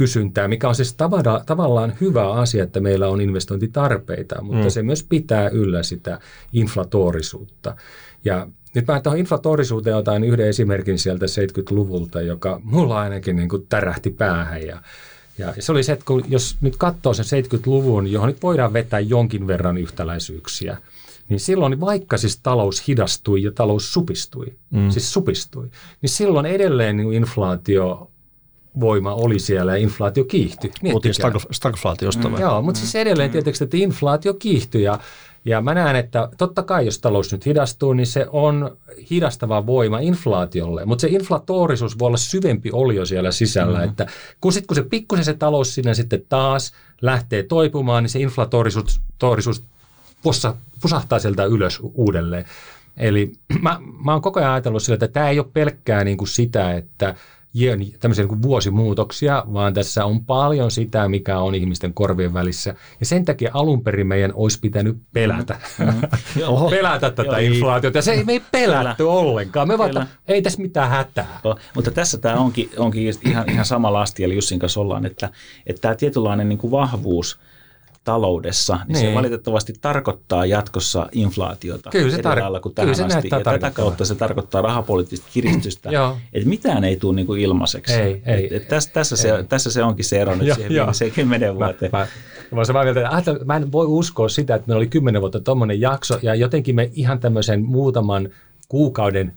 kysyntää, 0.00 0.48
mikä 0.48 0.68
on 0.68 0.74
siis 0.74 0.94
tavalla, 0.94 1.42
tavallaan 1.46 1.92
hyvä 2.00 2.32
asia, 2.32 2.64
että 2.64 2.80
meillä 2.80 3.08
on 3.08 3.20
investointitarpeita, 3.20 4.42
mutta 4.42 4.64
mm. 4.64 4.70
se 4.70 4.82
myös 4.82 5.02
pitää 5.08 5.48
yllä 5.48 5.82
sitä 5.82 6.20
inflatorisuutta. 6.52 7.76
Ja 8.24 8.46
nyt 8.74 8.86
mä 8.86 9.00
tuohon 9.00 9.18
inflatorisuuteen 9.18 9.96
otan 9.96 10.24
yhden 10.24 10.48
esimerkin 10.48 10.98
sieltä 10.98 11.26
70-luvulta, 11.26 12.20
joka 12.20 12.60
mulla 12.64 13.00
ainakin 13.00 13.36
niin 13.36 13.48
kuin 13.48 13.66
tärähti 13.68 14.10
päähän 14.10 14.66
ja 14.66 14.82
ja 15.38 15.54
se 15.58 15.72
oli 15.72 15.82
se, 15.82 15.92
että 15.92 16.04
kun, 16.04 16.24
jos 16.28 16.56
nyt 16.60 16.76
katsoo 16.76 17.14
sen 17.14 17.44
70-luvun, 17.44 18.12
johon 18.12 18.28
nyt 18.28 18.42
voidaan 18.42 18.72
vetää 18.72 19.00
jonkin 19.00 19.46
verran 19.46 19.78
yhtäläisyyksiä, 19.78 20.76
niin 21.28 21.40
silloin 21.40 21.80
vaikka 21.80 22.16
siis 22.16 22.40
talous 22.42 22.88
hidastui 22.88 23.42
ja 23.42 23.52
talous 23.52 23.92
supistui, 23.92 24.46
mm. 24.70 24.90
siis 24.90 25.12
supistui, 25.12 25.70
niin 26.02 26.10
silloin 26.10 26.46
edelleen 26.46 26.96
niin 26.96 27.12
inflaatio 27.12 28.09
voima 28.80 29.14
oli 29.14 29.38
siellä 29.38 29.72
ja 29.72 29.76
inflaatio 29.76 30.24
kiihtyi. 30.24 30.70
Puhuttiin 30.82 31.14
stagflaatiosta 31.50 32.28
mm. 32.28 32.40
Joo, 32.40 32.62
mutta 32.62 32.80
siis 32.80 32.94
edelleen 32.94 33.30
mm. 33.30 33.32
tietysti, 33.32 33.64
että 33.64 33.76
inflaatio 33.76 34.34
kiihtyi 34.34 34.82
ja, 34.82 34.98
Ja 35.44 35.60
mä 35.60 35.74
näen, 35.74 35.96
että 35.96 36.28
totta 36.38 36.62
kai 36.62 36.84
jos 36.84 36.98
talous 36.98 37.32
nyt 37.32 37.46
hidastuu, 37.46 37.92
niin 37.92 38.06
se 38.06 38.26
on 38.30 38.76
hidastava 39.10 39.66
voima 39.66 39.98
inflaatiolle, 39.98 40.84
mutta 40.84 41.00
se 41.00 41.08
inflatorisuus 41.08 41.98
voi 41.98 42.06
olla 42.06 42.16
syvempi 42.16 42.70
olio 42.72 43.06
siellä 43.06 43.30
sisällä, 43.30 43.78
mm. 43.78 43.84
että 43.84 44.06
kun, 44.40 44.52
sit, 44.52 44.66
kun 44.66 44.74
se 44.74 44.82
pikkusen 44.82 45.24
se 45.24 45.34
talous 45.34 45.74
sinne 45.74 45.94
sitten 45.94 46.22
taas 46.28 46.72
lähtee 47.02 47.42
toipumaan, 47.42 48.02
niin 48.02 48.10
se 48.10 48.18
inflatorisuus 48.18 49.00
torisuus 49.18 49.62
pusahtaa 50.82 51.18
sieltä 51.18 51.44
ylös 51.44 51.80
uudelleen. 51.94 52.44
Eli 52.96 53.32
mä, 53.62 53.80
mä 54.04 54.12
oon 54.12 54.22
koko 54.22 54.40
ajan 54.40 54.52
ajatellut 54.52 54.82
sillä, 54.82 54.94
että 54.94 55.08
tämä 55.08 55.28
ei 55.28 55.38
ole 55.38 55.46
pelkkää 55.52 56.04
niin 56.04 56.16
kuin 56.16 56.28
sitä, 56.28 56.74
että 56.74 57.14
tämmöisiä 58.00 58.24
niin 58.24 58.42
vuosimuutoksia, 58.42 59.44
vaan 59.52 59.74
tässä 59.74 60.04
on 60.04 60.24
paljon 60.24 60.70
sitä, 60.70 61.08
mikä 61.08 61.38
on 61.38 61.54
ihmisten 61.54 61.94
korvien 61.94 62.34
välissä. 62.34 62.74
Ja 63.00 63.06
sen 63.06 63.24
takia 63.24 63.50
alun 63.54 63.82
perin 63.82 64.06
meidän 64.06 64.32
olisi 64.34 64.58
pitänyt 64.60 64.96
pelätä. 65.12 65.60
Mm-hmm. 65.78 66.00
pelätä 66.70 67.10
tätä 67.10 67.38
inflaatiota. 67.38 67.98
Ja 67.98 68.02
se 68.02 68.12
ei, 68.12 68.24
me 68.24 68.32
ei 68.32 68.42
pelätty 68.52 69.02
ollenkaan. 69.02 69.68
Me 69.68 69.78
vaan, 69.78 70.08
ei 70.28 70.42
tässä 70.42 70.62
mitään 70.62 70.90
hätää. 70.90 71.40
No, 71.44 71.56
mutta 71.74 71.90
tässä 71.90 72.18
tämä 72.18 72.36
onkin, 72.36 72.70
onkin 72.76 73.14
ihan, 73.24 73.50
ihan 73.50 73.64
sama 73.64 73.92
lasti, 73.92 74.24
eli 74.24 74.34
Jussin 74.34 74.58
kanssa 74.58 74.80
ollaan, 74.80 75.06
että, 75.06 75.30
että 75.66 75.80
tämä 75.80 75.94
tietynlainen 75.94 76.48
niin 76.48 76.58
kuin 76.58 76.70
vahvuus– 76.70 77.38
taloudessa, 78.10 78.74
niin, 78.74 78.86
niin 78.88 79.10
se 79.10 79.14
valitettavasti 79.14 79.72
tarkoittaa 79.80 80.46
jatkossa 80.46 81.06
inflaatiota 81.12 81.90
Kyllä 81.90 82.10
se 82.10 82.22
tar- 82.22 82.40
lailla 82.40 82.60
kuin 82.60 82.74
tähän 82.74 82.90
asti. 82.90 83.28
Ja 83.30 83.40
tätä 83.40 83.70
kautta 83.70 84.04
se 84.04 84.14
tarkoittaa 84.14 84.62
rahapoliittista 84.62 85.26
kiristystä, 85.32 85.90
että 86.32 86.48
mitään 86.48 86.84
ei 86.84 86.96
tule 86.96 87.16
niin 87.16 87.26
kuin 87.26 87.40
ilmaiseksi. 87.40 87.92
Ei, 87.92 88.22
ei, 88.26 88.46
et, 88.46 88.52
et 88.52 88.68
tässä, 88.68 88.90
tässä, 88.92 89.16
ei. 89.16 89.42
Se, 89.42 89.48
tässä 89.48 89.70
se 89.70 89.82
onkin 89.82 90.04
se 90.04 90.20
ero 90.20 90.34
nyt 90.34 90.54
siihen 90.54 90.68
viimeiseen 90.68 91.10
kymmenen 91.10 91.54
vuoteen. 91.54 91.90
Mä, 91.92 92.06
mä, 92.52 92.62
mä 93.44 93.56
en 93.56 93.72
voi 93.72 93.86
uskoa 93.86 94.28
sitä, 94.28 94.54
että 94.54 94.68
meillä 94.68 94.78
oli 94.78 94.86
kymmenen 94.86 95.20
vuotta 95.20 95.40
tuommoinen 95.40 95.80
jakso 95.80 96.18
ja 96.22 96.34
jotenkin 96.34 96.74
me 96.74 96.90
ihan 96.94 97.20
tämmöisen 97.20 97.64
muutaman 97.64 98.28
kuukauden 98.70 99.32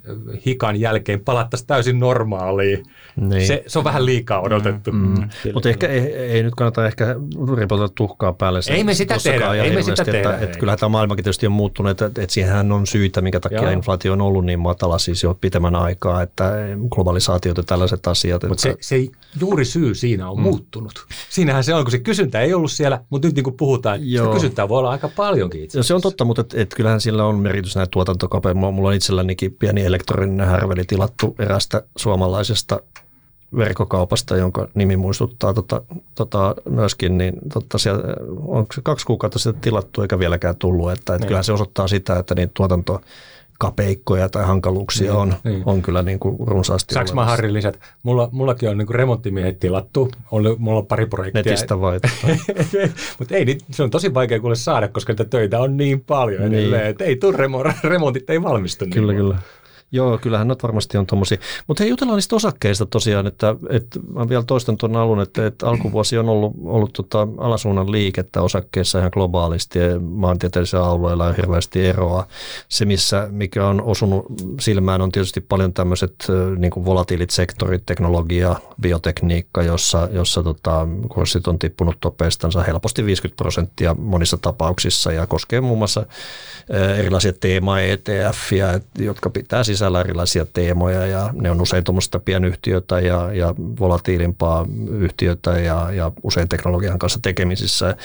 hikan 0.46 0.80
jälkeen 0.80 1.20
palattaisiin 1.20 1.68
täysin 1.68 2.00
normaaliin. 2.00 2.86
Niin. 3.16 3.48
Se, 3.48 3.64
se 3.68 3.80
on 3.80 3.86
vähän 3.86 4.06
liikaa 4.06 4.42
odotettu. 4.42 4.92
Mm, 4.92 5.00
mm. 5.00 5.30
Mutta 5.54 5.70
ehkä 5.70 5.88
ei, 5.88 6.16
ei 6.16 6.44
nyt 6.44 6.56
kannata 6.56 6.88
ehkä 6.88 7.16
ripotella 7.58 7.90
tuhkaa 7.96 8.34
päälle. 8.34 8.60
Ei 8.70 8.84
me 8.84 8.94
sitä 8.94 9.18
tehdä. 9.24 9.54
Ei 9.54 9.76
me 9.76 9.84
sitä 9.84 10.06
tehdä. 10.06 10.20
Että, 10.20 10.46
että 10.46 10.60
kyllähän 10.60 10.80
tämä 10.80 10.90
maailmakin 10.90 11.24
tietysti 11.24 11.48
on 11.48 11.52
muuttunut, 11.52 11.90
että, 11.90 12.06
että 12.06 12.34
siihen 12.34 12.72
on 12.72 12.88
syitä, 12.88 13.22
minkä 13.22 13.40
takia 13.40 13.62
Joo. 13.62 13.72
inflaatio 13.72 14.14
on 14.14 14.22
ollut 14.22 14.46
niin 14.46 14.60
matala 14.60 14.98
siis 14.98 15.24
jo 15.24 15.38
pitemmän 15.42 15.76
aikaa, 15.76 16.22
että 16.22 16.54
globalisaatiot 16.90 17.58
ja 17.58 17.64
tällaiset 17.64 18.08
asiat. 18.08 18.44
Mutta 18.44 18.62
se, 18.62 18.76
se 18.82 19.08
juuri 19.40 19.66
syy 19.66 19.96
siinä 19.96 20.30
on 20.30 20.38
mm. 20.38 20.44
muuttunut. 20.44 20.94
Siinähän 21.30 21.64
se 21.64 21.74
on, 21.74 21.84
kun 21.84 21.92
se 21.92 22.00
kysyntä 22.00 22.42
ei 22.42 22.54
ollut 22.54 22.72
siellä, 22.72 23.02
mutta 23.10 23.28
nyt 23.28 23.36
niin 23.36 23.44
kuin 23.44 23.58
puhutaan, 23.58 24.12
Joo. 24.12 24.26
se 24.26 24.34
kysyntää 24.34 24.70
voi 24.70 24.80
olla 24.80 24.90
aika 24.90 25.10
paljonkin 25.16 25.64
itse 25.64 25.84
Se 25.84 25.94
on 25.94 26.02
totta, 26.02 26.26
mutta 26.26 26.42
et, 26.42 26.54
et 26.54 26.74
kyllähän 26.76 27.02
sillä 27.02 27.26
on 27.26 27.40
merkitys 27.40 27.76
näitä 27.76 27.90
tuotantokapeja. 27.92 28.54
Mulla 28.54 28.90
on 28.90 28.96
itsellä 28.96 29.23
itsellänikin 29.30 29.58
pieni 29.60 29.86
elektroninen 29.86 30.48
härveli 30.48 30.86
tilattu 30.86 31.36
erästä 31.40 31.84
suomalaisesta 31.96 32.80
verkkokaupasta, 33.58 34.38
jonka 34.38 34.68
nimi 34.74 34.98
muistuttaa 34.98 35.54
tota, 35.54 35.82
tota 36.16 36.56
myöskin, 36.70 37.18
niin 37.18 37.34
totta, 37.54 37.78
siellä, 37.78 38.04
onko 38.48 38.74
se 38.74 38.82
kaksi 38.84 39.06
kuukautta 39.06 39.40
sitten 39.40 39.62
tilattu 39.62 40.02
eikä 40.02 40.20
vieläkään 40.20 40.56
tullut, 40.56 40.92
että, 40.92 41.00
että 41.00 41.14
niin. 41.14 41.28
kyllähän 41.28 41.44
se 41.44 41.54
osoittaa 41.54 41.88
sitä, 41.88 42.20
että 42.20 42.36
niin 42.36 42.52
tuotanto 42.54 43.02
kapeikkoja 43.64 44.30
tai 44.30 44.46
hankaluuksia 44.46 45.12
niin, 45.12 45.22
on, 45.22 45.34
niin. 45.44 45.64
on 45.66 45.82
kyllä 45.82 46.04
niin 46.04 46.20
kuin 46.20 46.36
runsaasti 46.40 46.94
Saanko 46.94 47.14
mä 47.14 47.26
Harri 47.26 47.54
lisät? 47.54 47.80
Mulla, 48.04 48.30
mullakin 48.32 48.70
on 48.70 48.78
niin 48.78 48.86
kuin 48.86 48.96
remonttimiehet 48.96 49.60
tilattu, 49.60 50.12
on, 50.32 50.56
mulla 50.58 50.80
on 50.80 50.88
pari 50.88 51.06
projektia. 51.06 51.44
Netistä 51.44 51.82
vai? 51.82 52.00
Mutta 53.20 53.36
ei, 53.36 53.58
se 53.72 53.84
on 53.84 53.90
tosi 53.90 54.14
vaikea 54.14 54.40
kuule 54.40 54.56
saada, 54.56 54.88
koska 54.88 55.14
niitä 55.14 55.26
töitä 55.26 55.60
on 55.60 55.78
niin 55.78 56.02
paljon 56.02 56.42
niin. 56.42 56.54
edelleen, 56.54 56.86
että 56.86 57.04
ei 57.04 57.16
tule 57.16 57.38
remontit, 57.84 58.30
ei 58.30 58.44
valmistu. 58.44 58.86
Kyllä, 58.94 59.14
niin 59.14 59.22
kyllä. 59.22 59.38
Joo, 59.94 60.18
kyllähän 60.18 60.48
nyt 60.48 60.64
varmasti 60.64 60.98
on 60.98 61.08
tuommoisia. 61.08 61.38
Mutta 61.68 61.84
hei, 61.84 61.90
jutellaan 61.90 62.18
niistä 62.18 62.36
osakkeista 62.36 62.86
tosiaan, 62.86 63.28
että, 63.28 63.56
että 63.70 64.00
mä 64.14 64.30
vielä 64.30 64.44
toistan 64.44 64.78
tuon 64.78 64.96
alun, 64.96 65.22
että, 65.22 65.46
että 65.46 65.68
alkuvuosi 65.68 66.18
on 66.18 66.30
ollut, 66.30 66.54
ollut 66.64 66.94
tota 66.94 67.28
alasuunnan 67.38 67.92
liikettä 67.92 68.42
osakkeissa 68.42 69.00
ihan 69.00 69.12
globaalisti 69.14 69.80
ja 69.80 70.00
maantieteellisillä 70.00 70.86
alueilla 70.86 71.26
on 71.26 71.36
hirveästi 71.36 71.86
eroa. 71.86 72.28
Se, 72.70 72.86
missä, 72.86 73.28
mikä 73.32 73.68
on 73.68 73.82
osunut 73.82 74.26
silmään, 74.60 75.02
on 75.02 75.12
tietysti 75.12 75.42
paljon 75.42 75.74
tämmöiset 75.74 76.16
niin 76.58 76.86
volatiilit 76.86 77.30
sektorit, 77.30 77.86
teknologia, 77.86 78.56
biotekniikka, 78.82 79.64
jossa, 79.64 80.10
jossa 80.12 80.44
tota, 80.44 80.88
kurssit 81.10 81.48
on 81.48 81.60
tippunut 81.60 81.98
topeistansa 82.00 82.64
helposti 82.64 83.06
50 83.06 83.44
prosenttia 83.44 83.94
monissa 84.00 84.38
tapauksissa 84.38 85.12
ja 85.12 85.28
koskee 85.28 85.62
muun 85.62 85.78
muassa 85.78 86.06
erilaisia 86.98 87.34
teema-ETF, 87.34 88.52
jotka 89.00 89.30
pitää 89.30 89.64
sisällä 89.64 89.83
sisällä 89.84 90.00
erilaisia 90.02 90.46
teemoja 90.46 91.06
ja 91.06 91.30
ne 91.34 91.52
on 91.52 91.62
usein 91.62 91.84
tuommoista 91.84 92.20
pienyhtiötä 92.20 93.00
ja, 93.00 93.34
ja 93.34 93.56
volatiilimpaa 93.58 94.68
yhtiötä 94.90 95.60
ja, 95.60 95.92
ja 95.92 96.12
usein 96.24 96.50
teknologian 96.50 97.00
kanssa 97.00 97.20
tekemisissä. 97.22 97.96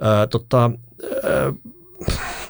Ää, 0.00 0.26
tota, 0.26 0.70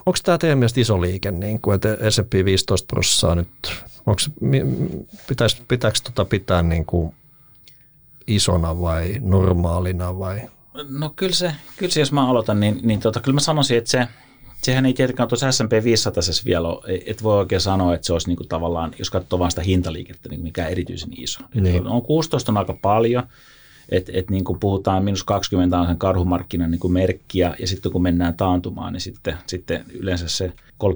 onko 0.07 0.19
tämä 0.23 0.39
teidän 0.39 0.59
mielestä 0.59 0.81
iso 0.81 1.01
liike, 1.01 1.31
niin 1.31 1.61
kuin, 1.61 1.75
että 1.75 1.89
S&P 2.11 2.45
15 2.45 2.87
prosenttia 2.87 3.35
nyt, 3.35 3.49
onko, 4.07 4.21
pitäis, 5.29 5.63
pitääkö 5.69 5.99
tota 6.05 6.25
pitää 6.25 6.63
niin 6.63 6.85
kuin 6.85 7.15
isona 8.27 8.81
vai 8.81 9.17
normaalina 9.21 10.19
vai? 10.19 10.41
No 10.89 11.13
kyllä 11.17 11.35
se, 11.35 11.53
kyllä 11.77 11.93
se 11.93 12.01
jos 12.01 12.13
mä 12.13 12.31
aloitan, 12.31 12.61
niin, 12.61 12.81
niin 12.83 13.01
tota, 13.01 13.21
kyllä 13.21 13.35
mä 13.35 13.41
sanoisin, 13.41 13.79
että 13.79 13.91
se– 13.91 14.09
sehän 14.69 14.87
ei 14.87 14.95
tietenkään 14.95 15.29
tuossa 15.29 15.53
S&P 15.53 15.85
500 15.85 16.23
vielä 16.45 16.69
ole, 16.69 17.03
et 17.07 17.23
voi 17.23 17.39
oikein 17.39 17.61
sanoa, 17.61 17.95
että 17.95 18.07
se 18.07 18.13
olisi 18.13 18.29
niinku 18.29 18.45
tavallaan, 18.45 18.95
jos 18.99 19.11
katsoo 19.11 19.39
vain 19.39 19.51
sitä 19.51 19.63
hintaliikettä, 19.63 20.29
niin 20.29 20.41
mikä 20.41 20.67
erityisen 20.67 21.11
iso. 21.17 21.41
Niin. 21.55 21.87
On 21.87 22.03
16 22.03 22.53
on 22.53 22.57
aika 22.57 22.79
paljon, 22.83 23.23
että 23.89 24.13
et 24.15 24.31
niin 24.31 24.45
kuin 24.45 24.61
puhutaan 24.61 25.05
minus 25.05 25.25
20 25.25 25.81
on 25.81 25.87
sen 25.87 25.99
karhumarkkinan 25.99 26.71
niin 26.71 26.79
kuin 26.79 26.93
merkkiä, 26.93 27.55
ja 27.59 27.67
sitten 27.67 27.93
kun 27.93 28.03
mennään 28.03 28.35
taantumaan, 28.35 28.93
niin 28.93 29.01
sitten, 29.01 29.35
sitten 29.47 29.85
yleensä 29.91 30.29
se 30.29 30.53
30-35 30.85 30.89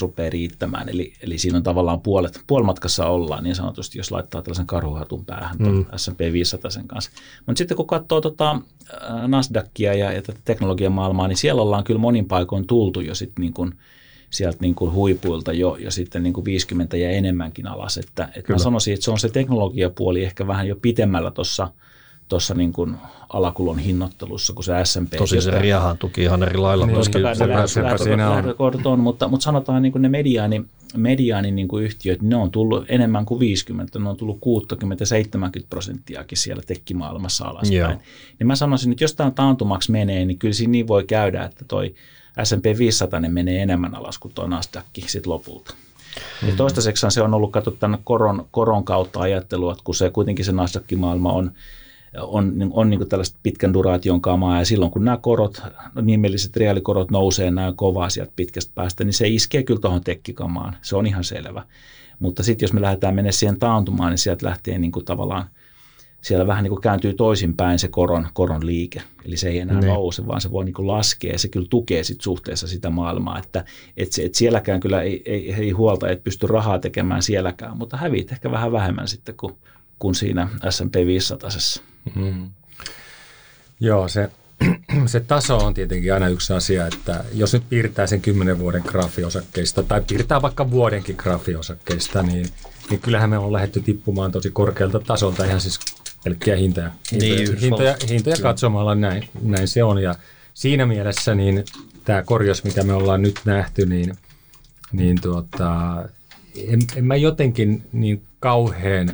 rupeaa 0.00 0.30
riittämään. 0.30 0.88
Eli, 0.88 1.12
eli 1.22 1.38
siinä 1.38 1.56
on 1.56 1.62
tavallaan 1.62 2.00
puolet, 2.00 2.40
puolimatkassa 2.46 3.06
ollaan 3.06 3.44
niin 3.44 3.56
sanotusti, 3.56 3.98
jos 3.98 4.10
laittaa 4.10 4.42
tällaisen 4.42 4.66
karhuhatun 4.66 5.24
päähän 5.24 5.56
mm. 5.58 5.84
S&P 5.96 6.20
500 6.32 6.70
sen 6.70 6.88
kanssa. 6.88 7.10
Mutta 7.46 7.58
sitten 7.58 7.76
kun 7.76 7.86
katsoo 7.86 8.20
tota 8.20 8.60
Nasdaqia 9.26 9.94
ja, 9.94 10.12
ja 10.12 10.22
tätä 10.22 10.40
teknologian 10.44 10.92
maailmaa, 10.92 11.28
niin 11.28 11.36
siellä 11.36 11.62
ollaan 11.62 11.84
kyllä 11.84 12.00
monin 12.00 12.28
paikoin 12.28 12.66
tultu 12.66 13.00
jo 13.00 13.14
sitten 13.14 13.42
niin 13.42 13.54
kuin 13.54 13.74
sieltä 14.30 14.58
niin 14.60 14.74
kuin 14.74 14.92
huipuilta 14.92 15.52
jo, 15.52 15.76
jo 15.76 15.90
sitten 15.90 16.22
niin 16.22 16.32
kuin 16.32 16.44
50 16.44 16.96
ja 16.96 17.10
enemmänkin 17.10 17.66
alas. 17.66 17.98
Että, 17.98 18.28
että 18.36 18.52
mä 18.52 18.58
sanoisin, 18.58 18.94
että 18.94 19.04
se 19.04 19.10
on 19.10 19.18
se 19.18 19.28
teknologiapuoli 19.28 20.24
ehkä 20.24 20.46
vähän 20.46 20.68
jo 20.68 20.76
pitemmällä 20.76 21.30
tuossa– 21.30 21.68
tuossa 22.28 22.54
niin 22.54 22.72
kuin 22.72 22.96
alakulon 23.28 23.78
hinnoittelussa 23.78 24.52
kuin 24.52 24.64
se 24.64 24.72
S&P. 24.84 25.16
Tosi 25.18 25.40
se 25.40 25.50
riahan 25.50 25.98
tuki 25.98 26.22
ihan 26.22 26.42
eri 26.42 26.56
lailla. 26.56 26.86
Niin, 26.86 26.96
koska 26.96 27.22
lähtökohdat 27.22 28.86
on, 28.86 29.00
mutta, 29.00 29.28
mutta 29.28 29.44
sanotaan 29.44 29.82
niin 29.82 29.92
kuin 29.92 30.02
ne 30.02 30.08
mediaani, 30.08 30.64
mediaani 30.96 31.50
niin 31.50 31.68
kuin 31.68 31.84
yhtiöt, 31.84 32.22
ne 32.22 32.36
on 32.36 32.50
tullut 32.50 32.84
enemmän 32.88 33.26
kuin 33.26 33.40
50, 33.40 33.98
ne 33.98 34.08
on 34.08 34.16
tullut 34.16 34.38
60-70 35.60 35.66
prosenttiakin 35.70 36.38
siellä 36.38 36.62
tekkimaailmassa 36.66 37.44
alaspäin. 37.44 37.78
Joo. 37.78 37.94
Niin 38.38 38.46
mä 38.46 38.56
sanoisin, 38.56 38.92
että 38.92 39.04
jos 39.04 39.14
tämä 39.14 39.30
taantumaksi 39.30 39.92
menee, 39.92 40.24
niin 40.24 40.38
kyllä 40.38 40.54
siinä 40.54 40.70
niin 40.70 40.88
voi 40.88 41.04
käydä, 41.04 41.44
että 41.44 41.64
toi 41.68 41.94
S&P 42.44 42.78
500 42.78 43.20
menee 43.20 43.62
enemmän 43.62 43.94
alas 43.94 44.18
kuin 44.18 44.34
tuo 44.34 44.46
Nasdaq 44.46 44.84
sit 45.06 45.26
lopulta. 45.26 45.74
Mm-hmm. 45.74 46.48
Ja 46.48 46.56
toistaiseksi 46.56 47.06
se 47.08 47.22
on 47.22 47.34
ollut 47.34 47.52
katsottu 47.52 47.80
tänne 47.80 47.98
koron, 48.04 48.48
koron 48.50 48.84
kautta 48.84 49.20
ajattelua, 49.20 49.72
että 49.72 49.84
kun 49.84 49.94
se 49.94 50.10
kuitenkin 50.10 50.44
se 50.44 50.52
Nasdaq-maailma 50.52 51.32
on 51.32 51.52
on, 52.20 52.54
on 52.70 52.90
niin 52.90 53.08
tällaista 53.08 53.38
pitkän 53.42 53.72
duraation 53.72 54.20
kamaa 54.20 54.58
ja 54.58 54.64
silloin 54.64 54.90
kun 54.90 55.04
nämä 55.04 55.16
korot, 55.16 55.62
nimelliset 56.02 56.56
reaalikorot 56.56 57.10
nousee 57.10 57.50
näin 57.50 57.76
kovaa 57.76 58.10
sieltä 58.10 58.32
pitkästä 58.36 58.72
päästä, 58.74 59.04
niin 59.04 59.12
se 59.12 59.28
iskee 59.28 59.62
kyllä 59.62 59.80
tuohon 59.80 60.04
tekkikamaan, 60.04 60.76
se 60.82 60.96
on 60.96 61.06
ihan 61.06 61.24
selvä. 61.24 61.62
Mutta 62.18 62.42
sitten 62.42 62.64
jos 62.64 62.72
me 62.72 62.80
lähdetään 62.80 63.14
mennä 63.14 63.32
siihen 63.32 63.58
taantumaan, 63.58 64.10
niin 64.10 64.18
sieltä 64.18 64.46
lähtee 64.46 64.78
niin 64.78 64.92
kuin 64.92 65.04
tavallaan, 65.04 65.46
siellä 66.20 66.46
vähän 66.46 66.62
niin 66.62 66.70
kuin 66.70 66.80
kääntyy 66.80 67.14
toisinpäin 67.14 67.78
se 67.78 67.88
koron, 67.88 68.26
koron 68.32 68.66
liike. 68.66 69.02
Eli 69.24 69.36
se 69.36 69.48
ei 69.48 69.58
enää 69.58 69.74
ne. 69.74 69.80
Niin. 69.80 69.94
nouse, 69.94 70.26
vaan 70.26 70.40
se 70.40 70.50
voi 70.50 70.64
niin 70.64 70.74
kuin 70.74 70.88
laskea 70.88 71.32
ja 71.32 71.38
se 71.38 71.48
kyllä 71.48 71.66
tukee 71.70 72.04
sit 72.04 72.20
suhteessa 72.20 72.66
sitä 72.66 72.90
maailmaa, 72.90 73.38
että 73.38 73.64
et 73.96 74.12
se, 74.12 74.24
et 74.24 74.34
sielläkään 74.34 74.80
kyllä 74.80 75.02
ei, 75.02 75.22
ei, 75.24 75.52
ei 75.52 75.70
huolta, 75.70 76.08
että 76.08 76.24
pysty 76.24 76.46
rahaa 76.46 76.78
tekemään 76.78 77.22
sielläkään, 77.22 77.76
mutta 77.76 77.96
häviit 77.96 78.32
ehkä 78.32 78.50
vähän 78.50 78.72
vähemmän 78.72 79.08
sitten 79.08 79.34
kuin, 79.36 79.54
kuin 79.98 80.14
siinä 80.14 80.48
S&P 80.70 80.94
500. 81.06 81.50
Mm. 82.14 82.50
Joo, 83.80 84.08
se, 84.08 84.30
se 85.06 85.20
taso 85.20 85.56
on 85.56 85.74
tietenkin 85.74 86.14
aina 86.14 86.28
yksi 86.28 86.52
asia, 86.52 86.86
että 86.86 87.24
jos 87.34 87.52
nyt 87.52 87.68
piirtää 87.68 88.06
sen 88.06 88.20
kymmenen 88.20 88.58
vuoden 88.58 88.82
grafiosakkeista 88.86 89.82
tai 89.82 90.02
piirtää 90.08 90.42
vaikka 90.42 90.70
vuodenkin 90.70 91.16
grafiosakkeista, 91.18 92.22
niin, 92.22 92.46
niin 92.90 93.00
kyllähän 93.00 93.30
me 93.30 93.38
on 93.38 93.52
lähdetty 93.52 93.80
tippumaan 93.80 94.32
tosi 94.32 94.50
korkealta 94.50 95.00
tasolta 95.00 95.44
ihan 95.44 95.60
siis 95.60 95.80
pelkkiä 96.24 96.56
hintoja, 96.56 96.90
hintoja, 97.12 97.34
niin, 97.34 97.58
hintoja, 97.58 97.96
hintoja 98.08 98.36
katsomalla 98.42 98.94
näin, 98.94 99.28
näin 99.42 99.68
se 99.68 99.84
on. 99.84 100.02
Ja 100.02 100.14
siinä 100.54 100.86
mielessä 100.86 101.34
niin 101.34 101.64
tämä 102.04 102.22
korjaus, 102.22 102.64
mikä 102.64 102.82
me 102.82 102.92
ollaan 102.92 103.22
nyt 103.22 103.40
nähty, 103.44 103.86
niin, 103.86 104.16
niin 104.92 105.20
tuota, 105.20 106.02
en, 106.68 106.80
en 106.96 107.04
mä 107.04 107.16
jotenkin 107.16 107.82
niin 107.92 108.22
kauhean, 108.40 109.10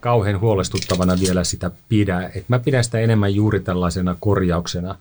kauhean 0.00 0.40
huolestuttavana 0.40 1.16
vielä 1.20 1.44
sitä 1.44 1.70
pidä. 1.88 2.30
Et 2.34 2.44
mä 2.48 2.58
pidän 2.58 2.84
sitä 2.84 2.98
enemmän 2.98 3.34
juuri 3.34 3.60
tällaisena 3.60 4.16
korjauksena. 4.20 4.96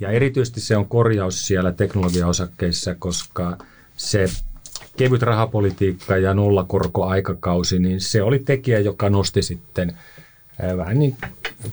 Ja 0.00 0.10
erityisesti 0.10 0.60
se 0.60 0.76
on 0.76 0.86
korjaus 0.86 1.46
siellä 1.46 1.72
teknologiaosakkeissa, 1.72 2.94
koska 2.94 3.58
se 3.96 4.26
kevyt 4.96 5.22
rahapolitiikka 5.22 6.16
ja 6.16 6.34
nollakorkoaikakausi, 6.34 7.78
niin 7.78 8.00
se 8.00 8.22
oli 8.22 8.38
tekijä, 8.38 8.78
joka 8.78 9.10
nosti 9.10 9.42
sitten 9.42 9.98
vähän 10.76 10.98
niin 10.98 11.16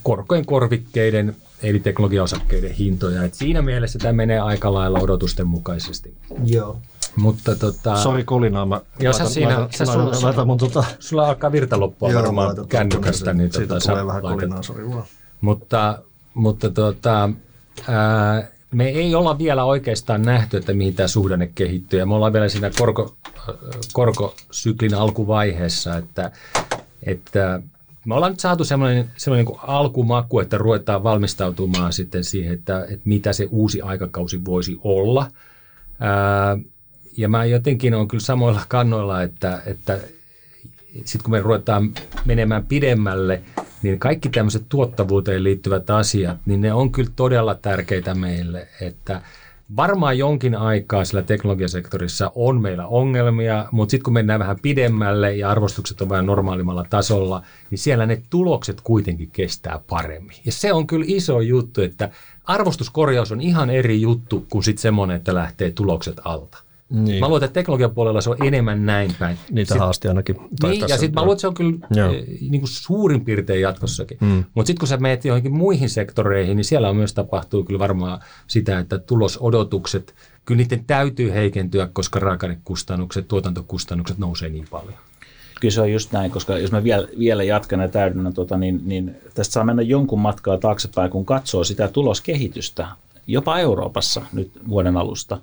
korkojen 0.03 0.45
korvikkeiden 0.45 1.35
eli 1.63 1.79
teknologiaosakkeiden 1.79 2.71
hintoja. 2.71 3.23
Et 3.23 3.33
siinä 3.33 3.61
mielessä 3.61 3.99
tämä 3.99 4.13
menee 4.13 4.39
aika 4.39 4.73
lailla 4.73 4.99
odotusten 4.99 5.47
mukaisesti. 5.47 6.13
Joo. 6.45 6.77
Mutta 7.17 7.55
tota... 7.55 7.95
Sori 7.95 8.23
kolinaa, 8.23 8.65
mä 8.65 8.81
Joo, 8.99 9.13
sä 9.13 9.29
siinä, 9.29 9.49
laitan, 9.49 9.69
sä 9.71 9.85
laitan, 9.85 10.05
laitan, 10.05 10.23
laitan 10.23 10.47
mun 10.47 10.57
tota... 10.57 10.83
Sulla 10.99 11.27
alkaa 11.27 11.51
virta 11.51 11.79
loppua 11.79 12.11
Joo, 12.11 12.21
varmaan 12.21 12.47
laitan 12.47 12.67
kännykästä. 12.67 13.33
Niin 13.33 13.51
Siitä 13.53 13.67
tota, 13.67 13.85
tulee 13.85 13.99
sä 14.01 14.05
vähän 14.05 14.23
laitat- 14.23 14.33
kolinaa, 14.35 14.63
sori 14.63 14.89
vaan. 14.89 15.03
Mutta, 15.41 15.99
mutta 16.33 16.69
tota, 16.69 17.29
ää, 17.87 18.47
me 18.71 18.87
ei 18.87 19.15
olla 19.15 19.37
vielä 19.37 19.63
oikeastaan 19.63 20.21
nähty, 20.21 20.57
että 20.57 20.73
mihin 20.73 20.93
tämä 20.93 21.07
suhdanne 21.07 21.51
kehittyy. 21.55 21.99
Ja 21.99 22.05
me 22.05 22.13
ollaan 22.13 22.33
vielä 22.33 22.49
siinä 22.49 22.71
korko, 22.77 23.15
korkosyklin 23.93 24.93
alkuvaiheessa, 24.93 25.97
että, 25.97 26.31
että 27.03 27.61
me 28.05 28.15
ollaan 28.15 28.31
nyt 28.31 28.39
saatu 28.39 28.63
semmoinen, 28.65 29.11
semmoinen 29.17 29.45
niin 29.45 29.59
alkumaku, 29.67 30.39
että 30.39 30.57
ruvetaan 30.57 31.03
valmistautumaan 31.03 31.93
sitten 31.93 32.23
siihen, 32.23 32.53
että, 32.53 32.83
että 32.83 33.01
mitä 33.05 33.33
se 33.33 33.47
uusi 33.51 33.81
aikakausi 33.81 34.45
voisi 34.45 34.79
olla. 34.83 35.27
Ää, 35.99 36.57
ja 37.17 37.29
mä 37.29 37.45
jotenkin 37.45 37.93
on 37.93 38.07
kyllä 38.07 38.23
samoilla 38.23 38.61
kannoilla, 38.67 39.23
että, 39.23 39.61
että 39.65 39.99
sitten 40.93 41.23
kun 41.23 41.31
me 41.31 41.39
ruvetaan 41.39 41.93
menemään 42.25 42.65
pidemmälle, 42.65 43.41
niin 43.83 43.99
kaikki 43.99 44.29
tämmöiset 44.29 44.63
tuottavuuteen 44.69 45.43
liittyvät 45.43 45.89
asiat, 45.89 46.37
niin 46.45 46.61
ne 46.61 46.73
on 46.73 46.91
kyllä 46.91 47.11
todella 47.15 47.55
tärkeitä 47.55 48.15
meille, 48.15 48.67
että 48.81 49.21
varmaan 49.75 50.17
jonkin 50.17 50.55
aikaa 50.55 51.05
sillä 51.05 51.21
teknologiasektorissa 51.21 52.31
on 52.35 52.61
meillä 52.61 52.87
ongelmia, 52.87 53.65
mutta 53.71 53.91
sitten 53.91 54.03
kun 54.03 54.13
mennään 54.13 54.39
vähän 54.39 54.59
pidemmälle 54.61 55.35
ja 55.35 55.49
arvostukset 55.49 56.01
on 56.01 56.09
vähän 56.09 56.25
normaalimmalla 56.25 56.85
tasolla, 56.89 57.41
niin 57.69 57.79
siellä 57.79 58.05
ne 58.05 58.21
tulokset 58.29 58.81
kuitenkin 58.81 59.29
kestää 59.33 59.79
paremmin. 59.89 60.37
Ja 60.45 60.51
se 60.51 60.73
on 60.73 60.87
kyllä 60.87 61.05
iso 61.07 61.41
juttu, 61.41 61.81
että 61.81 62.09
arvostuskorjaus 62.43 63.31
on 63.31 63.41
ihan 63.41 63.69
eri 63.69 64.01
juttu 64.01 64.45
kuin 64.49 64.63
sitten 64.63 64.81
semmoinen, 64.81 65.17
että 65.17 65.33
lähtee 65.33 65.71
tulokset 65.71 66.21
alta. 66.23 66.66
Niin. 66.89 67.19
Mä 67.19 67.27
luulen, 67.27 67.43
että 67.43 67.53
teknologian 67.53 67.91
puolella 67.91 68.21
se 68.21 68.29
on 68.29 68.37
enemmän 68.43 68.85
näin 68.85 69.15
päin. 69.19 69.37
Niitä 69.51 69.73
Sit- 69.73 69.79
haasti 69.79 70.07
ainakin. 70.07 70.35
tai 70.59 70.69
niin, 70.69 70.81
ja 70.87 70.97
sitten 70.97 71.13
mä 71.13 71.21
luulen, 71.21 71.33
että 71.33 71.41
se 71.41 71.47
on 71.47 71.53
kyllä 71.53 71.77
Joo. 71.91 72.13
eh, 72.13 72.23
niin 72.41 72.61
kuin 72.61 72.69
suurin 72.69 73.25
piirtein 73.25 73.61
jatkossakin. 73.61 74.17
Mm. 74.21 74.43
Mutta 74.53 74.67
sitten 74.67 74.79
kun 74.79 74.87
sä 74.87 74.97
menet 74.97 75.25
johonkin 75.25 75.53
muihin 75.53 75.89
sektoreihin, 75.89 76.57
niin 76.57 76.65
siellä 76.65 76.89
on 76.89 76.95
myös 76.95 77.13
tapahtuu 77.13 77.63
kyllä 77.63 77.79
varmaan 77.79 78.19
sitä, 78.47 78.79
että 78.79 78.97
tulosodotukset, 78.97 80.15
kyllä 80.45 80.57
niiden 80.61 80.85
täytyy 80.85 81.31
heikentyä, 81.31 81.89
koska 81.93 82.19
raaka-ainekustannukset, 82.19 83.27
tuotantokustannukset 83.27 84.17
nousee 84.17 84.49
niin 84.49 84.67
paljon. 84.71 84.97
Kyllä 85.61 85.71
se 85.71 85.81
on 85.81 85.91
just 85.91 86.11
näin, 86.11 86.31
koska 86.31 86.57
jos 86.57 86.71
mä 86.71 86.83
vielä, 86.83 87.07
vielä 87.19 87.43
jatkan 87.43 87.79
ja 87.79 87.87
täydennän, 87.87 88.33
tota, 88.33 88.57
niin, 88.57 88.81
niin 88.85 89.15
tästä 89.33 89.53
saa 89.53 89.63
mennä 89.63 89.81
jonkun 89.81 90.19
matkaa 90.19 90.57
taaksepäin, 90.57 91.11
kun 91.11 91.25
katsoo 91.25 91.63
sitä 91.63 91.87
tuloskehitystä, 91.87 92.87
jopa 93.27 93.59
Euroopassa 93.59 94.21
nyt 94.33 94.51
vuoden 94.69 94.97
alusta 94.97 95.37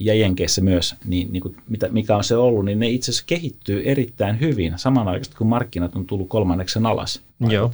ja 0.00 0.14
Jenkeissä 0.14 0.60
myös, 0.60 0.94
niin, 1.04 1.32
niin 1.32 1.42
kuin, 1.42 1.56
mitä, 1.68 1.88
mikä 1.88 2.16
on 2.16 2.24
se 2.24 2.36
ollut, 2.36 2.64
niin 2.64 2.78
ne 2.78 2.88
itse 2.88 3.10
asiassa 3.10 3.24
kehittyy 3.26 3.82
erittäin 3.84 4.40
hyvin 4.40 4.72
samanaikaisesti, 4.76 5.36
kun 5.36 5.46
markkinat 5.46 5.96
on 5.96 6.06
tullut 6.06 6.28
kolmanneksen 6.28 6.86
alas. 6.86 7.22
Joo. 7.48 7.70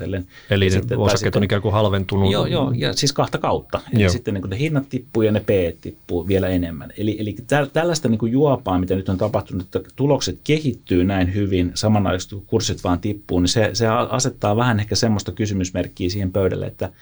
Eli 0.51 0.65
Ja 0.65 0.71
sitten- 0.71 0.99
osakkeet 0.99 1.19
sitten- 1.19 1.41
on 1.41 1.45
ikään 1.45 1.63
kuin 1.63 1.73
halventunut. 1.73 2.33
Joo, 2.33 2.47
joo, 2.47 2.73
ja 2.77 2.93
siis 2.93 3.13
kahta 3.13 3.39
kautta. 3.39 3.81
Eli 3.93 4.03
Joo. 4.03 4.13
sitten 4.13 4.35
niin 4.35 4.43
kuin 4.43 4.51
ne 4.51 4.59
hinnat 4.59 4.89
tippuu 4.89 5.23
ja 5.23 5.33
ne 5.33 5.41
P 5.41 5.49
tippuu 5.81 6.29
vielä 6.29 6.49
enemmän. 6.49 6.93
Eli, 6.97 7.17
eli 7.21 7.37
tä, 7.47 7.67
tällaista 7.73 8.09
niin 8.09 8.19
kuin 8.19 8.33
juopaa, 8.33 8.79
mitä 8.79 8.95
nyt 8.95 9.09
on 9.09 9.19
tapahtunut, 9.19 9.63
että 9.63 9.91
tulokset 9.97 10.39
kehittyy 10.45 11.05
näin 11.05 11.35
hyvin 11.35 11.71
samanaikaisesti, 11.75 12.35
kun 12.35 12.47
kurssit 12.47 12.85
vaan 12.85 13.01
tippuu, 13.01 13.41
niin 13.41 13.49
se, 13.49 13.71
se 13.73 13.87
asettaa 13.89 14.57
vähän 14.57 14.81
ehkä 14.81 14.95
semmoista 14.95 15.33
kysymysmerkkiä 15.33 16.11
siihen 16.11 16.33
pöydälle, 16.33 16.67
että, 16.67 16.93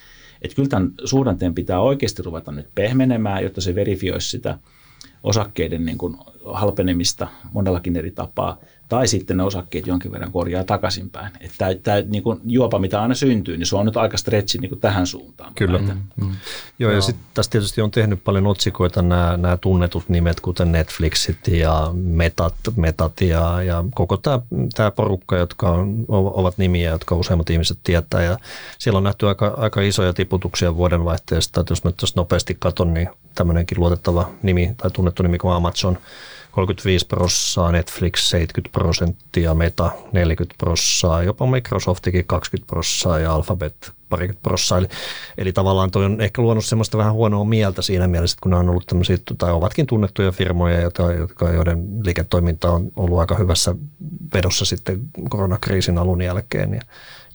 että 0.42 0.54
kyllä 0.56 0.68
tämän 0.68 0.92
suhdanteen 1.04 1.54
pitää 1.54 1.80
oikeasti 1.80 2.22
ruveta 2.22 2.52
nyt 2.52 2.66
pehmenemään, 2.74 3.42
jotta 3.42 3.60
se 3.60 3.74
verifioisi 3.74 4.28
sitä 4.30 4.58
osakkeiden 5.22 5.84
niin 5.84 5.98
kuin 5.98 6.16
halpenemista 6.44 7.28
monellakin 7.52 7.96
eri 7.96 8.10
tapaa, 8.10 8.58
tai 8.88 9.08
sitten 9.08 9.36
ne 9.36 9.42
osakkeet 9.42 9.86
jonkin 9.86 10.12
verran 10.12 10.32
korjaa 10.32 10.64
takaisinpäin. 10.64 11.32
Että 11.40 11.58
tämä, 11.58 11.74
tämä 11.74 12.00
niin 12.00 12.22
kuin 12.22 12.40
juopa, 12.44 12.78
mitä 12.78 13.02
aina 13.02 13.14
syntyy, 13.14 13.56
niin 13.56 13.66
se 13.66 13.76
on 13.76 13.86
nyt 13.86 13.96
aika 13.96 14.16
stretchi 14.16 14.58
niin 14.58 14.68
kuin 14.68 14.80
tähän 14.80 15.06
suuntaan. 15.06 15.52
Kyllä. 15.54 15.78
Että, 15.78 15.94
Joo, 16.78 16.92
ja 16.92 17.00
sitten 17.00 17.24
tässä 17.34 17.50
tietysti 17.50 17.80
on 17.80 17.90
tehnyt 17.90 18.24
paljon 18.24 18.46
otsikoita 18.46 19.02
nämä, 19.02 19.36
nämä 19.36 19.56
tunnetut 19.56 20.08
nimet, 20.08 20.40
kuten 20.40 20.72
Netflixit 20.72 21.48
ja 21.48 21.90
Metat, 21.94 22.54
Metat 22.76 23.20
ja, 23.20 23.62
ja 23.62 23.84
koko 23.94 24.16
tämä, 24.16 24.40
tämä 24.74 24.90
porukka, 24.90 25.36
jotka 25.36 25.70
on, 25.70 26.04
ovat 26.08 26.58
nimiä, 26.58 26.90
jotka 26.90 27.14
useimmat 27.14 27.50
ihmiset 27.50 27.78
tietää. 27.84 28.22
Ja 28.22 28.38
siellä 28.78 28.96
on 28.96 29.04
nähty 29.04 29.28
aika, 29.28 29.54
aika 29.56 29.80
isoja 29.80 30.12
tiputuksia 30.12 30.76
vuodenvaihteesta. 30.76 31.60
Että 31.60 31.72
jos 31.72 31.84
mä 31.84 31.92
tuossa 31.92 32.20
nopeasti 32.20 32.56
katson, 32.60 32.94
niin 32.94 33.08
tämmöinenkin 33.38 33.80
luotettava 33.80 34.30
nimi 34.42 34.74
tai 34.76 34.90
tunnettu 34.90 35.22
nimi 35.22 35.38
kuin 35.38 35.54
Amazon. 35.54 35.98
35 36.50 37.06
prosenttia, 37.06 37.72
Netflix 37.72 38.30
70 38.30 38.72
prosenttia, 38.72 39.54
Meta 39.54 39.90
40 40.12 40.54
prosenttia, 40.58 41.22
jopa 41.22 41.46
Microsoftikin 41.46 42.26
20 42.26 42.66
prosenttia 42.66 43.18
ja 43.18 43.32
Alphabet 43.34 43.97
parikymmentä 44.08 44.42
prosenttia. 44.42 44.78
Eli, 44.78 44.98
eli 45.38 45.52
tavallaan 45.52 45.90
toi 45.90 46.04
on 46.04 46.20
ehkä 46.20 46.42
luonut 46.42 46.64
semmoista 46.64 46.98
vähän 46.98 47.12
huonoa 47.12 47.44
mieltä 47.44 47.82
siinä 47.82 48.06
mielessä, 48.08 48.34
että 48.34 48.42
kun 48.42 48.50
nämä 48.50 48.60
on 48.60 48.68
ollut 48.68 48.86
tämmöisiä, 48.86 49.16
tai 49.38 49.52
ovatkin 49.52 49.86
tunnettuja 49.86 50.32
firmoja, 50.32 50.80
jotka, 50.80 51.12
jotka, 51.12 51.50
joiden 51.50 51.86
liiketoiminta 52.04 52.70
on 52.70 52.92
ollut 52.96 53.18
aika 53.18 53.34
hyvässä 53.34 53.74
vedossa 54.34 54.64
sitten 54.64 55.00
koronakriisin 55.28 55.98
alun 55.98 56.22
jälkeen. 56.22 56.74
Ja, 56.74 56.80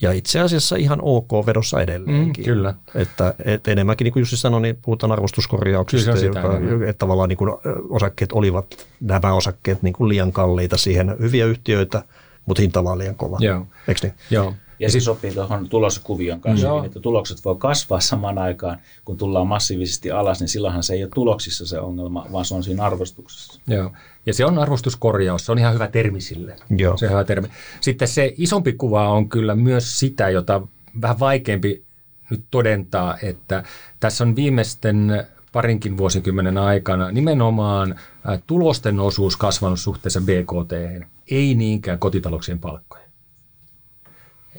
ja 0.02 0.12
itse 0.12 0.40
asiassa 0.40 0.76
ihan 0.76 1.00
ok 1.02 1.46
vedossa 1.46 1.82
edelleenkin. 1.82 2.44
Mm, 2.44 2.46
kyllä. 2.46 2.74
Että 2.96 3.34
et 3.46 3.68
enemmänkin, 3.68 4.06
niin 4.06 4.14
kuin 4.14 4.22
Jussi 4.22 4.38
sanoi, 4.38 4.62
niin 4.62 4.78
puhutaan 4.82 5.12
arvostuskorjauksista, 5.12 6.12
Kyllä 6.12 6.20
sitä 6.20 6.40
joka, 6.40 6.58
enemmän. 6.58 6.90
että 6.90 7.00
tavallaan 7.00 7.30
niin 7.30 7.38
kuin 7.38 7.52
osakkeet 7.90 8.32
olivat, 8.32 8.88
nämä 9.02 9.34
osakkeet 9.34 9.84
niin 9.84 9.94
kuin 9.94 10.10
liian 10.10 10.32
kalliita 10.32 10.78
siihen, 10.78 11.16
hyviä 11.20 11.46
yhtiöitä, 11.46 12.04
mutta 12.46 12.62
hinta 12.62 12.84
vaan 12.84 12.98
liian 12.98 13.16
kova. 13.16 13.38
Joo. 13.40 13.68
Eikö 13.88 14.00
niin? 14.04 14.14
Joo. 14.30 14.54
Ja 14.84 14.92
se 14.92 15.00
sopii 15.00 15.32
tuohon 15.32 15.70
tuloskuvion 15.70 16.40
kanssa 16.40 16.74
hyvin, 16.74 16.86
että 16.86 17.00
tulokset 17.00 17.46
voi 17.46 17.56
kasvaa 17.56 18.00
samaan 18.00 18.38
aikaan, 18.38 18.78
kun 19.06 19.18
tullaan 19.18 19.48
massiivisesti 19.48 20.12
alas, 20.12 20.40
niin 20.40 20.48
silloinhan 20.48 20.84
se 20.84 20.94
ei 20.94 21.04
ole 21.04 21.12
tuloksissa 21.16 21.66
se 21.66 21.80
ongelma, 21.80 22.28
vaan 22.32 22.46
se 22.46 22.56
on 22.56 22.64
siinä 22.64 22.84
arvostuksessa. 22.84 23.62
Joo. 23.68 23.92
Ja 24.26 24.34
se 24.34 24.46
on 24.46 24.60
arvostuskorjaus, 24.60 25.46
se 25.46 25.52
on 25.52 25.60
ihan 25.60 25.74
hyvä 25.74 25.88
termi 25.88 26.22
sille. 26.22 26.56
Joo. 26.78 26.98
Se 26.98 27.06
on 27.06 27.12
hyvä 27.12 27.24
termi. 27.24 27.48
Sitten 27.82 28.08
se 28.08 28.34
isompi 28.38 28.74
kuva 28.74 29.10
on 29.10 29.30
kyllä 29.30 29.56
myös 29.56 30.00
sitä, 30.00 30.30
jota 30.30 30.62
vähän 31.02 31.20
vaikeampi 31.20 31.84
nyt 32.30 32.44
todentaa, 32.52 33.18
että 33.24 33.64
tässä 34.00 34.24
on 34.24 34.36
viimeisten 34.36 35.26
parinkin 35.52 35.98
vuosikymmenen 35.98 36.58
aikana 36.58 37.12
nimenomaan 37.12 37.96
ä, 38.30 38.40
tulosten 38.48 39.00
osuus 39.00 39.38
kasvanut 39.38 39.80
suhteessa 39.80 40.22
BKT, 40.22 41.04
ei 41.32 41.56
niinkään 41.56 42.00
kotitalouksien 42.00 42.60
palkkoja. 42.60 43.03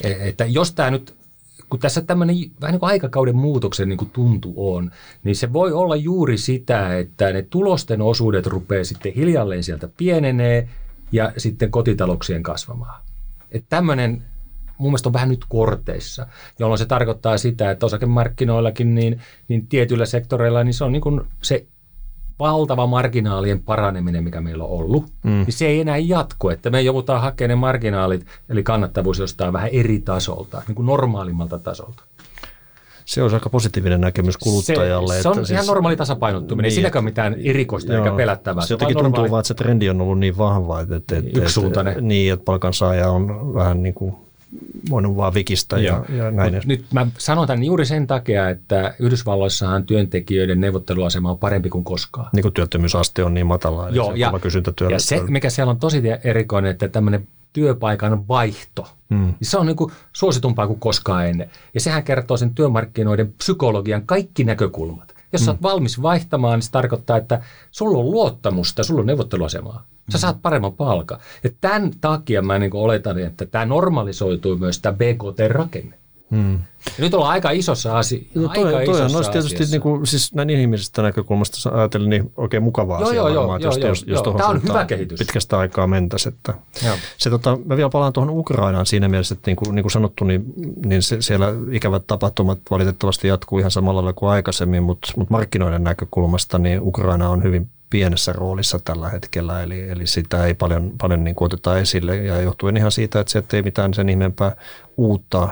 E- 0.04 0.28
Että 0.28 0.44
jos 0.44 0.72
tämä 0.72 0.90
nyt, 0.90 1.14
kun 1.70 1.80
tässä 1.80 2.00
tämmöinen 2.00 2.36
vähän 2.60 2.72
niin 2.72 2.80
kuin 2.80 2.90
aikakauden 2.90 3.36
muutoksen 3.36 3.88
niin 3.88 3.96
kuin 3.96 4.10
tuntu 4.10 4.54
on, 4.56 4.90
niin 5.24 5.36
se 5.36 5.52
voi 5.52 5.72
olla 5.72 5.96
juuri 5.96 6.38
sitä, 6.38 6.98
että 6.98 7.32
ne 7.32 7.42
tulosten 7.42 8.02
osuudet 8.02 8.46
rupeaa 8.46 8.84
sitten 8.84 9.12
hiljalleen 9.12 9.64
sieltä 9.64 9.88
pienenee 9.96 10.68
ja 11.12 11.32
sitten 11.36 11.70
kotitalouksien 11.70 12.42
kasvamaan. 12.42 13.02
Että 13.52 13.66
tämmöinen 13.68 14.22
mun 14.78 14.90
mielestä 14.90 15.08
on 15.08 15.12
vähän 15.12 15.28
nyt 15.28 15.44
korteissa, 15.48 16.26
jolloin 16.58 16.78
se 16.78 16.86
tarkoittaa 16.86 17.38
sitä, 17.38 17.70
että 17.70 17.86
osakemarkkinoillakin 17.86 18.94
niin, 18.94 19.20
niin 19.48 19.66
tietyillä 19.66 20.06
sektoreilla 20.06 20.64
niin 20.64 20.74
se 20.74 20.84
on 20.84 20.92
niin 20.92 21.02
kuin 21.02 21.20
se 21.42 21.66
valtava 22.38 22.86
marginaalien 22.86 23.62
paraneminen, 23.62 24.24
mikä 24.24 24.40
meillä 24.40 24.64
on 24.64 24.70
ollut, 24.70 25.04
mm. 25.22 25.30
niin 25.30 25.52
se 25.52 25.66
ei 25.66 25.80
enää 25.80 25.98
jatku, 25.98 26.48
että 26.48 26.70
me 26.70 26.82
joudutaan 26.82 27.20
hakemaan 27.20 27.48
ne 27.48 27.54
marginaalit, 27.54 28.26
eli 28.48 28.62
kannattavuus 28.62 29.18
jostain 29.18 29.52
vähän 29.52 29.68
eri 29.72 30.00
tasolta, 30.00 30.62
niin 30.66 30.74
kuin 30.74 30.86
normaalimmalta 30.86 31.58
tasolta. 31.58 32.04
Se 33.04 33.22
olisi 33.22 33.36
aika 33.36 33.50
positiivinen 33.50 34.00
näkemys 34.00 34.36
kuluttajalle. 34.36 35.14
Se, 35.14 35.22
se 35.22 35.28
on 35.28 35.38
että 35.38 35.52
ihan 35.52 35.66
normaali 35.66 35.96
tasapainottuminen, 35.96 36.62
niin, 36.62 36.70
ei 36.70 36.74
siinäkään 36.74 37.04
mitään 37.04 37.36
erikoista 37.44 37.92
Joo. 37.92 38.04
eikä 38.04 38.16
pelättävää. 38.16 38.66
Se 38.66 38.74
on 38.74 38.80
jotenkin 38.80 39.04
tuntuu 39.04 39.30
vaan, 39.30 39.40
että 39.40 39.48
se 39.48 39.54
trendi 39.54 39.90
on 39.90 40.00
ollut 40.00 40.18
niin 40.18 40.38
vahva, 40.38 40.80
että, 40.80 40.96
että, 40.96 41.16
että, 41.16 41.40
että, 41.90 42.00
niin, 42.00 42.32
että 42.32 42.44
palkansaaja 42.44 43.10
on 43.10 43.54
vähän 43.54 43.82
niin 43.82 43.94
kuin 43.94 44.14
voinut 44.90 45.16
vaan 45.16 45.34
vikistä 45.34 45.78
ja, 45.78 46.04
ja 46.08 46.30
näin. 46.30 46.60
nyt 46.64 46.84
mä 46.92 47.06
sanon 47.18 47.46
tämän 47.46 47.64
juuri 47.64 47.86
sen 47.86 48.06
takia, 48.06 48.48
että 48.48 48.94
Yhdysvalloissahan 48.98 49.86
työntekijöiden 49.86 50.60
neuvotteluasema 50.60 51.30
on 51.30 51.38
parempi 51.38 51.68
kuin 51.68 51.84
koskaan. 51.84 52.30
Niin 52.32 52.42
kuin 52.42 52.54
työttömyysaste 52.54 53.24
on 53.24 53.34
niin 53.34 53.46
matala, 53.46 53.88
eli 53.88 53.96
Joo, 53.96 54.14
ja, 54.14 54.32
kysyntä 54.40 54.72
ja 54.90 54.98
se, 54.98 55.22
mikä 55.28 55.50
siellä 55.50 55.70
on 55.70 55.78
tosi 55.78 56.02
erikoinen, 56.24 56.70
että 56.70 56.88
tämmöinen 56.88 57.28
työpaikan 57.52 58.28
vaihto, 58.28 58.88
mm. 59.08 59.16
niin 59.16 59.34
se 59.42 59.58
on 59.58 59.66
niin 59.66 59.76
kuin 59.76 59.92
suositumpaa 60.12 60.66
kuin 60.66 60.80
koskaan 60.80 61.26
ennen. 61.26 61.50
Ja 61.74 61.80
sehän 61.80 62.02
kertoo 62.02 62.36
sen 62.36 62.54
työmarkkinoiden 62.54 63.32
psykologian 63.32 64.06
kaikki 64.06 64.44
näkökulmat. 64.44 65.13
Jos 65.34 65.42
mm. 65.42 65.44
sä 65.44 65.50
oot 65.50 65.62
valmis 65.62 66.02
vaihtamaan, 66.02 66.58
niin 66.58 66.62
se 66.62 66.70
tarkoittaa, 66.70 67.16
että 67.16 67.42
sulla 67.70 67.98
on 67.98 68.10
luottamusta, 68.10 68.84
sulla 68.84 69.00
on 69.00 69.06
neuvotteluasemaa. 69.06 69.86
Sä 70.12 70.18
saat 70.18 70.42
paremman 70.42 70.72
palkan. 70.72 71.20
Ja 71.44 71.50
tämän 71.60 71.90
takia 72.00 72.42
mä 72.42 72.58
niin 72.58 72.74
oletan, 72.74 73.18
että 73.18 73.46
tämä 73.46 73.64
normalisoituu 73.64 74.56
myös 74.56 74.80
tämä 74.80 74.96
BKT-rakenne. 74.96 75.98
Ja 76.86 77.04
nyt 77.04 77.14
ollaan 77.14 77.32
aika 77.32 77.50
isossa, 77.50 77.98
asi- 77.98 78.30
no, 78.34 78.48
toi, 78.48 78.74
aika 78.74 78.92
toi 78.92 78.96
isossa 78.96 79.18
on 79.18 79.32
tietysti 79.32 79.64
niin 79.64 79.80
kuin, 79.80 80.06
siis 80.06 80.34
näin 80.34 80.50
inhimillisestä 80.50 81.02
näkökulmasta 81.02 81.70
ajatellen 81.70 82.10
niin 82.10 82.32
oikein 82.36 82.62
mukavaa 82.62 83.00
joo, 83.00 83.08
asia 83.08 83.28
joo, 83.28 83.34
varmaan, 83.34 83.60
joo, 83.60 83.72
jos, 83.72 83.78
joo, 83.78 83.88
jos, 83.88 84.04
joo. 84.06 84.24
jos 84.24 84.36
Tämä 84.36 84.48
on 84.48 84.62
hyvä 84.62 84.84
kehitys. 84.84 85.18
pitkästä 85.18 85.58
aikaa 85.58 85.86
mentäisiin. 85.86 86.34
Että 86.34 86.54
se, 87.18 87.30
tota, 87.30 87.58
mä 87.64 87.76
vielä 87.76 87.90
palaan 87.90 88.12
tuohon 88.12 88.30
Ukrainaan 88.30 88.86
siinä 88.86 89.08
mielessä, 89.08 89.34
että 89.34 89.48
niin 89.50 89.56
kuin, 89.56 89.74
niin 89.74 89.82
kuin 89.82 89.92
sanottu, 89.92 90.24
niin, 90.24 90.44
niin 90.86 91.02
se, 91.02 91.22
siellä 91.22 91.46
ikävät 91.70 92.06
tapahtumat 92.06 92.58
valitettavasti 92.70 93.28
jatkuu 93.28 93.58
ihan 93.58 93.70
samalla 93.70 94.00
lailla 94.00 94.12
kuin 94.12 94.30
aikaisemmin, 94.30 94.82
mutta, 94.82 95.12
mutta 95.16 95.32
markkinoiden 95.32 95.84
näkökulmasta 95.84 96.58
niin 96.58 96.80
Ukraina 96.82 97.28
on 97.28 97.42
hyvin 97.42 97.70
pienessä 97.94 98.32
roolissa 98.32 98.78
tällä 98.84 99.08
hetkellä, 99.08 99.62
eli, 99.62 99.90
eli 99.90 100.06
sitä 100.06 100.46
ei 100.46 100.54
paljon, 100.54 100.92
paljon 101.00 101.24
niin 101.24 101.34
kuin 101.34 101.46
oteta 101.46 101.78
esille, 101.78 102.16
ja 102.16 102.40
johtuen 102.40 102.76
ihan 102.76 102.92
siitä, 102.92 103.20
että 103.20 103.30
se 103.30 103.42
ei 103.52 103.62
mitään 103.62 103.94
sen 103.94 104.08
ihmeempää 104.08 104.56
uutta. 104.96 105.48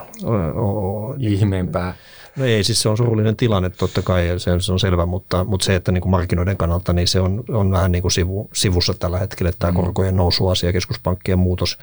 Ihmeempää. 1.18 1.94
No 2.36 2.44
ei, 2.44 2.64
siis 2.64 2.82
se 2.82 2.88
on 2.88 2.96
surullinen 2.96 3.36
tilanne 3.36 3.70
totta 3.70 4.02
kai, 4.02 4.28
ja 4.28 4.38
se, 4.38 4.50
se 4.60 4.72
on 4.72 4.80
selvä, 4.80 5.06
mutta, 5.06 5.44
mutta 5.44 5.64
se, 5.64 5.74
että 5.74 5.92
niin 5.92 6.02
kuin 6.02 6.10
markkinoiden 6.10 6.56
kannalta, 6.56 6.92
niin 6.92 7.08
se 7.08 7.20
on, 7.20 7.44
on 7.48 7.70
vähän 7.70 7.92
niin 7.92 8.02
kuin 8.02 8.12
sivu, 8.12 8.50
sivussa 8.54 8.94
tällä 8.94 9.18
hetkellä, 9.18 9.48
että 9.48 9.58
tämä 9.58 9.70
mm. 9.70 9.76
korkojen 9.76 10.16
nousuasia, 10.16 10.72
keskuspankkien 10.72 11.38
muutos, 11.38 11.78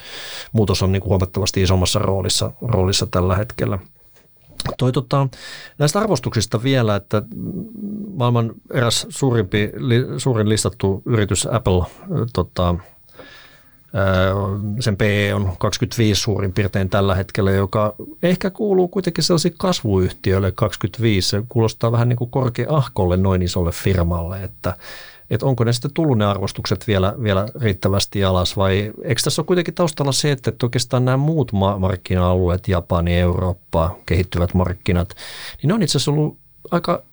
muutos 0.51 0.83
on 0.83 0.91
niin 0.91 1.01
kuin 1.01 1.09
huomattavasti 1.09 1.61
isommassa 1.61 1.99
roolissa, 1.99 2.51
roolissa 2.61 3.07
tällä 3.11 3.35
hetkellä. 3.35 3.79
Toi, 4.77 4.91
tota, 4.91 5.27
näistä 5.77 5.99
arvostuksista 5.99 6.63
vielä, 6.63 6.95
että 6.95 7.21
maailman 8.15 8.51
eräs 8.73 9.07
suurimpi, 9.09 9.71
li, 9.77 10.05
suurin 10.17 10.49
listattu 10.49 11.01
yritys 11.05 11.47
Apple, 11.51 11.83
tota, 12.33 12.75
sen 14.79 14.97
PE 14.97 15.33
on 15.33 15.55
25 15.59 16.21
suurin 16.21 16.53
piirtein 16.53 16.89
tällä 16.89 17.15
hetkellä, 17.15 17.51
joka 17.51 17.95
ehkä 18.23 18.49
kuuluu 18.49 18.87
kuitenkin 18.87 19.23
sellaisiin 19.23 19.55
kasvuyhtiöille 19.57 20.51
25. 20.51 21.29
Se 21.29 21.43
kuulostaa 21.49 21.91
vähän 21.91 22.09
niin 22.09 22.17
kuin 22.17 22.31
korkea-ahkolle 22.31 23.17
noin 23.17 23.41
isolle 23.41 23.71
firmalle, 23.71 24.43
että 24.43 24.73
että 25.29 25.45
onko 25.45 25.63
ne 25.63 25.73
sitten 25.73 25.93
tullut 25.93 26.17
ne 26.17 26.25
arvostukset 26.25 26.87
vielä, 26.87 27.15
vielä 27.23 27.47
riittävästi 27.61 28.23
alas 28.23 28.57
vai 28.57 28.91
eikö 29.03 29.21
tässä 29.23 29.41
ole 29.41 29.45
kuitenkin 29.45 29.73
taustalla 29.73 30.11
se, 30.11 30.31
että, 30.31 30.49
että 30.49 30.65
oikeastaan 30.65 31.05
nämä 31.05 31.17
muut 31.17 31.51
markkina-alueet, 31.79 32.67
Japani, 32.67 33.19
Eurooppa, 33.19 33.95
kehittyvät 34.05 34.53
markkinat, 34.53 35.09
niin 35.61 35.67
ne 35.67 35.73
on 35.73 35.83
itse 35.83 35.97
asiassa 35.97 36.11
ollut 36.11 36.37
aika 36.71 37.03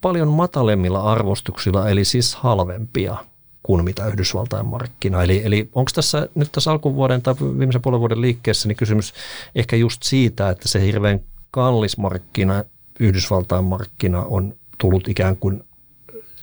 paljon 0.00 0.28
matalemmilla 0.28 1.00
arvostuksilla, 1.00 1.88
eli 1.88 2.04
siis 2.04 2.34
halvempia 2.34 3.16
kuin 3.62 3.84
mitä 3.84 4.06
Yhdysvaltain 4.06 4.66
markkina. 4.66 5.22
Eli, 5.22 5.42
eli 5.44 5.68
onko 5.74 5.90
tässä 5.94 6.28
nyt 6.34 6.52
tässä 6.52 6.70
alkuvuoden 6.70 7.22
tai 7.22 7.34
viimeisen 7.40 7.82
puolen 7.82 8.00
vuoden 8.00 8.20
liikkeessä 8.20 8.68
niin 8.68 8.76
kysymys 8.76 9.14
ehkä 9.54 9.76
just 9.76 10.02
siitä, 10.02 10.50
että 10.50 10.68
se 10.68 10.80
hirveän 10.86 11.20
kallis 11.50 11.98
markkina, 11.98 12.64
Yhdysvaltain 13.00 13.64
markkina 13.64 14.22
on 14.22 14.54
tullut 14.78 15.08
ikään 15.08 15.36
kuin 15.36 15.64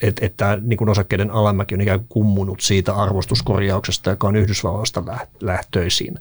että 0.02 0.58
niin 0.62 0.90
osakkeiden 0.90 1.32
alamäki 1.32 1.76
on 1.76 1.82
ikään 1.82 2.00
kuin 2.00 2.10
kummunut 2.10 2.62
siitä 2.62 2.94
arvostuskorjauksesta, 2.96 4.10
joka 4.10 4.28
on 4.28 4.36
Yhdysvalloista 4.36 5.04
lähtöisin. 5.42 6.20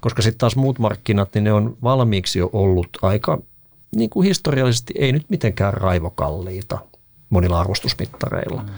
Koska 0.00 0.22
sitten 0.22 0.38
taas 0.38 0.56
muut 0.56 0.78
markkinat, 0.78 1.34
niin 1.34 1.44
ne 1.44 1.52
on 1.52 1.76
valmiiksi 1.82 2.38
jo 2.38 2.50
ollut 2.52 2.88
aika 3.02 3.38
niin 3.96 4.10
kuin 4.10 4.26
historiallisesti 4.26 4.94
ei 4.98 5.12
nyt 5.12 5.24
mitenkään 5.28 5.74
raivokalliita 5.74 6.78
monilla 7.30 7.60
arvostusmittareilla. 7.60 8.62
Mm. 8.62 8.68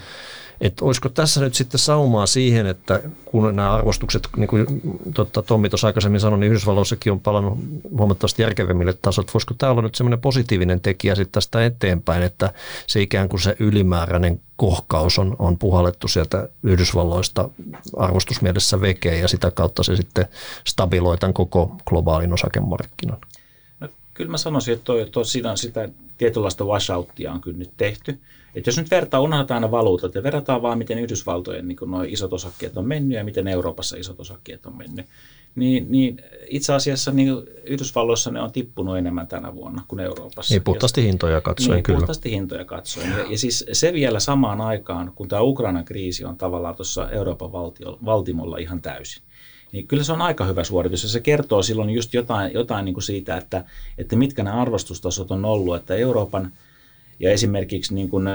Että 0.61 0.85
olisiko 0.85 1.09
tässä 1.09 1.41
nyt 1.41 1.55
sitten 1.55 1.79
saumaa 1.79 2.27
siihen, 2.27 2.67
että 2.67 3.03
kun 3.25 3.57
nämä 3.57 3.75
arvostukset, 3.75 4.29
niin 4.37 4.49
kuin 4.49 4.67
totta, 5.15 5.43
Tommi 5.43 5.69
tuossa 5.69 5.87
aikaisemmin 5.87 6.21
sanoi, 6.21 6.39
niin 6.39 6.51
Yhdysvalloissakin 6.51 7.13
on 7.13 7.21
palannut 7.21 7.59
huomattavasti 7.99 8.43
järkevämmille 8.43 8.99
tasoille. 9.03 9.31
Voisiko 9.35 9.55
tämä 9.59 9.73
olla 9.73 9.83
nyt 9.83 9.95
semmoinen 9.95 10.21
positiivinen 10.21 10.81
tekijä 10.81 11.15
sitten 11.15 11.33
tästä 11.33 11.65
eteenpäin, 11.65 12.23
että 12.23 12.53
se 12.87 13.03
ikään 13.03 13.29
kuin 13.29 13.41
se 13.41 13.57
ylimääräinen 13.59 14.41
kohkaus 14.57 15.19
on, 15.19 15.37
on 15.39 15.59
puhallettu 15.59 16.09
sieltä 16.09 16.49
Yhdysvalloista 16.63 17.49
arvostusmielessä 17.97 18.81
vekeen 18.81 19.21
ja 19.21 19.29
sitä 19.29 19.51
kautta 19.51 19.83
se 19.83 19.97
sitten 19.97 20.27
stabiloi 20.67 21.19
tämän 21.19 21.35
koko 21.35 21.77
globaalin 21.87 22.33
osakemarkkinan? 22.33 23.19
No, 23.81 23.89
kyllä 24.15 24.31
mä 24.31 24.39
sanoisin, 24.39 24.75
että 24.75 24.85
toi, 24.85 25.09
toi, 25.13 25.25
sitä 25.25 25.89
tietynlaista 26.19 26.65
washouttia 26.65 27.33
on 27.33 27.41
kyllä 27.41 27.59
nyt 27.59 27.71
tehty. 27.77 28.19
Et 28.55 28.67
jos 28.67 28.79
nyt 28.79 28.91
vertaa, 28.91 29.21
unohdetaan 29.21 29.57
aina 29.65 29.71
valuutat 29.71 30.15
ja 30.15 30.23
verrataan 30.23 30.63
vaan, 30.63 30.79
miten 30.79 30.99
Yhdysvaltojen 30.99 31.69
niin 31.69 31.79
nuo 31.87 32.03
isot 32.03 32.33
osakkeet 32.33 32.77
on 32.77 32.89
mennyt 32.89 33.17
ja 33.17 33.25
miten 33.25 33.49
Euroopassa 33.49 33.97
isot 33.97 34.21
osakkeet 34.21 34.67
on 34.67 34.77
mennyt, 34.77 35.07
niin, 35.55 35.87
niin 35.89 36.23
itse 36.49 36.73
asiassa 36.73 37.11
niin 37.11 37.35
Yhdysvalloissa 37.65 38.31
ne 38.31 38.41
on 38.41 38.53
tippunut 38.53 38.99
enemmän 38.99 39.27
tänä 39.27 39.55
vuonna 39.55 39.83
kuin 39.89 40.01
Euroopassa. 40.01 40.55
Niin 40.55 40.63
puhtaasti 40.63 41.03
hintoja 41.03 41.41
katsoen 41.41 41.75
niin, 41.75 41.83
kyllä. 41.83 41.97
puhtaasti 41.97 42.31
hintoja 42.31 42.65
katsoen. 42.65 43.11
Ja, 43.11 43.31
ja 43.31 43.39
siis 43.39 43.65
se 43.73 43.93
vielä 43.93 44.21
samaan 44.21 44.61
aikaan, 44.61 45.13
kun 45.15 45.29
tämä 45.29 45.43
Ukrainan 45.43 45.85
kriisi 45.85 46.25
on 46.25 46.37
tavallaan 46.37 46.77
tuossa 46.77 47.11
Euroopan 47.11 47.53
valtio, 47.53 47.99
valtimolla 48.05 48.59
ihan 48.59 48.83
täysin 48.83 49.23
niin 49.73 49.87
kyllä 49.87 50.05
se 50.05 50.13
on 50.13 50.23
aika 50.23 50.45
hyvä 50.45 50.65
suoritus 50.65 51.03
ja 51.03 51.09
se 51.09 51.21
kertoo 51.21 51.63
silloin 51.63 51.91
just 51.91 52.15
jotain, 52.15 52.55
jotain 52.55 52.85
niin 52.85 52.95
kuin 52.95 53.05
siitä, 53.05 53.37
että, 53.37 53.65
että 53.99 54.17
mitkä 54.17 54.43
nämä 54.43 54.61
arvostustasot 54.61 55.31
on 55.31 55.45
ollut, 55.45 55.77
että 55.77 55.95
Euroopan 55.95 56.53
ja 57.21 57.31
esimerkiksi 57.31 57.95
niin 57.95 58.11
kuin 58.11 58.29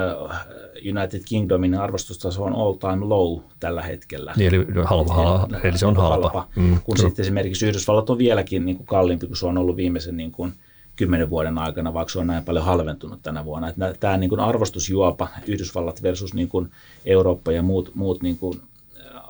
United 0.89 1.21
Kingdomin 1.25 1.75
arvostustaso 1.75 2.43
on 2.43 2.55
all 2.55 2.73
time 2.73 3.05
low 3.05 3.39
tällä 3.59 3.81
hetkellä. 3.81 4.33
Niin, 4.37 4.55
eli 4.55 4.65
halva, 4.83 5.13
halva, 5.13 5.59
eli 5.63 5.77
se 5.77 5.85
on 5.85 5.97
halpa. 5.97 6.29
halpa 6.29 6.47
mm, 6.55 6.79
kun 6.83 6.95
kyllä. 6.95 7.09
sitten 7.09 7.23
esimerkiksi 7.23 7.67
Yhdysvallat 7.67 8.09
on 8.09 8.17
vieläkin 8.17 8.65
niin 8.65 8.77
kuin 8.77 8.87
kalliimpi 8.87 9.27
kuin 9.27 9.37
se 9.37 9.45
on 9.45 9.57
ollut 9.57 9.75
viimeisen 9.75 10.17
niin 10.17 10.31
kuin 10.31 10.53
kymmenen 10.95 11.29
vuoden 11.29 11.57
aikana, 11.57 11.93
vaikka 11.93 12.11
se 12.11 12.19
on 12.19 12.27
näin 12.27 12.43
paljon 12.43 12.65
halventunut 12.65 13.21
tänä 13.23 13.45
vuonna. 13.45 13.69
Että 13.69 13.93
tämä 13.99 14.17
niin 14.17 14.29
kuin 14.29 14.39
arvostusjuopa, 14.39 15.27
Yhdysvallat 15.47 16.03
versus 16.03 16.33
niin 16.33 16.47
kuin 16.47 16.71
Eurooppa 17.05 17.51
ja 17.51 17.61
muut, 17.61 17.91
muut 17.95 18.23
niin 18.23 18.37
kuin 18.37 18.61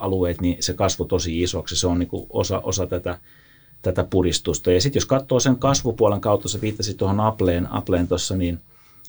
alueet, 0.03 0.41
niin 0.41 0.57
se 0.59 0.73
kasvu 0.73 1.05
tosi 1.05 1.41
isoksi. 1.41 1.75
Se 1.75 1.87
on 1.87 1.99
niin 1.99 2.09
kuin 2.09 2.25
osa, 2.29 2.59
osa 2.59 2.87
tätä, 2.87 3.19
tätä 3.81 4.03
puristusta. 4.03 4.71
Ja 4.71 4.81
sitten 4.81 4.99
jos 4.99 5.05
katsoo 5.05 5.39
sen 5.39 5.55
kasvupuolen 5.55 6.21
kautta, 6.21 6.47
se 6.47 6.61
viittasi 6.61 6.93
tuohon 6.93 7.19
Appleen, 7.19 7.73
Appleen 7.73 8.07
tuossa, 8.07 8.35
niin 8.35 8.59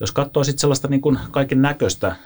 jos 0.01 0.12
katsoo 0.12 0.45
sitten 0.45 0.61
sellaista 0.61 0.88
niin 0.88 1.01
kuin 1.01 1.18
kaiken 1.30 1.62
näköistä 1.62 2.07
äh, 2.07 2.16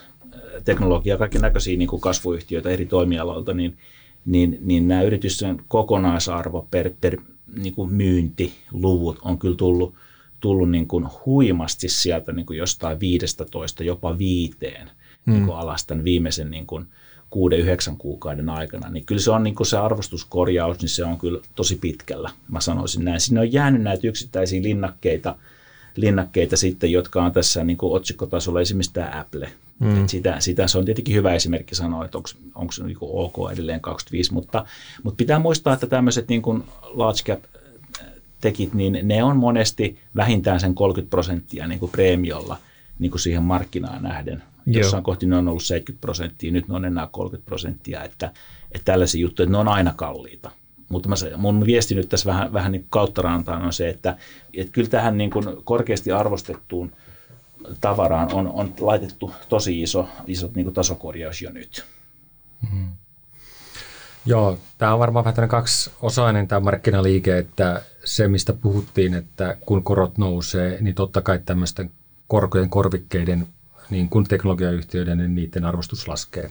teknologiaa, 0.64 1.18
kaiken 1.18 1.40
näköisiä 1.40 1.76
niin 1.76 1.88
kuin 1.88 2.00
kasvuyhtiöitä 2.00 2.70
eri 2.70 2.86
toimialoilta, 2.86 3.54
niin, 3.54 3.78
niin, 4.26 4.58
niin 4.60 4.88
nämä 4.88 5.02
yritysten 5.02 5.62
kokonaisarvo 5.68 6.68
per, 6.70 6.90
per 7.00 7.20
niin 7.56 7.74
kuin 7.74 7.92
myyntiluvut 7.92 9.18
on 9.22 9.38
kyllä 9.38 9.56
tullut, 9.56 9.94
tullut 10.40 10.70
niin 10.70 10.88
kuin 10.88 11.06
huimasti 11.26 11.88
sieltä 11.88 12.32
niin 12.32 12.46
kuin 12.46 12.58
jostain 12.58 13.00
15 13.00 13.84
jopa 13.84 14.18
viiteen 14.18 14.90
hmm. 15.26 15.34
niin 15.34 15.46
kuin 15.46 15.58
alas 15.58 15.86
tämän 15.86 16.04
viimeisen 16.04 16.50
niin 16.50 16.66
kuin 16.66 16.86
kuuden, 17.30 17.58
yhdeksän 17.58 17.96
kuukauden 17.96 18.48
aikana, 18.48 18.90
niin 18.90 19.04
kyllä 19.04 19.20
se 19.20 19.30
on 19.30 19.42
niin 19.42 19.54
kuin 19.54 19.66
se 19.66 19.76
arvostuskorjaus, 19.76 20.78
niin 20.78 20.88
se 20.88 21.04
on 21.04 21.18
kyllä 21.18 21.40
tosi 21.54 21.76
pitkällä, 21.76 22.30
mä 22.48 22.60
sanoisin 22.60 23.04
näin. 23.04 23.20
Sinne 23.20 23.40
on 23.40 23.52
jäänyt 23.52 23.82
näitä 23.82 24.06
yksittäisiä 24.06 24.62
linnakkeita, 24.62 25.34
linnakkeita 25.96 26.56
sitten, 26.56 26.92
jotka 26.92 27.24
on 27.24 27.32
tässä 27.32 27.64
niin 27.64 27.76
kuin 27.76 27.92
otsikkotasolla, 27.92 28.60
esimerkiksi 28.60 28.92
tämä 28.92 29.20
Apple. 29.20 29.48
Mm. 29.78 30.06
sitä, 30.06 30.40
sitä, 30.40 30.66
se 30.66 30.78
on 30.78 30.84
tietenkin 30.84 31.14
hyvä 31.14 31.34
esimerkki 31.34 31.74
sanoa, 31.74 32.04
että 32.04 32.18
onko 32.54 32.72
se 32.72 32.84
niin 32.84 32.98
kuin 32.98 33.10
ok 33.12 33.52
edelleen 33.52 33.80
25, 33.80 34.32
mutta, 34.32 34.66
mutta 35.02 35.16
pitää 35.16 35.38
muistaa, 35.38 35.74
että 35.74 35.86
tämmöiset 35.86 36.28
niin 36.28 36.42
kuin 36.42 36.64
large 36.82 37.22
cap 37.22 37.40
tekit, 38.40 38.74
niin 38.74 38.98
ne 39.02 39.24
on 39.24 39.36
monesti 39.36 39.98
vähintään 40.16 40.60
sen 40.60 40.74
30 40.74 41.10
prosenttia 41.10 41.66
niin 41.66 41.80
kuin 41.80 41.92
preemiolla 41.92 42.56
niin 42.98 43.10
kuin 43.10 43.20
siihen 43.20 43.42
markkinaan 43.42 44.02
nähden. 44.02 44.42
Jossain 44.76 45.02
kohti 45.02 45.26
ne 45.26 45.36
on 45.36 45.48
ollut 45.48 45.62
70 45.62 46.00
prosenttia, 46.00 46.52
nyt 46.52 46.68
ne 46.68 46.74
on 46.74 46.84
enää 46.84 47.08
30 47.12 47.46
prosenttia, 47.46 48.04
että, 48.04 48.32
että 48.72 48.84
tällaisia 48.84 49.20
juttuja, 49.20 49.44
että 49.44 49.52
ne 49.52 49.58
on 49.58 49.68
aina 49.68 49.92
kalliita. 49.96 50.50
Mutta 50.88 51.08
mä, 51.08 51.14
mun 51.36 51.66
viesti 51.66 51.94
nyt 51.94 52.08
tässä 52.08 52.26
vähän, 52.30 52.52
vähän 52.52 52.72
niin 52.72 52.86
kauttarantaan 52.90 53.62
on 53.62 53.72
se, 53.72 53.88
että, 53.88 54.16
että 54.54 54.72
kyllä 54.72 54.88
tähän 54.88 55.18
niin 55.18 55.30
kuin 55.30 55.44
korkeasti 55.64 56.12
arvostettuun 56.12 56.92
tavaraan 57.80 58.34
on, 58.34 58.48
on 58.48 58.74
laitettu 58.80 59.32
tosi 59.48 59.82
iso, 59.82 60.08
iso 60.26 60.50
niin 60.54 60.64
kuin 60.64 60.74
tasokorjaus 60.74 61.42
jo 61.42 61.50
nyt. 61.50 61.84
Mm-hmm. 62.62 62.88
Joo, 64.26 64.58
tämä 64.78 64.92
on 64.92 64.98
varmaan 64.98 65.24
vähän 65.24 65.48
kaksiosainen 65.48 66.48
tämä 66.48 66.60
markkinaliike, 66.60 67.38
että 67.38 67.82
se 68.04 68.28
mistä 68.28 68.52
puhuttiin, 68.52 69.14
että 69.14 69.56
kun 69.60 69.84
korot 69.84 70.18
nousee, 70.18 70.78
niin 70.80 70.94
totta 70.94 71.20
kai 71.20 71.40
tämmöisten 71.46 71.90
korkojen 72.26 72.70
korvikkeiden, 72.70 73.46
niin 73.90 74.08
kuin 74.08 74.24
teknologiayhtiöiden, 74.24 75.18
niin 75.18 75.34
niiden 75.34 75.64
arvostus 75.64 76.08
laskee, 76.08 76.50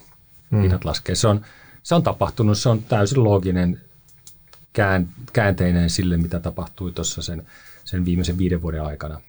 mm. 0.49 0.61
hinnat 0.61 0.85
laskee. 0.85 1.15
Se 1.15 1.27
on, 1.27 1.41
se 1.83 1.95
on 1.95 2.03
tapahtunut, 2.03 2.57
se 2.57 2.69
on 2.69 2.83
täysin 2.83 3.23
looginen 3.23 3.81
kään, 4.73 5.09
käänteinen 5.33 5.89
sille, 5.89 6.17
mitä 6.17 6.39
tapahtui 6.39 6.91
tuossa 6.91 7.21
sen, 7.21 7.47
sen 7.85 8.05
viimeisen 8.05 8.37
viiden 8.37 8.61
vuoden 8.61 8.83
aikana. 8.83 9.21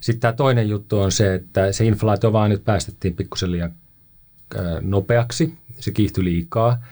Sitten 0.00 0.20
tämä 0.20 0.32
toinen 0.32 0.68
juttu 0.68 1.00
on 1.00 1.12
se, 1.12 1.34
että 1.34 1.72
se 1.72 1.84
inflaatio 1.84 2.32
vaan 2.32 2.50
nyt 2.50 2.64
päästettiin 2.64 3.16
pikkusen 3.16 3.52
liian 3.52 3.74
nopeaksi, 4.80 5.58
se 5.80 5.90
kiihtyi 5.90 6.24
liikaa. 6.24 6.84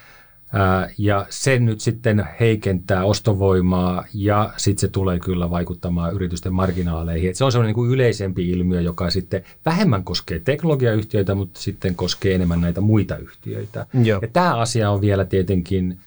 Ja 0.98 1.26
se 1.30 1.58
nyt 1.58 1.80
sitten 1.80 2.28
heikentää 2.40 3.04
ostovoimaa 3.04 4.04
ja 4.14 4.52
sitten 4.56 4.80
se 4.80 4.88
tulee 4.88 5.18
kyllä 5.18 5.50
vaikuttamaan 5.50 6.14
yritysten 6.14 6.54
marginaaleihin. 6.54 7.30
Et 7.30 7.36
se 7.36 7.44
on 7.44 7.52
sellainen 7.52 7.68
niin 7.68 7.74
kuin 7.74 7.90
yleisempi 7.90 8.50
ilmiö, 8.50 8.80
joka 8.80 9.10
sitten 9.10 9.44
vähemmän 9.66 10.04
koskee 10.04 10.40
teknologiayhtiöitä, 10.40 11.34
mutta 11.34 11.60
sitten 11.60 11.94
koskee 11.94 12.34
enemmän 12.34 12.60
näitä 12.60 12.80
muita 12.80 13.16
yhtiöitä. 13.16 13.86
Joo. 14.04 14.18
Ja 14.22 14.28
tämä 14.32 14.56
asia 14.56 14.90
on 14.90 15.00
vielä 15.00 15.24
tietenkin 15.24 15.98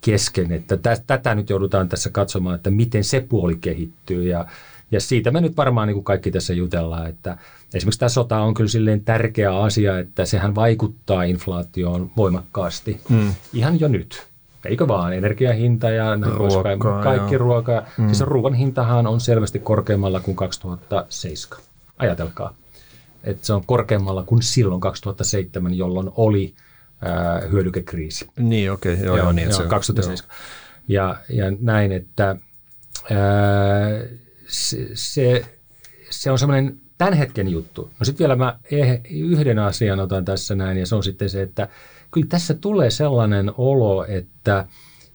kesken, 0.00 0.52
että 0.52 0.78
tätä 1.06 1.34
nyt 1.34 1.50
joudutaan 1.50 1.88
tässä 1.88 2.10
katsomaan, 2.10 2.56
että 2.56 2.70
miten 2.70 3.04
se 3.04 3.26
puoli 3.28 3.56
kehittyy 3.60 4.28
ja, 4.28 4.46
ja 4.90 5.00
siitä 5.00 5.30
me 5.30 5.40
nyt 5.40 5.56
varmaan 5.56 5.88
niin 5.88 5.94
kuin 5.94 6.04
kaikki 6.04 6.30
tässä 6.30 6.54
jutellaan, 6.54 7.06
että 7.06 7.38
esimerkiksi 7.74 8.00
tämä 8.00 8.08
sota 8.08 8.38
on 8.40 8.54
kyllä 8.54 8.70
silleen 8.70 9.04
tärkeä 9.04 9.58
asia, 9.58 9.98
että 9.98 10.24
sehän 10.24 10.54
vaikuttaa 10.54 11.22
inflaatioon 11.22 12.10
voimakkaasti 12.16 13.00
mm. 13.08 13.34
ihan 13.52 13.80
jo 13.80 13.88
nyt. 13.88 14.26
Eikö 14.64 14.88
vaan, 14.88 15.12
energiahinta 15.12 15.90
ja 15.90 16.18
ruoka, 16.36 17.02
kaikki 17.02 17.34
joo. 17.34 17.38
ruoka. 17.38 17.82
Mm. 17.98 18.06
Siis 18.06 18.20
ruoan 18.20 18.54
hintahan 18.54 19.06
on 19.06 19.20
selvästi 19.20 19.58
korkeammalla 19.58 20.20
kuin 20.20 20.36
2007. 20.36 21.64
Ajatelkaa. 21.98 22.54
Että 23.24 23.46
se 23.46 23.52
on 23.52 23.66
korkeammalla 23.66 24.22
kuin 24.22 24.42
silloin 24.42 24.80
2007, 24.80 25.74
jolloin 25.74 26.10
oli 26.16 26.54
ää, 27.00 27.40
hyödykekriisi. 27.50 28.28
Niin, 28.36 28.72
okei. 28.72 28.94
Okay. 28.94 29.06
Joo, 29.06 29.16
joo, 29.16 29.32
niin, 29.32 29.48
joo, 29.48 29.62
se, 29.62 29.66
2007. 29.66 30.36
Joo. 30.88 31.06
Ja, 31.06 31.16
ja 31.28 31.52
näin, 31.60 31.92
että 31.92 32.26
ää, 32.26 32.38
se, 34.46 34.88
se, 34.94 35.46
se 36.10 36.30
on 36.30 36.38
semmoinen 36.38 36.81
tämän 37.04 37.18
hetken 37.18 37.48
juttu. 37.48 37.90
No 38.00 38.04
sitten 38.04 38.18
vielä 38.18 38.36
mä 38.36 38.58
yhden 39.10 39.58
asian 39.58 40.00
otan 40.00 40.24
tässä 40.24 40.54
näin, 40.54 40.78
ja 40.78 40.86
se 40.86 40.94
on 40.94 41.02
sitten 41.02 41.30
se, 41.30 41.42
että 41.42 41.68
kyllä 42.10 42.26
tässä 42.28 42.54
tulee 42.54 42.90
sellainen 42.90 43.52
olo, 43.58 44.04
että 44.04 44.66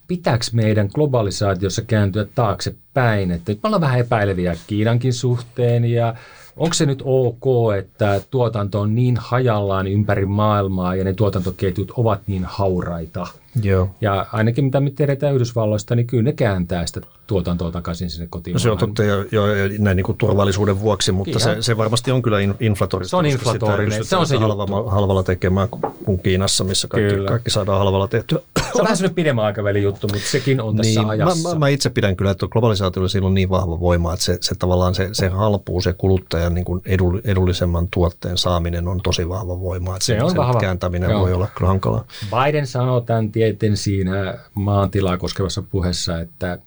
pitääkö 0.08 0.46
meidän 0.54 0.90
globalisaatiossa 0.94 1.82
kääntyä 1.82 2.26
taaksepäin, 2.36 3.32
että 3.32 3.52
nyt 3.52 3.60
me 3.64 3.68
ollaan 3.68 3.82
vähän 3.82 4.00
epäileviä 4.00 4.56
Kiinankin 4.68 5.14
suhteen, 5.14 5.86
ja 5.86 6.16
onko 6.58 6.74
se 6.74 6.86
nyt 6.86 7.02
ok, 7.06 7.76
että 7.78 8.22
tuotanto 8.32 8.82
on 8.82 8.96
niin 8.96 9.18
hajallaan 9.20 9.88
ympäri 9.88 10.26
maailmaa, 10.26 10.96
ja 10.96 11.04
ne 11.04 11.14
tuotantoketjut 11.14 11.92
ovat 11.96 12.22
niin 12.28 12.46
hauraita– 12.46 13.28
Joo. 13.64 13.89
Ja 14.01 14.26
ainakin 14.32 14.66
mitä 14.66 14.80
me 14.80 14.91
tiedetään 14.91 15.36
Yhdysvalloista, 15.36 15.95
niin 15.95 16.08
kyllä 16.08 16.24
ne 16.24 16.34
kääntää 16.34 16.86
sitä 16.86 17.01
tuotantoa 17.28 17.72
takaisin 17.72 18.10
sinne 18.10 18.28
kotiin. 18.30 18.53
No 18.53 18.60
se 18.60 18.72
on 18.72 18.78
totta 18.78 19.03
jo, 19.03 19.26
jo 19.32 19.43
näin 19.80 19.95
niin 19.95 20.03
kuin 20.03 20.18
turvallisuuden 20.18 20.80
vuoksi, 20.80 21.12
mutta 21.12 21.39
se, 21.39 21.58
se, 21.60 21.78
varmasti 21.78 22.12
on 22.12 22.22
kyllä 22.22 22.38
inflatorista. 22.60 23.10
Se 23.10 23.16
on 23.16 23.26
inflatorinen, 23.26 24.05
se 24.05 24.16
on 24.16 24.28
se 24.28 24.38
halvalla, 24.38 24.91
halvalla 24.91 25.24
tekemään 25.24 25.70
kuin 26.05 26.20
Kiinassa, 26.20 26.64
missä 26.64 26.88
kaikki, 26.88 27.16
kaikki 27.28 27.49
saadaan 27.49 27.80
halvalla 27.80 28.08
tehtyä. 28.08 28.39
Se 28.58 28.82
on 28.82 28.84
vähän 28.84 28.97
sellainen 28.97 29.16
pidemmän 29.16 29.45
aikavälin 29.45 29.84
juttu, 29.84 30.08
mutta 30.08 30.28
sekin 30.28 30.62
on 30.62 30.78
tässä 30.78 30.99
niin, 30.99 31.10
ajassa. 31.10 31.49
Mä, 31.49 31.53
mä, 31.53 31.60
mä, 31.60 31.68
itse 31.68 31.89
pidän 31.89 32.16
kyllä, 32.16 32.32
että 32.32 32.47
globalisaatiolla 32.47 33.10
sillä 33.10 33.28
on 33.28 33.34
niin 33.34 33.49
vahva 33.49 33.80
voima, 33.80 34.14
että 34.14 34.26
se, 34.26 34.38
se 34.41 34.55
tavallaan 34.55 34.95
se, 34.95 35.10
se 35.12 35.28
halpuu, 35.28 35.82
se 35.82 35.93
kuluttajan 35.93 36.53
niin 36.53 36.66
kuin 36.66 36.82
edullisemman 37.24 37.88
tuotteen 37.91 38.38
saaminen 38.38 38.88
on 38.88 39.01
tosi 39.03 39.30
vahva 39.30 39.60
voima. 39.60 39.95
Että 39.95 40.05
se, 40.05 40.24
on 40.24 40.30
sen 40.30 40.38
vahva. 40.38 40.60
kääntäminen 40.60 41.10
Joo. 41.10 41.22
voi 41.22 41.34
olla 41.34 41.47
kyllä 41.58 41.68
hankalaa. 41.68 42.05
Biden 42.32 42.68
sanoo 42.68 43.01
tämän 43.01 43.32
tieteen 43.48 43.78
siinä 43.78 44.38
maantilaa 44.54 45.18
koskevassa 45.18 45.62
puheessa, 45.62 46.20
että 46.20 46.60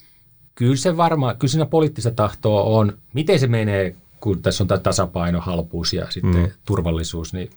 kyllä 0.54 0.76
se 0.76 0.96
varmaan, 0.96 1.38
kyllä 1.38 1.50
siinä 1.50 1.66
poliittista 1.66 2.10
tahtoa 2.10 2.62
on. 2.62 2.98
Miten 3.14 3.38
se 3.38 3.46
menee, 3.46 3.96
kun 4.20 4.42
tässä 4.42 4.64
on 4.64 4.68
tämä 4.68 4.78
tasapaino, 4.78 5.40
halpuus 5.40 5.92
ja 5.92 6.10
sitten 6.10 6.42
mm. 6.42 6.50
turvallisuus, 6.64 7.32
niin 7.32 7.50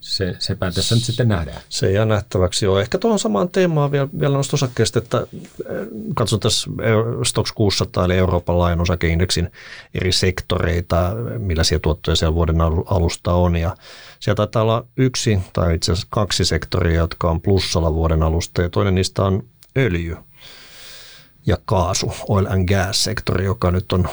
se, 0.00 0.36
sepä 0.38 0.70
tässä 0.70 0.94
nyt 0.94 1.04
sitten 1.04 1.28
nähdään. 1.28 1.60
Se 1.68 1.92
jää 1.92 2.04
nähtäväksi 2.04 2.64
jo. 2.64 2.78
Ehkä 2.78 2.98
tuohon 2.98 3.18
samaan 3.18 3.48
teemaan 3.48 3.92
vielä, 3.92 4.08
vielä 4.20 4.34
noista 4.34 4.56
osakkeista, 4.56 4.98
että 4.98 5.26
katson 6.14 6.40
tässä 6.40 6.70
Stocks 7.24 7.52
600 7.52 8.04
eli 8.04 8.16
Euroopan 8.16 8.58
laajan 8.58 8.80
osakeindeksin 8.80 9.52
eri 9.94 10.12
sektoreita, 10.12 11.14
millaisia 11.38 11.78
tuottoja 11.78 12.16
siellä 12.16 12.34
vuoden 12.34 12.60
alusta 12.86 13.32
on 13.32 13.56
ja 13.56 13.76
siellä 14.20 14.36
taitaa 14.36 14.62
olla 14.62 14.86
yksi 14.96 15.38
tai 15.52 15.74
itse 15.74 15.92
asiassa 15.92 16.08
kaksi 16.10 16.44
sektoria, 16.44 17.00
jotka 17.00 17.30
on 17.30 17.40
plussalla 17.40 17.94
vuoden 17.94 18.22
alusta 18.22 18.62
ja 18.62 18.68
toinen 18.68 18.94
niistä 18.94 19.22
on 19.22 19.42
öljy 19.76 20.16
ja 21.46 21.56
kaasu, 21.64 22.12
oil 22.28 22.46
and 22.46 22.68
gas-sektori, 22.68 23.44
joka 23.44 23.70
nyt 23.70 23.92
on 23.92 24.08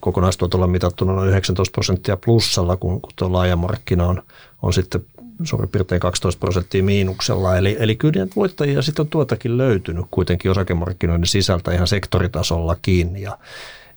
kokonaistuotolla 0.00 0.66
mitattuna 0.66 1.12
noin 1.12 1.28
19 1.28 1.72
prosenttia 1.72 2.16
plussalla, 2.16 2.76
kun, 2.76 3.00
kun 3.00 3.12
tuo 3.16 3.32
laaja 3.32 3.56
markkina 3.56 4.06
on, 4.06 4.22
on 4.62 4.72
sitten 4.72 5.04
suurin 5.44 5.68
piirtein 5.68 6.00
12 6.00 6.40
prosenttia 6.40 6.82
miinuksella. 6.82 7.56
Eli, 7.56 7.76
eli 7.78 7.96
kyllä 7.96 8.26
voittajia 8.36 8.82
sitten 8.82 9.02
on 9.02 9.08
tuotakin 9.08 9.58
löytynyt 9.58 10.06
kuitenkin 10.10 10.50
osakemarkkinoiden 10.50 11.26
sisältä 11.26 11.72
ihan 11.72 11.86
sektoritasolla 11.86 12.76
kiinni. 12.82 13.22
Ja, 13.22 13.38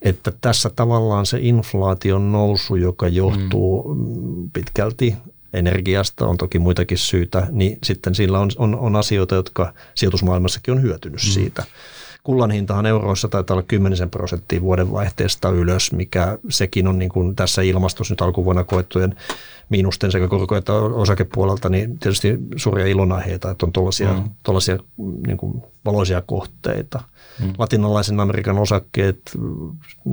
että 0.01 0.31
tässä 0.41 0.69
tavallaan 0.75 1.25
se 1.25 1.37
inflaation 1.41 2.31
nousu, 2.31 2.75
joka 2.75 3.07
johtuu 3.07 3.95
mm. 3.95 4.49
pitkälti 4.53 5.15
energiasta, 5.53 6.27
on 6.27 6.37
toki 6.37 6.59
muitakin 6.59 6.97
syitä, 6.97 7.47
niin 7.51 7.79
sitten 7.83 8.15
sillä 8.15 8.39
on, 8.39 8.49
on, 8.57 8.75
on 8.75 8.95
asioita, 8.95 9.35
jotka 9.35 9.73
sijoitusmaailmassakin 9.95 10.73
on 10.73 10.81
hyötynyt 10.81 11.21
mm. 11.23 11.29
siitä. 11.29 11.63
Kullan 12.25 12.51
hintahan 12.51 12.85
euroissa 12.85 13.27
taitaa 13.27 13.53
olla 13.53 13.63
10 13.67 14.09
prosenttia 14.09 14.61
vuodenvaihteesta 14.61 15.49
ylös, 15.49 15.91
mikä 15.91 16.37
sekin 16.49 16.87
on 16.87 16.99
niin 16.99 17.09
kuin 17.09 17.35
tässä 17.35 17.61
ilmastossa 17.61 18.11
nyt 18.11 18.21
alkuvuonna 18.21 18.63
koettujen 18.63 19.15
miinusten 19.69 20.11
sekä 20.11 20.27
korko- 20.27 20.55
että 20.55 20.73
osakepuolelta, 20.73 21.69
niin 21.69 21.99
tietysti 21.99 22.37
suuria 22.55 22.87
ilonaiheita, 22.87 23.51
että 23.51 23.65
on 23.65 23.71
tuollaisia, 23.71 24.13
mm. 24.13 24.29
tuollaisia 24.43 24.77
niin 25.27 25.37
kuin 25.37 25.63
valoisia 25.85 26.21
kohteita. 26.21 27.03
Mm. 27.41 27.53
Latinalaisen 27.57 28.19
Amerikan 28.19 28.57
osakkeet 28.57 29.37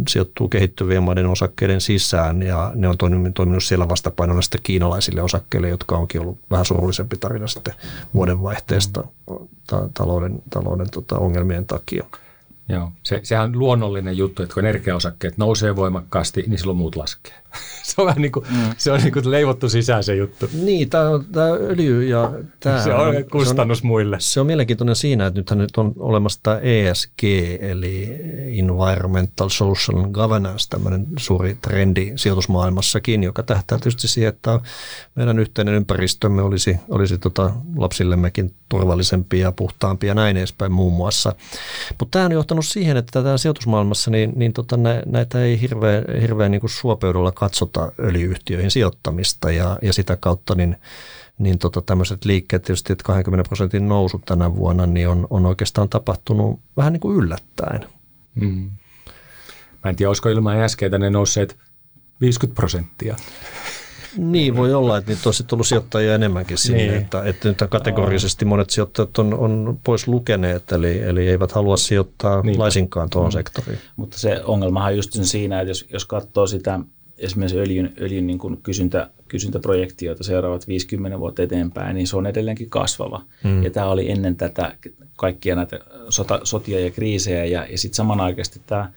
sijoittuu 0.08 0.48
kehittyvien 0.48 1.02
maiden 1.02 1.26
osakkeiden 1.26 1.80
sisään 1.80 2.42
ja 2.42 2.72
ne 2.74 2.88
on 2.88 2.98
toiminut, 2.98 3.34
toiminut 3.34 3.64
siellä 3.64 3.88
vastapainona 3.88 4.42
sitten 4.42 4.60
kiinalaisille 4.62 5.22
osakkeille, 5.22 5.68
jotka 5.68 5.96
onkin 5.96 6.20
ollut 6.20 6.38
vähän 6.50 6.64
surullisempi 6.64 7.16
tarina 7.16 7.46
sitten 7.46 7.74
vuodenvaihteesta 8.14 9.00
mm. 9.00 9.48
ta- 9.66 9.88
talouden, 9.94 10.42
talouden 10.50 10.90
tota, 10.90 11.18
ongelmien 11.18 11.66
takia. 11.66 12.04
Joo, 12.68 12.92
se, 13.02 13.20
sehän 13.22 13.44
on 13.44 13.58
luonnollinen 13.58 14.16
juttu, 14.16 14.42
että 14.42 14.54
kun 14.54 14.64
energiaosakkeet 14.64 15.38
nousee 15.38 15.76
voimakkaasti, 15.76 16.44
niin 16.46 16.58
silloin 16.58 16.78
muut 16.78 16.96
laskee. 16.96 17.41
se 17.82 17.94
on 17.98 18.06
vähän 18.06 18.22
niin 18.22 18.32
kuin, 18.32 18.46
mm. 18.50 18.74
se 18.78 18.92
on 18.92 19.00
niin 19.00 19.12
kuin 19.12 19.30
leivottu 19.30 19.68
sisään 19.68 20.04
se 20.04 20.16
juttu. 20.16 20.50
Niin, 20.52 20.90
tämä, 20.90 21.08
on, 21.08 21.24
tämä 21.32 21.46
öljy 21.46 22.04
ja 22.04 22.32
tämä 22.60 22.82
se 22.82 22.94
on 22.94 23.14
kustannus 23.32 23.78
se 23.78 23.86
on, 23.86 23.88
muille. 23.88 24.16
Se 24.20 24.40
on 24.40 24.46
mielenkiintoinen 24.46 24.96
siinä, 24.96 25.26
että 25.26 25.40
nythän 25.40 25.58
nyt 25.58 25.76
on 25.76 25.92
olemassa 25.98 26.40
tämä 26.42 26.58
ESG, 26.58 27.24
eli 27.60 28.20
Environmental 28.58 29.48
Social 29.48 30.08
Governance, 30.08 30.68
tämmöinen 30.68 31.06
suuri 31.18 31.56
trendi 31.62 32.12
sijoitusmaailmassakin, 32.16 33.22
joka 33.22 33.42
tähtää 33.42 33.78
tietysti 33.78 34.08
siihen, 34.08 34.28
että 34.28 34.60
meidän 35.14 35.38
yhteinen 35.38 35.74
ympäristömme 35.74 36.42
olisi, 36.42 36.76
olisi 36.88 37.18
tota 37.18 37.52
lapsillemmekin 37.76 38.54
turvallisempi 38.68 39.38
ja 39.38 39.52
puhtaampi 39.52 40.06
ja 40.06 40.14
näin 40.14 40.36
edespäin 40.36 40.72
muun 40.72 40.92
muassa. 40.92 41.34
Mutta 41.98 42.18
tämä 42.18 42.24
on 42.24 42.32
johtanut 42.32 42.66
siihen, 42.66 42.96
että 42.96 43.22
tämä 43.22 43.38
sijoitusmaailmassa, 43.38 44.10
niin, 44.10 44.32
niin 44.36 44.52
tota, 44.52 44.76
näitä 45.06 45.42
ei 45.42 45.60
hirveän, 45.60 46.04
hirveän 46.20 46.50
niin 46.50 46.60
suopeudulla 46.66 47.32
katsota 47.42 47.92
öljyyhtiöihin 47.98 48.70
sijoittamista 48.70 49.50
ja, 49.50 49.78
ja 49.82 49.92
sitä 49.92 50.16
kautta 50.16 50.54
niin, 50.54 50.76
niin 51.38 51.58
tota, 51.58 51.82
tämmöiset 51.82 52.24
liikkeet 52.24 52.62
tietysti, 52.62 52.92
että 52.92 53.04
20 53.04 53.48
prosentin 53.48 53.88
nousu 53.88 54.22
tänä 54.24 54.56
vuonna, 54.56 54.86
niin 54.86 55.08
on, 55.08 55.26
on 55.30 55.46
oikeastaan 55.46 55.88
tapahtunut 55.88 56.60
vähän 56.76 56.92
niin 56.92 57.00
kuin 57.00 57.16
yllättäen. 57.16 57.86
Mm. 58.34 58.70
Mä 59.84 59.90
en 59.90 59.96
tiedä, 59.96 60.10
olisiko 60.10 60.28
ilman 60.28 60.60
äskeitä 60.60 60.98
ne 60.98 61.10
nousseet 61.10 61.58
50 62.20 62.56
prosenttia. 62.56 63.16
Niin, 64.16 64.56
voi 64.56 64.74
olla, 64.74 64.98
että 64.98 65.10
niitä 65.10 65.22
olisi 65.24 65.44
tullut 65.44 65.66
sijoittajia 65.66 66.14
enemmänkin 66.14 66.58
sinne, 66.58 66.78
niin. 66.78 66.94
että, 66.94 67.22
että 67.24 67.48
nyt 67.48 67.58
kategorisesti 67.70 68.44
monet 68.44 68.70
sijoittajat 68.70 69.18
on, 69.18 69.34
on 69.34 69.80
pois 69.84 70.08
lukeneet, 70.08 70.72
eli, 70.72 71.02
eli 71.02 71.28
eivät 71.28 71.52
halua 71.52 71.76
sijoittaa 71.76 72.42
niin. 72.42 72.58
laisinkaan 72.58 73.10
tuohon 73.10 73.30
mm. 73.30 73.32
sektoriin. 73.32 73.78
Mutta 73.96 74.18
se 74.18 74.42
ongelmahan 74.44 74.92
on 74.92 74.96
just 74.96 75.10
siinä, 75.22 75.60
että 75.60 75.70
jos, 75.70 75.86
jos 75.92 76.04
katsoo 76.04 76.46
sitä 76.46 76.80
esimerkiksi 77.22 77.58
öljyn, 77.58 77.92
öljyn 78.00 78.26
niin 78.26 78.38
kuin 78.38 78.56
kysyntä, 78.62 79.10
kysyntäprojektioita 79.28 80.24
seuraavat 80.24 80.68
50 80.68 81.18
vuotta 81.18 81.42
eteenpäin, 81.42 81.94
niin 81.94 82.06
se 82.06 82.16
on 82.16 82.26
edelleenkin 82.26 82.70
kasvava. 82.70 83.22
Mm. 83.44 83.62
Ja 83.62 83.70
tämä 83.70 83.88
oli 83.88 84.10
ennen 84.10 84.36
tätä 84.36 84.74
kaikkia 85.16 85.56
näitä 85.56 85.80
sota, 86.08 86.40
sotia 86.44 86.80
ja 86.80 86.90
kriisejä 86.90 87.44
ja, 87.44 87.66
ja 87.70 87.78
sitten 87.78 87.96
samanaikaisesti 87.96 88.60
tämä 88.66 88.92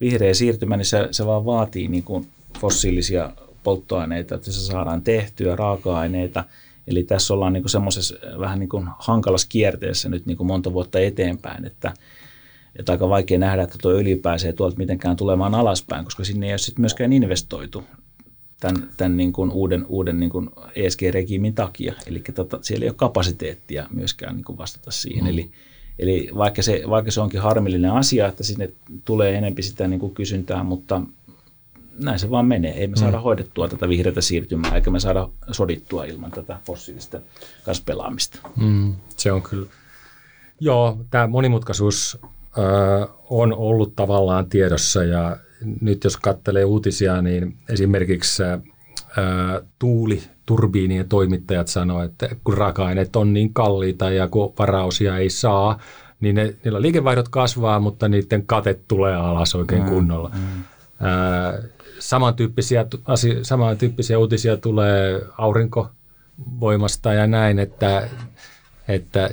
vihreä 0.00 0.34
siirtymä, 0.34 0.76
niin 0.76 0.86
se, 0.86 1.08
se 1.10 1.26
vaan 1.26 1.44
vaatii 1.44 1.88
niin 1.88 2.04
kuin 2.04 2.26
fossiilisia 2.60 3.30
polttoaineita, 3.62 4.34
että 4.34 4.52
se 4.52 4.60
saadaan 4.60 5.02
tehtyä, 5.02 5.56
raaka-aineita. 5.56 6.44
Eli 6.86 7.02
tässä 7.02 7.34
ollaan 7.34 7.52
niin 7.52 7.68
semmoisessa 7.68 8.14
vähän 8.38 8.58
niin 8.58 8.68
kuin 8.68 8.88
hankalassa 8.98 9.46
kierteessä 9.50 10.08
nyt 10.08 10.26
niin 10.26 10.36
kuin 10.36 10.46
monta 10.46 10.72
vuotta 10.72 11.00
eteenpäin, 11.00 11.64
että, 11.64 11.94
että 12.76 12.92
aika 12.92 13.08
vaikea 13.08 13.38
nähdä, 13.38 13.62
että 13.62 13.78
tuo 13.82 13.92
öljy 13.92 14.16
pääsee 14.16 14.52
tuolta 14.52 14.76
mitenkään 14.76 15.16
tulemaan 15.16 15.54
alaspäin, 15.54 16.04
koska 16.04 16.24
sinne 16.24 16.46
ei 16.46 16.52
ole 16.52 16.58
sitten 16.58 16.82
myöskään 16.82 17.12
investoitu 17.12 17.84
tämän, 18.60 18.90
tämän 18.96 19.16
niin 19.16 19.32
kuin 19.32 19.50
uuden, 19.50 19.86
uuden 19.88 20.20
niin 20.20 20.30
kuin 20.30 20.50
ESG-regiimin 20.74 21.54
takia. 21.54 21.94
Eli 22.06 22.22
tota, 22.34 22.58
siellä 22.62 22.84
ei 22.84 22.88
ole 22.88 22.96
kapasiteettia 22.96 23.86
myöskään 23.90 24.36
niin 24.36 24.44
kuin 24.44 24.58
vastata 24.58 24.90
siihen. 24.90 25.24
Mm. 25.24 25.30
Eli, 25.30 25.50
eli 25.98 26.30
vaikka, 26.36 26.62
se, 26.62 26.82
vaikka 26.88 27.10
se 27.10 27.20
onkin 27.20 27.40
harmillinen 27.40 27.92
asia, 27.92 28.28
että 28.28 28.42
sinne 28.42 28.70
tulee 29.04 29.34
enempi 29.34 29.62
sitä 29.62 29.88
niin 29.88 30.00
kuin 30.00 30.14
kysyntää, 30.14 30.62
mutta 30.62 31.02
näin 32.04 32.18
se 32.18 32.30
vaan 32.30 32.46
menee. 32.46 32.72
Ei 32.72 32.86
me 32.86 32.96
saada 32.96 33.16
mm. 33.16 33.22
hoidettua 33.22 33.68
tätä 33.68 33.88
vihreätä 33.88 34.20
siirtymää, 34.20 34.74
eikä 34.74 34.90
me 34.90 35.00
saada 35.00 35.28
sodittua 35.50 36.04
ilman 36.04 36.30
tätä 36.30 36.58
fossiilista 36.66 37.20
kanssa 37.64 37.84
pelaamista. 37.86 38.38
Mm, 38.56 38.94
se 39.16 39.32
on 39.32 39.42
kyllä. 39.42 39.66
Joo, 40.60 40.98
tämä 41.10 41.26
monimutkaisuus 41.26 42.18
on 43.30 43.52
ollut 43.52 43.96
tavallaan 43.96 44.48
tiedossa 44.48 45.04
ja 45.04 45.36
nyt 45.80 46.04
jos 46.04 46.16
katselee 46.16 46.64
uutisia, 46.64 47.22
niin 47.22 47.56
esimerkiksi 47.68 48.42
ö, 48.42 48.58
tuuli, 49.78 50.22
turbiinien 50.46 51.08
toimittajat 51.08 51.68
sanoo, 51.68 52.02
että 52.02 52.28
kun 52.44 52.54
raaka-aineet 52.54 53.16
on 53.16 53.32
niin 53.32 53.54
kalliita 53.54 54.10
ja 54.10 54.28
kun 54.28 54.54
varausia 54.58 55.18
ei 55.18 55.30
saa, 55.30 55.80
niin 56.20 56.34
ne, 56.34 56.54
niillä 56.64 56.82
liikevaihdot 56.82 57.28
kasvaa, 57.28 57.80
mutta 57.80 58.08
niiden 58.08 58.46
kate 58.46 58.80
tulee 58.88 59.14
alas 59.14 59.54
oikein 59.54 59.82
mm, 59.82 59.88
kunnolla. 59.88 60.30
Mm. 60.34 60.64
Ö, 61.06 61.62
samantyyppisiä, 61.98 62.86
samantyyppisiä 63.42 64.18
uutisia 64.18 64.56
tulee 64.56 65.22
aurinkovoimasta 65.38 67.12
ja 67.12 67.26
näin, 67.26 67.58
että, 67.58 68.08
että 68.88 69.30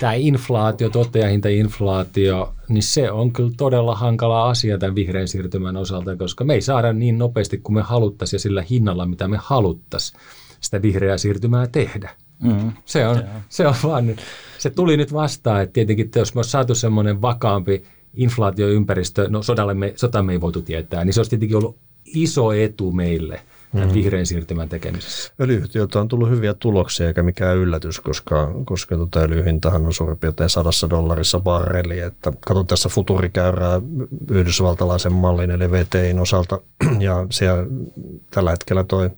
tämä 0.00 0.12
inflaatio, 0.12 0.90
tuottajahintainflaatio, 0.90 2.54
niin 2.68 2.82
se 2.82 3.10
on 3.10 3.32
kyllä 3.32 3.50
todella 3.56 3.94
hankala 3.94 4.50
asia 4.50 4.78
tämän 4.78 4.94
vihreän 4.94 5.28
siirtymän 5.28 5.76
osalta, 5.76 6.16
koska 6.16 6.44
me 6.44 6.54
ei 6.54 6.60
saada 6.60 6.92
niin 6.92 7.18
nopeasti 7.18 7.58
kuin 7.58 7.74
me 7.74 7.82
haluttaisiin 7.82 8.38
ja 8.38 8.40
sillä 8.40 8.64
hinnalla, 8.70 9.06
mitä 9.06 9.28
me 9.28 9.38
haluttaisiin 9.40 10.20
sitä 10.60 10.82
vihreää 10.82 11.18
siirtymää 11.18 11.66
tehdä. 11.66 12.10
Mm. 12.42 12.72
Se, 12.84 13.06
on, 13.06 13.22
se 13.48 13.66
on 13.66 13.74
vaan 13.82 14.16
se 14.58 14.70
tuli 14.70 14.96
nyt 14.96 15.12
vastaan, 15.12 15.62
että 15.62 15.72
tietenkin 15.72 16.06
että 16.06 16.18
jos 16.18 16.34
me 16.34 16.38
olisi 16.38 16.50
saatu 16.50 16.74
semmoinen 16.74 17.22
vakaampi 17.22 17.82
inflaatioympäristö, 18.14 19.28
no 19.28 19.42
sodalle 19.42 19.74
me, 19.74 19.92
sota 19.96 20.22
me 20.22 20.32
ei 20.32 20.40
voitu 20.40 20.62
tietää, 20.62 21.04
niin 21.04 21.12
se 21.12 21.20
olisi 21.20 21.30
tietenkin 21.30 21.56
ollut 21.56 21.78
iso 22.04 22.52
etu 22.52 22.92
meille 22.92 23.40
tämän 23.72 23.88
mm. 23.88 23.94
vihreän 23.94 24.26
siirtymän 24.26 24.68
tekemisessä. 24.68 25.32
Öljyhtiöltä 25.40 26.00
on 26.00 26.08
tullut 26.08 26.30
hyviä 26.30 26.54
tuloksia 26.54 27.06
eikä 27.06 27.22
mikään 27.22 27.56
yllätys, 27.56 28.00
koska, 28.00 28.50
koska 28.64 28.96
tuota 28.96 29.20
öljyhintahan 29.20 29.86
on 29.86 29.92
suurin 29.92 30.18
piirtein 30.18 30.50
sadassa 30.50 30.90
dollarissa 30.90 31.40
barreli. 31.40 32.00
Että 32.00 32.32
katson 32.40 32.66
tässä 32.66 32.88
futurikäyrää 32.88 33.80
yhdysvaltalaisen 34.30 35.12
mallin 35.12 35.50
eli 35.50 35.70
VTIn 35.70 36.18
osalta 36.18 36.60
ja 36.98 37.26
siellä 37.30 37.66
tällä 38.30 38.50
hetkellä 38.50 38.84
toi 38.84 39.10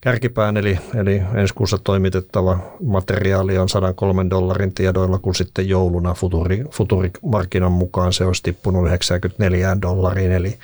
kärkipään, 0.00 0.56
eli, 0.56 0.78
eli 0.94 1.22
ensi 1.34 1.54
kuussa 1.54 1.78
toimitettava 1.78 2.58
materiaali 2.84 3.58
on 3.58 3.68
103 3.68 4.26
dollarin 4.30 4.74
tiedoilla, 4.74 5.18
kun 5.18 5.34
sitten 5.34 5.68
jouluna 5.68 6.14
futuri, 6.14 6.64
futurimarkkinan 6.70 7.72
mukaan 7.72 8.12
se 8.12 8.24
olisi 8.24 8.42
tippunut 8.42 8.86
94 8.86 9.76
dollariin, 9.82 10.32
eli 10.32 10.58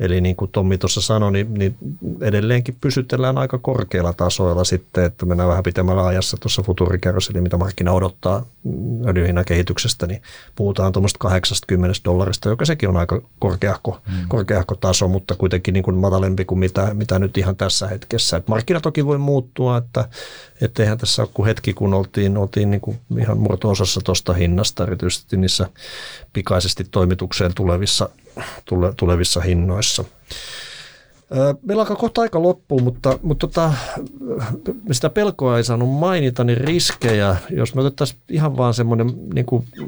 Eli 0.00 0.20
niin 0.20 0.36
kuin 0.36 0.50
Tommi 0.50 0.78
tuossa 0.78 1.00
sanoi, 1.00 1.32
niin, 1.32 1.54
niin 1.54 1.76
edelleenkin 2.20 2.76
pysytellään 2.80 3.38
aika 3.38 3.58
korkealla 3.58 4.12
tasoilla 4.12 4.64
sitten, 4.64 5.04
että 5.04 5.26
mennään 5.26 5.48
vähän 5.48 5.62
pitemmällä 5.62 6.06
ajassa 6.06 6.36
tuossa 6.36 6.62
futurikerrossa, 6.62 7.32
eli 7.34 7.40
mitä 7.40 7.56
markkina 7.56 7.92
odottaa 7.92 8.44
öljyhinnan 9.06 9.44
kehityksestä, 9.44 10.06
niin 10.06 10.22
puhutaan 10.56 10.92
tuommoista 10.92 11.18
80 11.18 12.00
dollarista, 12.04 12.48
joka 12.48 12.64
sekin 12.64 12.88
on 12.88 12.96
aika 12.96 13.22
korkeahko, 13.38 14.00
hmm. 14.10 14.28
korkeahko 14.28 14.74
taso, 14.74 15.08
mutta 15.08 15.34
kuitenkin 15.34 15.74
niin 15.74 15.84
kuin 15.84 15.96
matalempi 15.96 16.44
kuin 16.44 16.58
mitä, 16.58 16.94
mitä 16.94 17.18
nyt 17.18 17.38
ihan 17.38 17.56
tässä 17.56 17.88
hetkessä. 17.88 18.36
Et 18.36 18.48
markkina 18.48 18.80
toki 18.80 19.06
voi 19.06 19.18
muuttua, 19.18 19.76
että 19.76 20.08
että 20.60 20.82
eihän 20.82 20.98
tässä 20.98 21.22
ole 21.22 21.30
kuin 21.34 21.46
hetki, 21.46 21.72
kun 21.72 21.94
oltiin, 21.94 22.36
oltiin 22.36 22.70
niin 22.70 22.80
kuin 22.80 22.98
ihan 23.18 23.38
murto-osassa 23.38 24.00
tuosta 24.04 24.32
hinnasta, 24.32 24.82
erityisesti 24.82 25.36
niissä 25.36 25.68
pikaisesti 26.38 26.84
toimitukseen 26.90 27.54
tulevissa, 27.54 28.08
tule, 28.64 28.92
tulevissa 28.96 29.40
hinnoissa. 29.40 30.04
Meillä 31.62 31.80
alkaa 31.80 31.96
kohta 31.96 32.20
aika 32.20 32.42
loppuun, 32.42 32.82
mutta, 32.82 33.18
mutta 33.22 33.46
tota, 33.46 33.72
sitä 34.92 35.10
pelkoa 35.10 35.56
ei 35.56 35.64
saanut 35.64 35.90
mainita, 35.90 36.44
niin 36.44 36.58
riskejä, 36.58 37.36
jos 37.50 37.74
me 37.74 37.80
otettaisiin 37.80 38.20
ihan 38.28 38.56
vaan 38.56 38.74
semmoinen 38.74 39.12
niin 39.34 39.46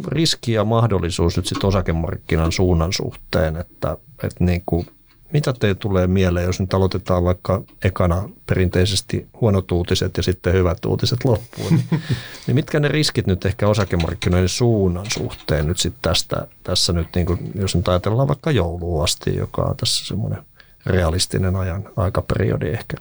riski 0.09 0.53
ja 0.53 0.65
mahdollisuus 0.65 1.37
nyt 1.37 1.47
sitten 1.47 1.69
osakemarkkinan 1.69 2.53
suunnan 2.53 2.93
suhteen, 2.93 3.57
että, 3.57 3.97
että 4.23 4.45
niin 4.45 4.63
kuin 4.67 4.87
mitä 5.33 5.53
teille 5.53 5.75
tulee 5.75 6.07
mieleen, 6.07 6.47
jos 6.47 6.61
nyt 6.61 6.75
aloitetaan 6.75 7.25
vaikka 7.25 7.63
ekana 7.85 8.29
perinteisesti 8.47 9.27
huonot 9.41 9.73
uutiset 9.73 10.17
ja 10.17 10.23
sitten 10.23 10.53
hyvät 10.53 10.85
uutiset 10.85 11.25
loppuun? 11.25 11.71
Niin, 11.71 11.85
niin 12.47 12.55
mitkä 12.55 12.81
ne 12.81 12.89
riskit 12.89 13.27
nyt 13.27 13.45
ehkä 13.45 13.69
osakemarkkinoiden 13.69 14.49
suunnan 14.49 15.07
suhteen 15.15 15.67
nyt 15.67 15.79
sitten 15.79 16.03
tästä, 16.03 16.47
tässä 16.63 16.93
nyt, 16.93 17.09
niin 17.15 17.27
kuin, 17.27 17.53
jos 17.55 17.77
nyt 17.77 17.89
ajatellaan 17.89 18.29
vaikka 18.29 18.51
jouluun 18.51 19.05
asti, 19.05 19.37
joka 19.37 19.63
on 19.63 19.77
tässä 19.77 20.07
semmoinen 20.07 20.43
realistinen 20.87 21.57
ajan 21.57 21.89
aikaperiodi 21.97 22.69
ehkä? 22.69 22.97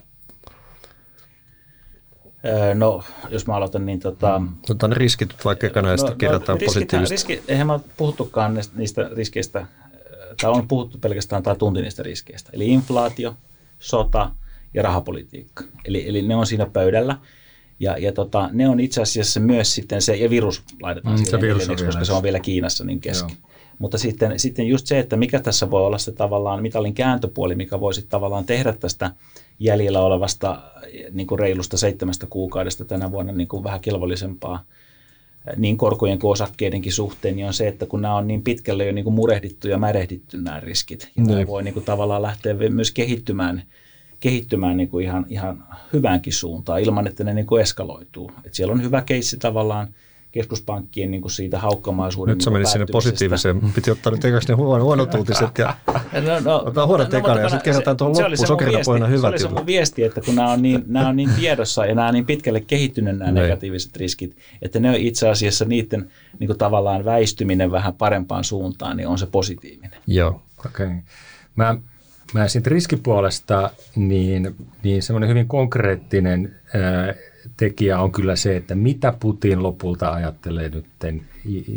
No, 2.76 3.04
jos 3.30 3.48
mä 3.48 3.56
aloitan, 3.56 3.86
niin 3.86 4.00
tota... 4.00 4.42
Tota 4.68 4.88
ne 4.88 4.96
riskit 4.96 5.46
vaikka 5.46 5.68
ekana 5.68 5.96
no, 5.96 6.04
no, 6.04 6.16
kerrotaan 6.18 6.58
no, 6.58 6.66
positiivisesti. 6.66 7.34
Riski, 7.34 7.52
eihän 7.52 7.68
mä 7.68 7.80
puhuttukaan 7.98 8.60
niistä 8.76 9.10
riskeistä 9.16 9.66
tai 10.42 10.52
on 10.52 10.68
puhuttu 10.68 10.98
pelkästään 10.98 11.44
tai 11.44 11.56
tunti 11.56 11.82
niistä 11.82 12.04
riskeistä. 12.04 12.50
Eli 12.54 12.68
inflaatio, 12.68 13.36
sota 13.80 14.32
ja 14.74 14.84
rahapolitiikka. 14.84 15.64
Eli, 15.86 16.10
eli 16.10 16.22
ne 16.22 16.36
on 16.36 16.48
siinä 16.48 16.66
pöydällä. 16.66 17.18
Ja, 17.80 17.98
ja 17.98 18.12
tota, 18.12 18.50
ne 18.54 18.70
on 18.70 18.80
itse 18.80 19.02
asiassa 19.02 19.40
myös 19.40 19.76
sitten 19.76 20.02
se, 20.02 20.16
ja 20.16 20.30
virus 20.30 20.64
laitetaan 20.82 21.16
mm, 21.16 21.24
siihen, 21.26 21.42
virus 21.42 21.58
neljänneksi, 21.58 21.86
koska 21.86 22.06
se 22.06 22.14
on 22.14 22.24
vielä 22.24 22.40
Kiinassa 22.40 22.84
niin 22.84 23.00
kesken. 23.00 23.38
Joo. 23.42 23.50
Mutta 23.80 23.98
sitten, 23.98 24.40
sitten 24.40 24.68
just 24.68 24.88
se, 24.88 25.00
että 25.00 25.18
mikä 25.18 25.40
tässä 25.40 25.72
voi 25.72 25.86
olla 25.86 25.98
se 25.98 26.12
tavallaan 26.12 26.62
mitalin 26.62 26.94
kääntöpuoli, 26.94 27.56
mikä 27.56 27.80
voisi 27.80 28.06
tavallaan 28.10 28.46
tehdä 28.46 28.74
tästä 28.74 29.12
jäljellä 29.60 30.02
olevasta 30.02 30.62
niin 31.12 31.28
kuin 31.28 31.40
reilusta 31.40 31.78
seitsemästä 31.78 32.28
kuukaudesta 32.30 32.86
tänä 32.86 33.12
vuonna 33.12 33.34
niin 33.34 33.48
kuin 33.48 33.64
vähän 33.64 33.80
kelvollisempaa 33.80 34.64
niin 35.58 35.78
korkojen 35.78 36.20
kuin 36.20 36.32
osakkeidenkin 36.32 36.94
suhteen, 36.94 37.36
niin 37.36 37.48
on 37.48 37.54
se, 37.54 37.68
että 37.68 37.86
kun 37.86 38.02
nämä 38.02 38.16
on 38.16 38.28
niin 38.28 38.44
pitkälle 38.44 38.86
jo 38.86 38.92
niin 38.92 39.04
kuin 39.04 39.14
murehdittu 39.14 39.68
ja 39.68 39.78
märehditty 39.78 40.42
nämä 40.42 40.60
riskit, 40.60 41.12
ja 41.16 41.24
nämä 41.24 41.48
voi 41.48 41.64
niin 41.64 41.74
kuin 41.74 41.86
tavallaan 41.86 42.22
lähteä 42.22 42.56
myös 42.70 42.92
kehittymään, 42.92 43.64
kehittymään 44.20 44.78
niin 44.78 44.90
kuin 44.90 45.06
ihan, 45.06 45.26
ihan 45.30 45.64
hyväänkin 45.94 46.34
suuntaan 46.34 46.82
ilman, 46.82 47.08
että 47.08 47.24
ne 47.24 47.34
niin 47.34 47.46
kuin 47.46 47.62
eskaloituu. 47.62 48.32
Et 48.46 48.54
siellä 48.54 48.74
on 48.74 48.84
hyvä 48.84 49.02
keissi 49.02 49.38
tavallaan– 49.38 49.88
keskuspankkien 50.32 51.12
niin 51.12 51.22
kuin 51.22 51.32
siitä 51.32 51.60
haukkamaisuuden 51.60 52.34
Nyt 52.34 52.42
sä 52.42 52.50
menit 52.50 52.68
sinne 52.68 52.86
positiiviseen. 52.92 53.62
Piti 53.76 53.92
ottaa 53.92 54.12
nyt 54.12 54.26
ekaksi 54.26 54.50
ne 54.50 54.56
huono, 54.56 54.84
huonot 54.84 55.14
uutiset 55.14 55.58
ja 55.58 55.76
no, 56.28 56.40
no, 56.44 56.64
ottaa 56.66 56.88
huonot 56.88 57.12
no, 57.12 57.20
ekana 57.20 57.40
ja 57.40 57.50
sitten 57.50 57.64
kerrotaan 57.64 57.98
tuohon 57.98 58.16
loppuun 58.18 58.48
sokerina 58.48 58.80
pohjana 58.86 59.08
hyvät 59.08 59.22
Se 59.22 59.28
oli 59.28 59.40
se 59.40 59.48
mun 59.48 59.66
viesti, 59.66 60.04
että 60.04 60.22
kun 60.22 60.36
nämä 60.36 60.52
on 60.52 60.62
niin, 60.62 60.84
nämä 60.88 61.10
on 61.10 61.16
niin 61.16 61.30
tiedossa 61.30 61.86
ja 61.86 61.96
nämä 61.96 62.08
on 62.08 62.14
niin 62.14 62.26
pitkälle 62.26 62.62
kehittyneet 62.62 63.18
nämä 63.18 63.32
Noin. 63.32 63.44
negatiiviset 63.44 63.98
riskit, 63.98 64.38
että 64.62 64.80
ne 64.80 64.90
on 64.90 64.96
itse 64.96 65.30
asiassa 65.30 65.66
niiden 65.66 66.12
niin 66.40 66.48
kuin 66.48 66.58
tavallaan 66.58 67.06
väistyminen 67.06 67.72
vähän 67.72 67.94
parempaan 67.94 68.44
suuntaan, 68.44 68.98
niin 68.98 69.08
on 69.08 69.18
se 69.18 69.26
positiivinen. 69.26 70.00
Joo. 70.08 70.42
Okei. 70.66 70.86
Okay. 70.86 70.98
Mä, 71.56 71.78
mä 72.34 72.48
sitten 72.48 72.72
riskipuolesta, 72.72 73.72
niin, 73.96 74.56
niin 74.84 75.04
semmoinen 75.04 75.30
hyvin 75.30 75.48
konkreettinen 75.48 76.56
äh, 76.76 77.16
tekijä 77.60 78.00
on 78.00 78.12
kyllä 78.12 78.36
se, 78.36 78.58
että 78.58 78.76
mitä 78.76 79.14
Putin 79.20 79.64
lopulta 79.64 80.14
ajattelee 80.14 80.70
nyt, 80.70 80.86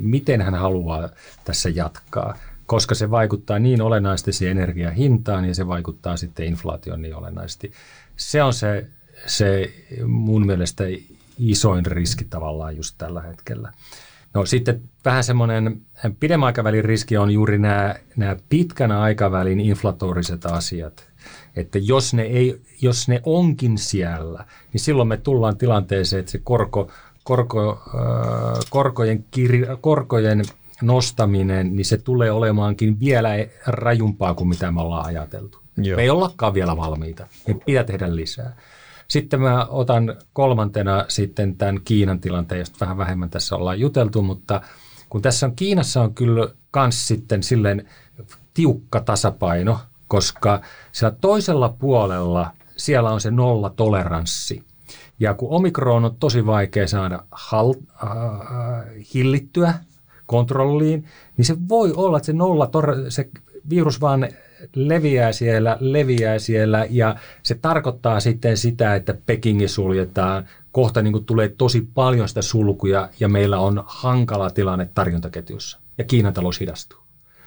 miten 0.03 0.41
hän 0.41 0.55
haluaa 0.55 1.09
tässä 1.45 1.68
jatkaa, 1.68 2.35
koska 2.66 2.95
se 2.95 3.11
vaikuttaa 3.11 3.59
niin 3.59 3.83
olennaisesti 3.83 4.33
siihen 4.33 4.59
energian 4.59 4.93
hintaan 4.93 5.45
ja 5.45 5.55
se 5.55 5.66
vaikuttaa 5.66 6.16
sitten 6.16 6.47
inflaation 6.47 7.03
niin 7.03 7.16
olennaisesti. 7.16 7.72
Se 8.16 8.43
on 8.43 8.55
se, 8.55 8.87
se 9.26 9.72
mun 10.07 10.47
mielestä 10.47 10.85
isoin 11.39 11.87
riski 11.87 12.24
tavallaan 12.24 12.76
just 12.76 12.95
tällä 12.99 13.22
hetkellä. 13.22 13.72
No 14.35 14.47
sitten 14.47 14.80
vähän 15.05 15.24
semmoinen 15.24 15.80
pidemmän 16.20 16.47
aikavälin 16.47 16.85
riski 16.85 17.16
on 17.16 17.30
juuri 17.30 17.59
nämä, 17.59 17.95
nämä 18.16 18.37
pitkän 18.49 18.93
aikavälin 18.93 19.61
inflatoriset 19.61 20.47
asiat. 20.47 21.11
Että 21.57 21.78
jos 21.78 22.14
ne, 22.14 22.22
ei, 22.22 22.61
jos 22.82 23.09
ne 23.09 23.20
onkin 23.24 23.78
siellä, 23.78 24.44
niin 24.72 24.80
silloin 24.80 25.09
me 25.09 25.16
tullaan 25.16 25.57
tilanteeseen, 25.57 26.20
että 26.20 26.32
se 26.32 26.40
korko, 26.44 26.90
korko, 27.24 27.82
äh, 27.94 28.64
korkojen, 28.70 29.24
kir, 29.30 29.66
korkojen 29.80 30.42
nostaminen, 30.82 31.76
niin 31.76 31.84
se 31.84 31.98
tulee 31.98 32.30
olemaankin 32.30 33.00
vielä 33.00 33.28
rajumpaa 33.66 34.34
kuin 34.34 34.48
mitä 34.48 34.72
me 34.72 34.80
ollaan 34.80 35.07
ajateltu. 35.07 35.59
Joo. 35.76 35.96
Me 35.96 36.03
ei 36.03 36.11
ollakaan 36.11 36.55
vielä 36.55 36.76
valmiita. 36.76 37.26
Me 37.48 37.55
pitää 37.66 37.84
tehdä 37.84 38.16
lisää. 38.16 38.57
Sitten 39.09 39.40
mä 39.40 39.66
otan 39.66 40.16
kolmantena 40.32 41.05
sitten 41.09 41.57
tämän 41.57 41.80
Kiinan 41.84 42.20
tilanteen, 42.20 42.59
josta 42.59 42.76
vähän 42.80 42.96
vähemmän 42.96 43.30
tässä 43.30 43.57
ollaan 43.57 43.80
juteltu, 43.80 44.22
mutta 44.22 44.61
kun 45.09 45.22
tässä 45.22 45.46
on 45.46 45.57
Kiinassa 45.57 46.03
on 46.03 46.14
kyllä 46.14 46.48
kans 46.70 47.09
sitten 47.09 47.42
silleen 47.42 47.88
tiukka 48.55 49.00
tasapaino, 49.00 49.78
koska 50.12 50.60
siellä 50.92 51.16
toisella 51.20 51.68
puolella 51.68 52.50
siellä 52.76 53.10
on 53.10 53.20
se 53.20 53.30
nolla 53.30 53.70
toleranssi. 53.70 54.62
Ja 55.18 55.34
kun 55.34 55.48
omikron 55.50 56.04
on 56.04 56.16
tosi 56.16 56.46
vaikea 56.46 56.88
saada 56.88 57.24
hal, 57.30 57.74
äh, 58.04 58.10
hillittyä 59.14 59.74
kontrolliin, 60.26 61.04
niin 61.36 61.44
se 61.44 61.56
voi 61.68 61.92
olla, 61.96 62.16
että 62.16 62.26
se 62.26 62.32
nolla, 62.32 62.70
se 63.08 63.28
virus 63.70 64.00
vaan 64.00 64.28
leviää 64.74 65.32
siellä, 65.32 65.76
leviää 65.80 66.38
siellä 66.38 66.86
ja 66.90 67.16
se 67.42 67.54
tarkoittaa 67.54 68.20
sitten 68.20 68.56
sitä, 68.56 68.94
että 68.94 69.14
Pekingi 69.26 69.68
suljetaan. 69.68 70.44
Kohta 70.72 71.02
niin 71.02 71.12
kuin 71.12 71.24
tulee 71.24 71.48
tosi 71.48 71.88
paljon 71.94 72.28
sitä 72.28 72.42
sulkuja 72.42 73.08
ja 73.20 73.28
meillä 73.28 73.58
on 73.58 73.84
hankala 73.86 74.50
tilanne 74.50 74.88
tarjontaketjussa 74.94 75.78
ja 75.98 76.04
Kiinan 76.04 76.34
talous 76.34 76.60
hidastuu. 76.60 77.01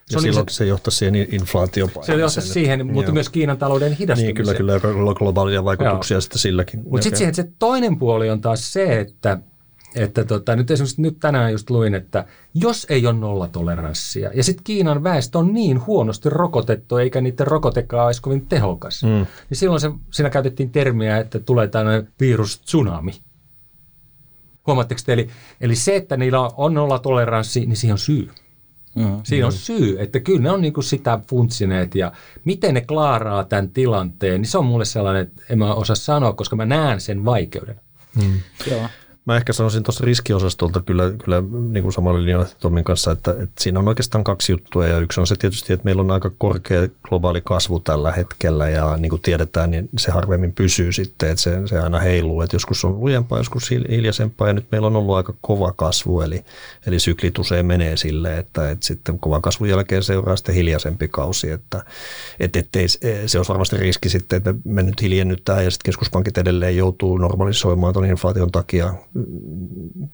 Se, 0.06 0.16
ja 0.16 0.22
silloin 0.22 0.50
se, 0.50 0.56
se 0.56 0.66
johtaa 0.66 0.92
siihen 0.92 1.16
inflaation 1.16 1.90
Se 2.02 2.14
johtaa 2.14 2.44
siihen, 2.44 2.88
mutta 2.88 3.10
joo. 3.10 3.14
myös 3.14 3.30
Kiinan 3.30 3.58
talouden 3.58 3.94
hidastumiseen. 3.94 4.48
Niin, 4.48 4.56
kyllä, 4.58 4.80
kyllä, 4.80 5.14
globaalia 5.14 5.64
vaikutuksia 5.64 6.16
joo. 6.16 6.22
sitten 6.22 6.40
silläkin. 6.40 6.80
Mutta 6.84 7.04
sitten 7.04 7.18
siihen 7.18 7.36
se 7.36 7.52
toinen 7.60 8.00
puoli 8.00 8.30
on 8.30 8.42
taas 8.42 8.74
se, 8.74 9.00
että 9.00 9.40
että 9.96 10.24
tota, 10.24 10.56
nyt 10.56 10.72
esimerkiksi 10.72 11.02
nyt 11.02 11.20
tänään 11.20 11.52
just 11.52 11.70
luin, 11.70 11.96
että 11.96 12.26
jos 12.54 12.88
ei 12.90 13.08
ole 13.08 13.14
nollatoleranssia 13.14 14.32
ja 14.34 14.44
sitten 14.44 14.64
Kiinan 14.64 15.04
väestö 15.04 15.38
on 15.38 15.54
niin 15.54 15.86
huonosti 15.86 16.30
rokotettu 16.30 16.98
eikä 16.98 17.22
niiden 17.22 17.48
rokotekaan 17.48 18.06
olisi 18.06 18.22
kovin 18.22 18.46
tehokas, 18.46 19.04
mm. 19.04 19.10
niin 19.10 19.26
silloin 19.58 19.82
se, 19.82 19.92
siinä 20.12 20.30
käytettiin 20.30 20.70
termiä, 20.70 21.18
että 21.18 21.40
tulee 21.40 21.68
tämmöinen 21.68 22.08
virus 22.20 22.60
tsunami. 22.60 23.12
Huomaatteko 24.68 25.02
te? 25.06 25.14
Eli, 25.14 25.30
eli 25.62 25.76
se, 25.76 25.96
että 25.96 26.18
niillä 26.18 26.40
on 26.42 26.74
nollatoleranssi, 26.74 27.66
niin 27.66 27.78
siihen 27.78 27.94
on 27.94 28.00
syy. 28.00 28.26
Mm, 28.26 28.45
Siinä 29.24 29.48
on 29.48 29.54
mm. 29.54 29.58
syy, 29.58 29.96
että 30.00 30.20
kyllä 30.20 30.42
ne 30.42 30.52
on 30.52 30.62
niinku 30.62 30.82
sitä 30.82 31.20
funtsineet 31.30 31.96
ja 31.96 32.12
miten 32.46 32.74
ne 32.74 32.82
klaaraa 32.82 33.44
tämän 33.44 33.70
tilanteen, 33.70 34.42
niin 34.42 34.50
se 34.50 34.58
on 34.58 34.66
mulle 34.66 34.86
sellainen, 34.86 35.22
että 35.22 35.42
en 35.50 35.58
mä 35.58 35.74
osaa 35.74 35.96
sanoa, 35.96 36.34
koska 36.34 36.56
mä 36.56 36.66
näen 36.66 37.02
sen 37.02 37.26
vaikeuden. 37.26 37.76
Mm. 38.16 38.40
Joo. 38.72 38.88
Mä 39.26 39.36
ehkä 39.36 39.54
sanoisin 39.54 39.84
tuossa 39.84 40.06
riskiosastolta 40.06 40.82
kyllä, 40.82 41.12
kyllä 41.24 41.44
niin 41.70 41.84
kuin 41.84 41.94
samalla 41.94 42.20
linjalla 42.20 42.46
Tomin 42.60 42.84
kanssa, 42.84 43.12
että, 43.12 43.32
että 43.32 43.64
siinä 43.64 43.80
on 43.80 43.88
oikeastaan 43.88 44.24
kaksi 44.24 44.52
juttua 44.52 44.88
ja 44.88 45.00
yksi 45.00 45.20
on 45.20 45.28
se 45.28 45.36
tietysti, 45.36 45.74
että 45.74 45.86
meillä 45.86 46.02
on 46.02 46.12
aika 46.12 46.32
korkea 46.38 46.88
globaali 47.04 47.42
kasvu 47.42 47.80
tällä 47.80 48.12
hetkellä 48.12 48.70
ja 48.70 48.98
niin 48.98 49.10
kuin 49.10 49.22
tiedetään, 49.22 49.72
niin 49.72 49.90
se 49.98 50.12
harvemmin 50.12 50.54
pysyy 50.54 50.92
sitten, 50.92 51.30
että 51.30 51.42
se, 51.42 51.62
se 51.66 51.80
aina 51.80 52.00
heiluu, 52.00 52.42
että 52.42 52.56
joskus 52.56 52.86
on 52.86 53.00
lujempaa, 53.00 53.38
joskus 53.38 53.72
hiljaisempaa 53.72 54.48
ja 54.48 54.54
nyt 54.54 54.66
meillä 54.72 54.88
on 54.88 54.96
ollut 54.96 55.16
aika 55.16 55.34
kova 55.42 55.72
kasvu, 55.72 56.22
eli, 56.22 56.46
eli 56.88 57.00
syklit 57.00 57.40
usein 57.40 57.66
menee 57.66 57.98
sille, 57.98 58.38
että, 58.38 58.70
että 58.70 58.86
sitten 58.86 59.20
kovan 59.20 59.42
kasvun 59.42 59.70
jälkeen 59.70 60.04
seuraa 60.04 60.36
sitten 60.36 60.56
hiljaisempi 60.56 61.08
kausi, 61.08 61.52
että, 61.52 61.86
että 62.40 62.60
ettei, 62.60 62.88
se 63.26 63.40
on 63.40 63.46
varmasti 63.48 63.78
riski 63.78 64.10
sitten, 64.10 64.38
että 64.38 64.54
me, 64.54 64.60
me 64.64 64.84
nyt 64.84 65.02
hiljennytään 65.02 65.64
ja 65.64 65.72
sitten 65.72 65.86
keskuspankit 65.86 66.38
edelleen 66.38 66.78
joutuu 66.78 67.18
normalisoimaan 67.18 67.94
tuon 67.94 68.06
inflaation 68.06 68.52
takia 68.52 68.94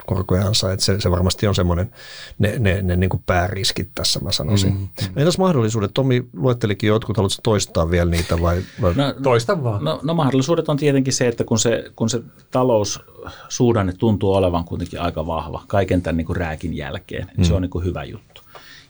korkojansa, 0.05 0.71
että 0.71 0.85
se, 0.85 1.01
se 1.01 1.11
varmasti 1.11 1.47
on 1.47 1.55
semmoinen 1.55 1.91
ne, 2.39 2.59
ne, 2.59 2.81
ne 2.81 2.95
niin 2.95 3.09
kuin 3.09 3.23
pääriskit 3.25 3.89
tässä 3.95 4.19
mä 4.19 4.31
sanoisin. 4.31 4.73
Mm. 4.73 4.87
Entäs 5.15 5.37
mahdollisuudet? 5.37 5.91
Tomi 5.93 6.23
luettelikin 6.33 6.87
jotkut, 6.87 7.17
haluatko 7.17 7.39
toistaa 7.43 7.91
vielä 7.91 8.11
niitä 8.11 8.41
vai? 8.41 8.61
vai? 8.81 8.93
No, 8.95 9.13
Toista 9.23 9.63
vaan. 9.63 9.83
No, 9.83 9.99
no, 10.03 10.13
mahdollisuudet 10.13 10.69
on 10.69 10.77
tietenkin 10.77 11.13
se, 11.13 11.27
että 11.27 11.43
kun 11.43 11.59
se, 11.59 11.83
kun 11.95 12.09
se 12.09 12.21
taloussuhdanne 12.51 13.93
tuntuu 13.93 14.33
olevan 14.33 14.65
kuitenkin 14.65 15.01
aika 15.01 15.27
vahva 15.27 15.63
kaiken 15.67 16.01
tämän 16.01 16.17
niin 16.17 16.27
kuin 16.27 16.37
rääkin 16.37 16.77
jälkeen, 16.77 17.27
mm. 17.37 17.43
se 17.43 17.53
on 17.53 17.61
niin 17.61 17.69
kuin 17.69 17.85
hyvä 17.85 18.03
juttu. 18.03 18.30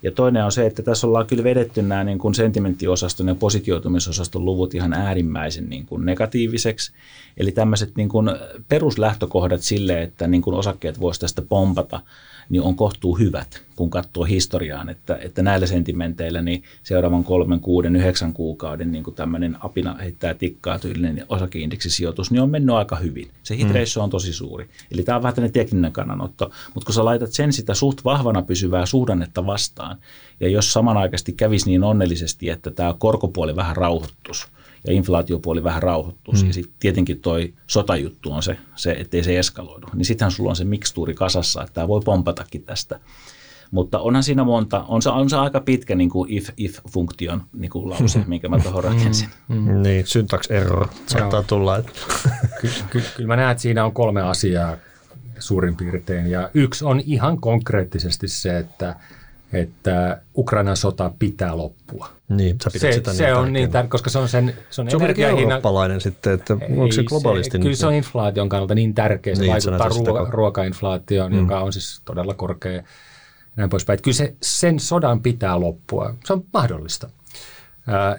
Ja 0.03 0.11
toinen 0.11 0.45
on 0.45 0.51
se, 0.51 0.65
että 0.65 0.83
tässä 0.83 1.07
ollaan 1.07 1.27
kyllä 1.27 1.43
vedetty 1.43 1.81
nämä 1.81 2.03
niin 2.03 2.19
kuin 2.19 2.35
sentimenttiosaston 2.35 3.27
ja 3.27 3.35
positioitumisosaston 3.35 4.45
luvut 4.45 4.75
ihan 4.75 4.93
äärimmäisen 4.93 5.69
niin 5.69 5.85
kuin 5.85 6.05
negatiiviseksi. 6.05 6.91
Eli 7.37 7.51
tämmöiset 7.51 7.95
niin 7.95 8.09
kuin 8.09 8.29
peruslähtökohdat 8.69 9.61
sille, 9.61 10.01
että 10.01 10.27
niin 10.27 10.41
kuin 10.41 10.55
osakkeet 10.55 10.99
voisi 10.99 11.19
tästä 11.19 11.41
pompata– 11.41 11.99
niin 12.51 12.61
on 12.61 12.75
kohtuu 12.75 13.17
hyvät, 13.17 13.63
kun 13.75 13.89
katsoo 13.89 14.23
historiaan, 14.23 14.89
että, 14.89 15.17
että 15.21 15.41
näillä 15.41 15.67
sentimenteillä 15.67 16.41
niin 16.41 16.63
seuraavan 16.83 17.23
kolmen, 17.23 17.59
kuuden, 17.59 17.95
yhdeksän 17.95 18.33
kuukauden 18.33 18.91
niin 18.91 19.03
kuin 19.03 19.15
tämmöinen 19.15 19.57
apina 19.59 19.93
heittää 19.93 20.33
tikkaa 20.33 20.79
tyylinen 20.79 21.25
osakeindeksisijoitus, 21.29 22.31
niin 22.31 22.41
on 22.41 22.49
mennyt 22.49 22.75
aika 22.75 22.95
hyvin. 22.95 23.31
Se 23.43 23.57
hit 23.57 23.67
mm. 23.67 24.01
on 24.01 24.09
tosi 24.09 24.33
suuri. 24.33 24.69
Eli 24.91 25.03
tämä 25.03 25.15
on 25.15 25.23
vähän 25.23 25.35
tämmöinen 25.35 25.53
tekninen 25.53 25.91
kannanotto, 25.91 26.51
mutta 26.73 26.85
kun 26.85 26.95
sä 26.95 27.05
laitat 27.05 27.31
sen 27.31 27.53
sitä 27.53 27.73
suht 27.73 28.03
vahvana 28.05 28.41
pysyvää 28.41 28.85
suhdannetta 28.85 29.45
vastaan, 29.45 29.97
ja 30.39 30.49
jos 30.49 30.73
samanaikaisesti 30.73 31.33
kävisi 31.33 31.69
niin 31.69 31.83
onnellisesti, 31.83 32.49
että 32.49 32.71
tämä 32.71 32.95
korkopuoli 32.97 33.55
vähän 33.55 33.75
rauhoittuisi, 33.75 34.47
ja 34.87 34.93
inflaatiopuoli 34.93 35.63
vähän 35.63 35.83
rauhoittuisi. 35.83 36.43
Mm. 36.43 36.47
Ja 36.49 36.53
sitten 36.53 36.73
tietenkin 36.79 37.19
toi 37.19 37.53
sotajuttu 37.67 38.31
on 38.31 38.43
se, 38.43 38.57
se 38.75 38.91
ettei 38.91 39.23
se 39.23 39.39
eskaloidu. 39.39 39.87
Niin 39.93 40.05
sittenhän 40.05 40.31
sulla 40.31 40.49
on 40.49 40.55
se 40.55 40.63
mikstuuri 40.63 41.13
kasassa, 41.13 41.61
että 41.61 41.73
tämä 41.73 41.87
voi 41.87 42.01
pompatakin 42.05 42.63
tästä. 42.63 42.99
Mutta 43.71 43.99
onhan 43.99 44.23
siinä 44.23 44.43
monta, 44.43 44.85
on 44.87 45.01
se, 45.01 45.09
on 45.09 45.29
se 45.29 45.37
aika 45.37 45.59
pitkä 45.59 45.95
niin 45.95 46.09
kuin 46.09 46.31
if, 46.31 46.49
if-funktion 46.57 47.43
niin 47.53 47.71
kuin 47.71 47.89
lause, 47.89 48.19
mm. 48.19 48.25
minkä 48.29 48.49
mä 48.49 48.59
tuohon 48.59 48.83
rakensin. 48.83 49.29
Mm. 49.47 49.55
Mm. 49.55 49.81
Niin, 49.81 50.07
syntax 50.07 50.51
error 50.51 50.87
saattaa 51.07 51.39
Joo. 51.39 51.45
tulla. 51.47 51.81
Kyllä 52.61 52.75
ky, 52.89 53.01
ky, 53.17 53.25
mä 53.25 53.35
näen, 53.35 53.51
että 53.51 53.61
siinä 53.61 53.85
on 53.85 53.93
kolme 53.93 54.21
asiaa 54.21 54.77
suurin 55.39 55.75
piirtein. 55.75 56.27
Ja 56.27 56.49
yksi 56.53 56.85
on 56.85 57.01
ihan 57.05 57.41
konkreettisesti 57.41 58.27
se, 58.27 58.57
että– 58.57 58.95
että 59.53 60.21
Ukrainan 60.37 60.77
sota 60.77 61.11
pitää 61.19 61.57
loppua. 61.57 62.09
Niin, 62.29 62.57
sä 62.63 62.69
se, 62.69 62.91
sitä 62.91 63.13
se 63.13 63.25
niin 63.25 63.35
on 63.35 63.53
niin 63.53 63.69
tär- 63.69 63.87
koska 63.87 64.09
se 64.09 64.19
on 64.19 64.29
sen 64.29 64.53
se 64.69 64.81
on, 64.81 64.89
se 64.89 64.95
on 64.95 65.03
eurooppalainen 65.17 66.01
sitten, 66.01 66.33
että 66.33 66.53
onko 66.53 66.91
se 66.91 67.03
globaalisti? 67.03 67.51
Se, 67.51 67.61
kyllä 67.61 67.75
se 67.75 67.87
on 67.87 67.93
inflaation 67.93 68.49
kannalta 68.49 68.75
niin 68.75 68.93
tärkeä, 68.93 69.35
se 69.35 69.41
niin, 69.41 69.51
vaikuttaa 69.51 69.89
ruo- 69.89 70.29
ruokainflaatioon, 70.29 71.31
mm. 71.31 71.39
joka 71.39 71.59
on 71.59 71.73
siis 71.73 72.01
todella 72.05 72.33
korkea 72.33 72.71
ja 72.71 72.83
näin 73.55 73.69
poispäin. 73.69 73.95
Että 73.95 74.03
kyllä 74.03 74.15
se, 74.15 74.35
sen 74.41 74.79
sodan 74.79 75.21
pitää 75.21 75.59
loppua. 75.59 76.15
Se 76.25 76.33
on 76.33 76.43
mahdollista. 76.53 77.09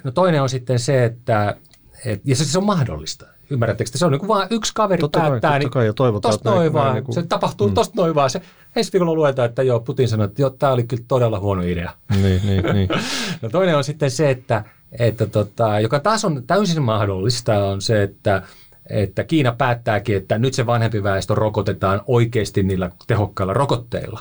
No 0.04 0.10
toinen 0.10 0.42
on 0.42 0.48
sitten 0.48 0.78
se, 0.78 1.04
että 1.04 1.56
et, 2.04 2.20
ja 2.24 2.36
se, 2.36 2.44
se 2.44 2.58
on 2.58 2.66
mahdollista. 2.66 3.26
Ymmärrättekö, 3.50 3.90
se 3.94 4.06
on 4.06 4.12
niin 4.12 4.28
vain 4.28 4.48
yksi 4.50 4.72
kaveri 4.74 5.00
totta 5.00 5.20
päättää, 5.20 5.50
kai, 5.50 5.58
niin 5.58 5.70
kai, 5.70 5.86
ja 5.86 5.92
toivotaan, 5.92 6.32
tosta 6.32 6.50
noin 6.50 6.72
vaan, 6.72 6.94
niin 6.94 7.04
kuin, 7.04 7.14
se 7.14 7.22
tapahtuu 7.22 7.68
mm. 7.68 7.74
tosta 7.74 7.94
noin 7.96 8.14
vaan. 8.14 8.30
Se, 8.30 8.42
ensi 8.76 8.92
viikolla 8.92 9.14
luetaan, 9.14 9.48
että 9.48 9.62
joo, 9.62 9.80
Putin 9.80 10.08
sanoi, 10.08 10.26
että 10.26 10.42
joo, 10.42 10.50
tämä 10.50 10.72
oli 10.72 10.84
kyllä 10.84 11.02
todella 11.08 11.40
huono 11.40 11.62
idea. 11.62 11.92
Niin, 12.22 12.40
niin, 12.44 12.64
niin. 12.64 12.88
no 13.42 13.48
toinen 13.48 13.76
on 13.76 13.84
sitten 13.84 14.10
se, 14.10 14.30
että, 14.30 14.64
että 14.98 15.26
tota, 15.26 15.80
joka 15.80 16.00
taas 16.00 16.24
on 16.24 16.42
täysin 16.46 16.82
mahdollista, 16.82 17.64
on 17.64 17.82
se, 17.82 18.02
että 18.02 18.42
että 18.90 19.24
Kiina 19.24 19.52
päättääkin, 19.52 20.16
että 20.16 20.38
nyt 20.38 20.54
se 20.54 20.66
vanhempi 20.66 21.02
väestö 21.02 21.34
rokotetaan 21.34 22.00
oikeasti 22.06 22.62
niillä 22.62 22.90
tehokkailla 23.06 23.52
rokotteilla. 23.52 24.20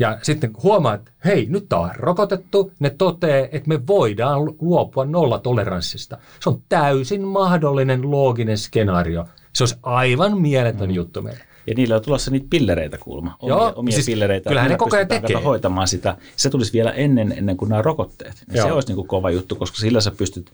Ja 0.00 0.18
sitten 0.22 0.50
huomaa, 0.62 0.94
että 0.94 1.10
hei, 1.24 1.46
nyt 1.46 1.72
on 1.72 1.90
rokotettu, 1.94 2.72
ne 2.78 2.90
toteaa, 2.90 3.48
että 3.52 3.68
me 3.68 3.86
voidaan 3.86 4.44
luopua 4.60 5.04
nollatoleranssista. 5.04 6.18
Se 6.40 6.50
on 6.50 6.62
täysin 6.68 7.22
mahdollinen 7.22 8.10
looginen 8.10 8.58
skenaario. 8.58 9.24
Se 9.52 9.62
olisi 9.62 9.76
aivan 9.82 10.40
mieletön 10.40 10.88
mm. 10.88 10.94
juttu 10.94 11.22
meille. 11.22 11.40
Ja 11.66 11.74
niillä 11.74 11.96
on 11.96 12.02
tulossa 12.02 12.30
niitä 12.30 12.46
pillereitä 12.50 12.98
kuulma, 12.98 13.36
omia, 13.40 13.54
Joo, 13.54 13.72
omia 13.76 13.94
siis 13.94 14.06
pillereitä. 14.06 14.48
Kyllähän 14.48 14.70
ne 14.70 14.76
koko 14.76 14.96
ajan 14.96 15.08
tekee. 15.08 15.36
hoitamaan 15.36 15.88
sitä. 15.88 16.16
Se 16.36 16.50
tulisi 16.50 16.72
vielä 16.72 16.90
ennen, 16.90 17.34
ennen 17.36 17.56
kuin 17.56 17.68
nämä 17.68 17.82
rokotteet. 17.82 18.44
Ja 18.52 18.62
se 18.62 18.72
olisi 18.72 18.88
niin 18.88 18.96
kuin 18.96 19.08
kova 19.08 19.30
juttu, 19.30 19.56
koska 19.56 19.78
sillä 19.78 20.00
sä 20.00 20.10
pystyt 20.10 20.50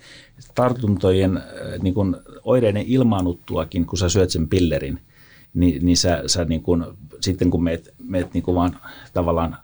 tartuntojen 0.55 1.36
äh, 1.36 1.42
niin 1.82 1.94
kuin 1.94 2.16
oireiden 2.44 2.84
ilmaanuttuakin, 2.86 3.86
kun 3.86 3.99
sä 3.99 4.09
syöt 4.09 4.30
sen 4.30 4.49
pillerin, 4.49 5.01
niin, 5.55 5.86
niin 5.86 5.97
sä, 5.97 6.22
sä 6.26 6.44
niin 6.44 6.62
kuin, 6.62 6.84
sitten 7.27 7.51
kun 7.51 7.64
meet, 7.64 7.95
meet 8.03 8.35
niin 8.35 8.43
kuin 8.43 8.55
vaan 8.55 8.77
tavallaan 9.12 9.57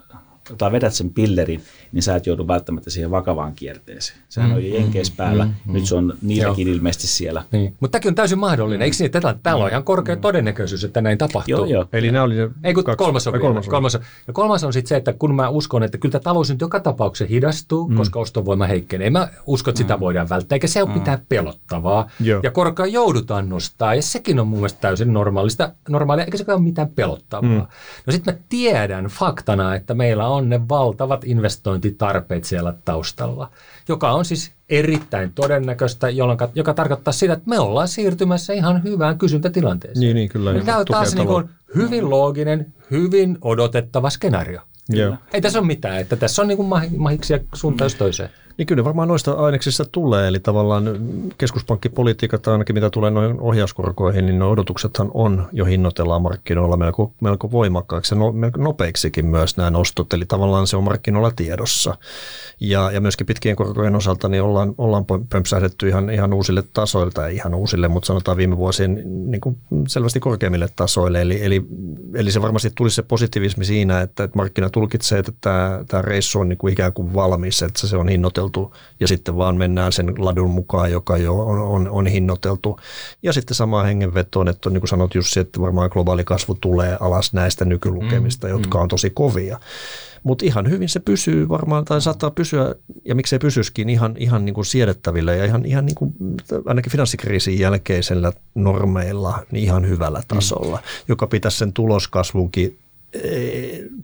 tai 0.58 0.72
vedät 0.72 0.94
sen 0.94 1.10
pillerin, 1.10 1.62
niin 1.92 2.02
sä 2.02 2.16
et 2.16 2.26
joudu 2.26 2.48
välttämättä 2.48 2.90
siihen 2.90 3.10
vakavaan 3.10 3.52
kierteeseen. 3.54 4.18
Sehän 4.28 4.50
mm, 4.50 4.56
on 4.56 4.68
jo 4.68 4.74
jenkeis 4.74 5.10
mm, 5.10 5.16
päällä, 5.16 5.44
mm, 5.44 5.72
nyt 5.72 5.86
se 5.86 5.94
on 5.94 6.14
niilläkin 6.22 6.66
Joo. 6.66 6.76
ilmeisesti 6.76 7.06
siellä. 7.06 7.44
Niin. 7.52 7.74
Mutta 7.80 7.92
tämäkin 7.92 8.08
on 8.08 8.14
täysin 8.14 8.38
mahdollinen, 8.38 8.82
eikö 8.82 8.96
niin? 8.98 9.10
Tällä, 9.10 9.34
täällä 9.42 9.64
on 9.64 9.70
ihan 9.70 9.84
korkea 9.84 10.16
todennäköisyys, 10.16 10.84
että 10.84 11.00
näin 11.00 11.18
tapahtuu. 11.18 11.54
Joo, 11.54 11.64
joo. 11.64 11.86
Eli 11.92 12.10
nämä 12.10 12.24
oli 12.24 12.34
ne 12.34 12.50
Ei, 12.64 12.74
kun 12.74 12.84
kaksi, 12.84 12.96
kolmas 12.96 13.26
on, 13.26 13.40
kolmas 13.40 13.66
on. 13.66 13.70
Kolmas 13.70 13.94
on. 13.94 14.00
Ja 14.26 14.32
kolmas 14.32 14.64
on 14.64 14.72
sitten 14.72 14.88
se, 14.88 14.96
että 14.96 15.12
kun 15.12 15.34
mä 15.34 15.48
uskon, 15.48 15.82
että 15.82 15.98
kyllä 15.98 16.12
tämä 16.12 16.22
talous 16.22 16.50
nyt 16.50 16.60
joka 16.60 16.80
tapauksessa 16.80 17.30
hidastuu, 17.30 17.88
mm. 17.88 17.96
koska 17.96 18.20
ostovoima 18.20 18.66
heikkenee. 18.66 19.10
Mä 19.10 19.28
uskon, 19.46 19.72
että 19.72 19.78
sitä 19.78 19.96
mm. 19.96 20.00
voidaan 20.00 20.28
välttää, 20.28 20.56
eikä 20.56 20.66
se 20.66 20.82
ole 20.82 20.90
mm. 20.90 20.98
mitään 20.98 21.22
pelottavaa. 21.28 22.10
Joo. 22.20 22.40
Ja 22.42 22.50
korkoa 22.50 22.86
joudutaan 22.86 23.48
nostaa, 23.48 23.94
ja 23.94 24.02
sekin 24.02 24.40
on 24.40 24.46
mun 24.46 24.58
mielestä 24.58 24.80
täysin 24.80 25.12
normaalista, 25.12 25.72
normaalia, 25.88 26.24
eikä 26.24 26.36
se 26.36 26.52
ole 26.52 26.60
mitään 26.60 26.88
pelottavaa. 26.88 27.50
Mm. 27.50 27.66
No 28.06 28.12
sitten 28.12 28.34
mä 28.34 28.40
tiedän 28.48 29.04
faktana, 29.04 29.74
että 29.74 29.94
meillä 29.94 30.28
on 30.28 30.31
ne 30.40 30.68
valtavat 30.68 31.24
investointitarpeet 31.24 32.44
siellä 32.44 32.74
taustalla, 32.84 33.50
joka 33.88 34.12
on 34.12 34.24
siis 34.24 34.52
erittäin 34.68 35.32
todennäköistä, 35.32 36.10
jolloin, 36.10 36.38
joka 36.54 36.74
tarkoittaa 36.74 37.12
sitä, 37.12 37.32
että 37.32 37.50
me 37.50 37.58
ollaan 37.58 37.88
siirtymässä 37.88 38.52
ihan 38.52 38.82
hyvään 38.82 39.18
kysyntätilanteeseen. 39.18 40.00
Niin, 40.00 40.14
niin 40.14 40.28
kyllä. 40.28 40.64
Tämä 40.64 40.78
on 40.78 40.84
taas 40.84 41.14
niin 41.14 41.26
kuin 41.26 41.48
hyvin 41.74 42.10
looginen, 42.10 42.74
hyvin 42.90 43.38
odotettava 43.42 44.10
skenaario. 44.10 44.60
Joo. 44.88 45.16
Ei 45.32 45.40
tässä 45.40 45.58
ole 45.58 45.66
mitään, 45.66 46.00
että 46.00 46.16
tässä 46.16 46.42
on 46.42 46.48
niin 46.48 46.56
kuin 46.56 46.68
mahiksia 46.96 47.38
suuntaan 47.54 47.90
toiseen. 47.98 48.30
Niin 48.58 48.66
kyllä 48.66 48.84
varmaan 48.84 49.08
noista 49.08 49.32
aineksista 49.32 49.84
tulee, 49.84 50.28
eli 50.28 50.40
tavallaan 50.40 50.84
keskuspankkipolitiikat 51.38 52.48
ainakin 52.48 52.74
mitä 52.74 52.90
tulee 52.90 53.10
noin 53.10 53.40
ohjauskorkoihin, 53.40 54.26
niin 54.26 54.42
odotuksethan 54.42 55.10
on 55.14 55.48
jo 55.52 55.64
hinnoitellaan 55.64 56.22
markkinoilla 56.22 56.76
melko, 56.76 57.12
melko 57.20 57.50
voimakkaaksi 57.50 58.14
ja 58.14 58.18
no, 58.18 58.32
melko 58.32 58.60
nopeiksikin 58.60 59.26
myös 59.26 59.56
nämä 59.56 59.70
nostot, 59.70 60.12
eli 60.12 60.24
tavallaan 60.24 60.66
se 60.66 60.76
on 60.76 60.84
markkinoilla 60.84 61.30
tiedossa. 61.30 61.94
Ja, 62.60 62.90
ja 62.90 63.00
myöskin 63.00 63.26
pitkien 63.26 63.56
korkojen 63.56 63.96
osalta 63.96 64.28
niin 64.28 64.42
ollaan, 64.42 64.74
ollaan 64.78 65.04
pömpsähdetty 65.30 65.88
ihan, 65.88 66.10
ihan 66.10 66.32
uusille 66.32 66.64
tasoille, 66.72 67.12
tai 67.12 67.34
ihan 67.34 67.54
uusille, 67.54 67.88
mutta 67.88 68.06
sanotaan 68.06 68.36
viime 68.36 68.56
vuosien 68.56 69.02
niin 69.04 69.40
kuin 69.40 69.58
selvästi 69.88 70.20
korkeammille 70.20 70.68
tasoille, 70.76 71.22
eli, 71.22 71.44
eli, 71.44 71.66
eli 72.14 72.30
se 72.32 72.42
varmasti 72.42 72.70
tulisi 72.74 72.96
se 72.96 73.02
positiivismi 73.02 73.64
siinä, 73.64 74.00
että, 74.00 74.24
että 74.24 74.36
markkina 74.36 74.70
tulkitsee, 74.70 75.18
että 75.18 75.32
tämä, 75.40 75.84
tämä 75.88 76.02
reissu 76.02 76.40
on 76.40 76.48
niin 76.48 76.58
kuin 76.58 76.72
ikään 76.72 76.92
kuin 76.92 77.14
valmis, 77.14 77.62
että 77.62 77.86
se 77.86 77.96
on 77.96 78.08
hinnoiteltu 78.08 78.41
hinnoiteltu 78.42 78.74
ja 79.00 79.08
sitten 79.08 79.36
vaan 79.36 79.56
mennään 79.56 79.92
sen 79.92 80.14
ladun 80.18 80.50
mukaan, 80.50 80.92
joka 80.92 81.16
jo 81.16 81.38
on, 81.38 81.58
on, 81.58 81.88
on 81.90 82.06
hinnoiteltu. 82.06 82.80
Ja 83.22 83.32
sitten 83.32 83.54
samaan 83.54 83.86
hengenvetoon, 83.86 84.48
että 84.48 84.70
niin 84.70 84.80
kuin 84.80 84.88
sanot 84.88 85.14
Jussi, 85.14 85.40
että 85.40 85.60
varmaan 85.60 85.90
globaali 85.92 86.24
kasvu 86.24 86.54
tulee 86.60 86.96
alas 87.00 87.32
näistä 87.32 87.64
nykylukemista, 87.64 88.46
mm, 88.46 88.52
jotka 88.52 88.78
mm. 88.78 88.82
on 88.82 88.88
tosi 88.88 89.10
kovia. 89.10 89.60
Mutta 90.22 90.44
ihan 90.44 90.70
hyvin 90.70 90.88
se 90.88 91.00
pysyy 91.00 91.48
varmaan, 91.48 91.84
tai 91.84 92.00
saattaa 92.00 92.30
pysyä, 92.30 92.74
ja 93.04 93.14
miksei 93.14 93.38
pysyskin, 93.38 93.90
ihan, 93.90 94.14
ihan 94.18 94.44
niin 94.44 94.54
kuin 94.54 94.64
siedettävillä 94.64 95.34
ja 95.34 95.44
ihan, 95.44 95.64
ihan 95.64 95.86
niin 95.86 95.94
kuin, 95.94 96.14
ainakin 96.66 96.92
finanssikriisin 96.92 97.58
jälkeisellä 97.58 98.32
normeilla 98.54 99.38
niin 99.50 99.64
ihan 99.64 99.88
hyvällä 99.88 100.18
mm. 100.18 100.24
tasolla, 100.28 100.76
mm. 100.76 101.04
joka 101.08 101.26
pitäisi 101.26 101.58
sen 101.58 101.72
tuloskasvunkin 101.72 102.78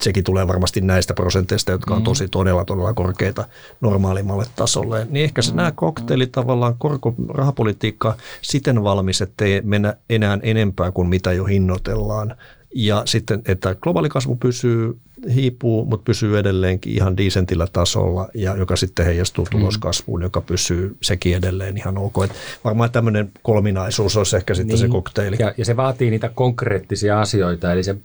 sekin 0.02 0.24
tulee 0.24 0.48
varmasti 0.48 0.80
näistä 0.80 1.14
prosenteista, 1.14 1.72
jotka 1.72 1.94
on 1.94 2.00
mm. 2.00 2.04
tosi 2.04 2.28
todella 2.28 2.64
todella 2.64 2.94
korkeita 2.94 3.44
normaalimmalle 3.80 4.44
tasolle. 4.56 5.06
Niin 5.10 5.24
ehkä 5.24 5.42
se 5.42 5.50
mm. 5.50 5.56
nämä 5.56 5.72
kokteilit 5.72 6.32
tavallaan 6.32 6.74
korko, 6.78 7.14
rahapolitiikka 7.28 8.16
siten 8.42 8.82
valmis, 8.82 9.20
ettei 9.22 9.60
mennä 9.62 9.94
enää 10.10 10.38
enempää 10.42 10.92
kuin 10.92 11.08
mitä 11.08 11.32
jo 11.32 11.44
hinnoitellaan. 11.44 12.36
Ja 12.74 13.02
sitten, 13.04 13.42
että 13.46 13.74
globaali 13.74 14.08
kasvu 14.08 14.36
pysyy, 14.36 14.98
hiipuu, 15.34 15.84
mutta 15.84 16.04
pysyy 16.04 16.38
edelleenkin 16.38 16.92
ihan 16.92 17.16
diisentillä 17.16 17.66
tasolla, 17.72 18.28
ja 18.34 18.56
joka 18.56 18.76
sitten 18.76 19.06
heijastuu 19.06 19.44
mm. 19.44 19.50
tuloskasvuun, 19.50 20.22
joka 20.22 20.40
pysyy 20.40 20.96
sekin 21.02 21.36
edelleen 21.36 21.76
ihan 21.76 21.98
ok. 21.98 22.24
Et 22.24 22.32
varmaan 22.64 22.90
tämmöinen 22.90 23.30
kolminaisuus 23.42 24.16
olisi 24.16 24.36
ehkä 24.36 24.54
sitten 24.54 24.74
niin. 24.74 24.78
se 24.78 24.88
kokteili. 24.88 25.36
Ja, 25.38 25.54
ja 25.56 25.64
se 25.64 25.76
vaatii 25.76 26.10
niitä 26.10 26.30
konkreettisia 26.34 27.20
asioita, 27.20 27.72
eli 27.72 27.84
se 27.84 27.96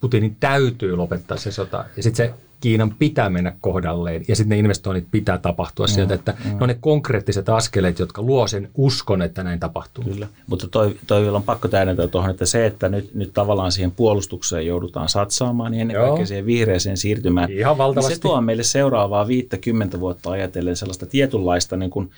Putinin 0.00 0.36
täytyy 0.40 0.96
lopettaa 0.96 1.36
se 1.36 1.52
sota. 1.52 1.84
Ja 1.96 2.02
sitten 2.02 2.26
se 2.26 2.34
Kiinan 2.60 2.94
pitää 2.98 3.30
mennä 3.30 3.52
kohdalleen 3.60 4.24
ja 4.28 4.36
sitten 4.36 4.48
ne 4.48 4.58
investoinnit 4.58 5.06
pitää 5.10 5.38
tapahtua 5.38 5.86
mm, 5.86 5.90
sieltä, 5.90 6.14
että 6.14 6.34
mm. 6.44 6.50
ne 6.50 6.56
on 6.60 6.68
ne 6.68 6.76
konkreettiset 6.80 7.48
askeleet, 7.48 7.98
jotka 7.98 8.22
luo 8.22 8.46
sen 8.46 8.70
uskon, 8.74 9.22
että 9.22 9.42
näin 9.42 9.60
tapahtuu. 9.60 10.04
Kyllä, 10.04 10.28
mutta 10.46 10.68
toi, 10.68 10.96
toi 11.06 11.28
on 11.28 11.42
pakko 11.42 11.68
täydentää 11.68 12.08
tuohon, 12.08 12.30
että 12.30 12.46
se, 12.46 12.66
että 12.66 12.88
nyt, 12.88 13.14
nyt 13.14 13.34
tavallaan 13.34 13.72
siihen 13.72 13.90
puolustukseen 13.90 14.66
joudutaan 14.66 15.08
satsaamaan, 15.08 15.72
niin 15.72 15.80
ennen 15.80 15.94
Joo. 15.94 16.06
kaikkea 16.06 16.26
siihen 16.26 16.46
vihreäseen 16.46 16.96
siirtymään, 16.96 17.50
Ihan 17.50 17.78
valtavasti. 17.78 18.10
Niin 18.10 18.16
se 18.16 18.22
tuo 18.22 18.40
meille 18.40 18.62
seuraavaa 18.62 19.26
50 19.26 20.00
vuotta 20.00 20.30
ajatellen 20.30 20.76
sellaista 20.76 21.06
tietynlaista 21.06 21.76
niin 21.76 21.90
kuin 21.90 22.10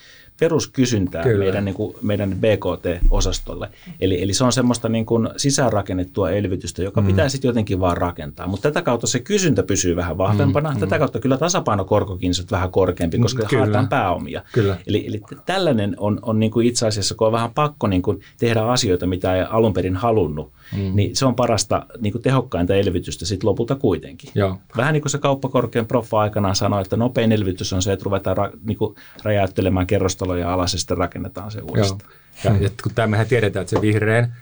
peruskysyntää 0.43 1.23
Kyllä. 1.23 1.45
meidän, 1.45 1.65
niin 1.65 1.75
kuin, 1.75 1.95
meidän 2.03 2.37
BKT-osastolle. 2.41 3.69
Eli, 4.01 4.23
eli 4.23 4.35
se 4.35 4.45
on 4.45 4.53
semmoista 4.53 4.89
niin 4.89 5.07
kuin 5.07 5.29
sisäänrakennettua 5.37 6.31
elvytystä, 6.31 6.83
joka 6.83 7.01
mm. 7.01 7.07
pitää 7.07 7.29
sitten 7.29 7.49
jotenkin 7.49 7.81
vaan 7.81 7.97
rakentaa. 7.97 8.47
Mutta 8.47 8.71
tätä 8.71 8.83
kautta 8.83 9.07
se 9.07 9.21
kysyntä 9.21 9.63
pysyy 9.63 9.97
vähän 9.97 10.19
vahvempana. 10.19 10.71
Mm. 10.71 10.81
Tätä 10.81 10.99
kautta 10.99 11.21
kyllä 11.21 11.37
tasapainokorkokin 11.37 12.33
on 12.41 12.47
vähän 12.51 12.71
korkeampi, 12.71 13.19
koska 13.19 13.47
kyllä. 13.47 13.65
haetaan 13.65 13.89
pääomia. 13.89 14.43
Kyllä. 14.53 14.77
Eli, 14.87 15.07
eli 15.07 15.21
tällainen 15.47 15.95
on, 15.99 16.19
on 16.23 16.39
niin 16.39 16.51
kuin 16.51 16.67
itse 16.67 16.87
asiassa, 16.87 17.15
kun 17.15 17.27
on 17.27 17.33
vähän 17.33 17.51
pakko 17.55 17.87
niin 17.87 18.03
kuin 18.03 18.21
tehdä 18.39 18.63
asioita, 18.63 19.07
mitä 19.07 19.37
ei 19.37 19.45
alun 19.51 19.73
perin 19.73 19.97
halunnut, 19.97 20.53
mm. 20.77 20.91
niin 20.95 21.17
se 21.17 21.27
on 21.27 21.35
parasta 21.35 21.87
niin 22.01 22.13
kuin 22.13 22.23
tehokkainta 22.23 22.75
elvytystä 22.75 23.27
sitten 23.27 23.49
lopulta 23.49 23.75
kuitenkin. 23.75 24.31
Joo. 24.35 24.59
Vähän 24.77 24.93
niin 24.93 25.03
kuin 25.03 25.11
se 25.11 25.19
kauppakorkean 25.19 25.87
proffa 25.87 26.21
aikanaan 26.21 26.57
sanoi, 26.57 26.83
että 26.83 26.97
nopein 26.97 27.33
elvytys 27.33 27.73
on 27.73 27.83
se, 27.83 27.93
että 27.93 28.05
ruvetaan 28.05 28.37
ra, 28.37 28.51
niin 28.65 28.79
kuin 28.79 28.95
räjäyttelemään 29.23 29.87
kerrostaloja 30.33 30.53
alas 30.53 30.73
ja 30.73 30.79
sitten 30.79 30.99
rakennetaan 30.99 31.51
se 31.51 31.61
uudestaan. 31.61 32.11
Joo. 32.45 32.55
Ja, 32.61 32.71
kun 32.83 32.93
tämähän 32.95 33.27
tiedetään, 33.27 33.63
että 33.63 33.77
se 33.77 33.81
vihreän 33.81 34.35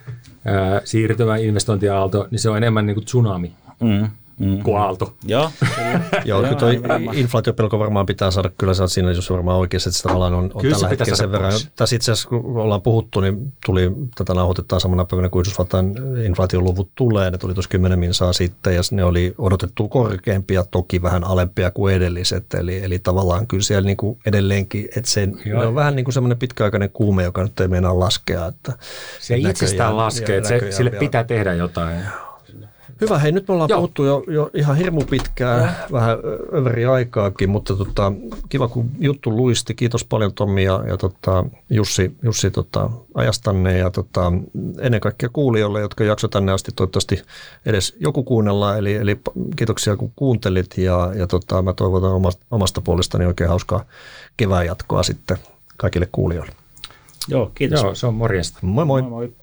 ää, 0.44 0.80
siirtymä 0.84 1.36
investointiaalto, 1.36 2.28
niin 2.30 2.38
se 2.38 2.50
on 2.50 2.56
enemmän 2.56 2.86
niin 2.86 2.94
kuin 2.94 3.04
tsunami. 3.04 3.52
Mm 3.80 4.10
mm. 4.40 4.62
kuin 4.62 4.78
aalto. 4.78 5.14
Joo, 5.24 5.50
Joo 6.24 6.42
kyllä 6.42 6.54
toi 6.54 6.80
inflaatiopelko 7.12 7.78
varmaan 7.78 8.06
pitää 8.06 8.30
saada, 8.30 8.50
kyllä 8.58 8.74
sä 8.74 8.86
siinä 8.86 9.12
jos 9.12 9.30
varmaan 9.30 9.58
oikeassa, 9.58 9.90
että 9.90 9.98
se 9.98 10.02
tavallaan 10.02 10.34
on, 10.34 10.50
on 10.54 10.62
tällä 10.70 10.88
hetkellä 10.88 11.16
sen 11.16 11.32
verran. 11.32 11.52
Tässä 11.76 11.96
itse 11.96 12.12
asiassa 12.12 12.28
kun 12.28 12.56
ollaan 12.56 12.82
puhuttu, 12.82 13.20
niin 13.20 13.52
tuli 13.66 13.92
tätä 14.14 14.34
nauhoitetaan 14.34 14.80
samana 14.80 15.04
päivänä, 15.04 15.28
kun 15.28 15.40
Yhdysvaltain 15.40 15.94
inflaatioluvut 16.24 16.90
tulee, 16.94 17.30
ne 17.30 17.38
tuli 17.38 17.54
tuossa 17.54 17.70
10 17.70 17.98
minsaa 17.98 18.32
sitten 18.32 18.74
ja 18.74 18.82
ne 18.90 19.04
oli 19.04 19.34
odotettu 19.38 19.88
korkeampia, 19.88 20.64
toki 20.64 21.02
vähän 21.02 21.24
alempia 21.24 21.70
kuin 21.70 21.94
edelliset, 21.94 22.54
eli, 22.54 22.84
eli 22.84 22.98
tavallaan 22.98 23.46
kyllä 23.46 23.62
siellä 23.62 23.86
niin 23.86 23.96
kuin 23.96 24.18
edelleenkin, 24.26 24.88
että 24.96 25.10
se 25.10 25.28
on 25.66 25.74
vähän 25.74 25.96
niin 25.96 26.04
kuin 26.04 26.14
semmoinen 26.14 26.38
pitkäaikainen 26.38 26.90
kuume, 26.90 27.22
joka 27.22 27.42
nyt 27.42 27.60
ei 27.60 27.68
meinaa 27.68 27.98
laskea. 27.98 28.46
Että 28.46 28.72
se 29.20 29.36
itsestään 29.36 29.96
laskee, 29.96 30.36
että 30.36 30.48
se, 30.48 30.72
sille 30.72 30.90
pitää 30.90 31.24
tehdä 31.24 31.54
jotain. 31.54 32.00
Hyvä, 33.00 33.18
hei 33.18 33.32
nyt 33.32 33.48
me 33.48 33.54
ollaan 33.54 33.70
Joo. 33.70 33.78
puhuttu 33.78 34.04
jo, 34.04 34.24
jo 34.28 34.50
ihan 34.54 34.76
hirmu 34.76 35.04
pitkään, 35.04 35.62
ja. 35.62 35.72
vähän 35.92 36.18
överi 36.54 36.84
aikaakin, 36.84 37.50
mutta 37.50 37.76
tota, 37.76 38.12
kiva 38.48 38.68
kun 38.68 38.90
juttu 38.98 39.36
luisti. 39.36 39.74
Kiitos 39.74 40.04
paljon 40.04 40.34
Tommi 40.34 40.64
ja, 40.64 40.84
ja 40.86 40.96
tota, 40.96 41.44
Jussi, 41.70 42.16
Jussi 42.22 42.50
tota, 42.50 42.90
ajastanne 43.14 43.78
ja 43.78 43.90
tota, 43.90 44.32
ennen 44.80 45.00
kaikkea 45.00 45.28
kuulijoille, 45.32 45.80
jotka 45.80 46.04
jakso 46.04 46.28
tänne 46.28 46.52
asti 46.52 46.72
toivottavasti 46.76 47.22
edes 47.66 47.96
joku 48.00 48.22
kuunnellaan. 48.22 48.78
Eli, 48.78 48.94
eli 48.94 49.20
kiitoksia 49.56 49.96
kun 49.96 50.12
kuuntelit 50.16 50.78
ja, 50.78 51.12
ja 51.14 51.26
tota, 51.26 51.62
mä 51.62 51.72
toivotan 51.72 52.12
omasta, 52.12 52.46
omasta 52.50 52.80
puolestani 52.80 53.26
oikein 53.26 53.50
hauskaa 53.50 53.84
kevään 54.36 54.66
jatkoa 54.66 55.02
sitten 55.02 55.38
kaikille 55.76 56.08
kuulijoille. 56.12 56.52
Joo, 57.28 57.50
kiitos. 57.54 57.82
Joo, 57.82 57.94
se 57.94 58.06
on 58.06 58.14
morjesta. 58.14 58.58
Moi 58.62 58.84
moi. 58.84 59.02
moi, 59.02 59.10
moi. 59.10 59.39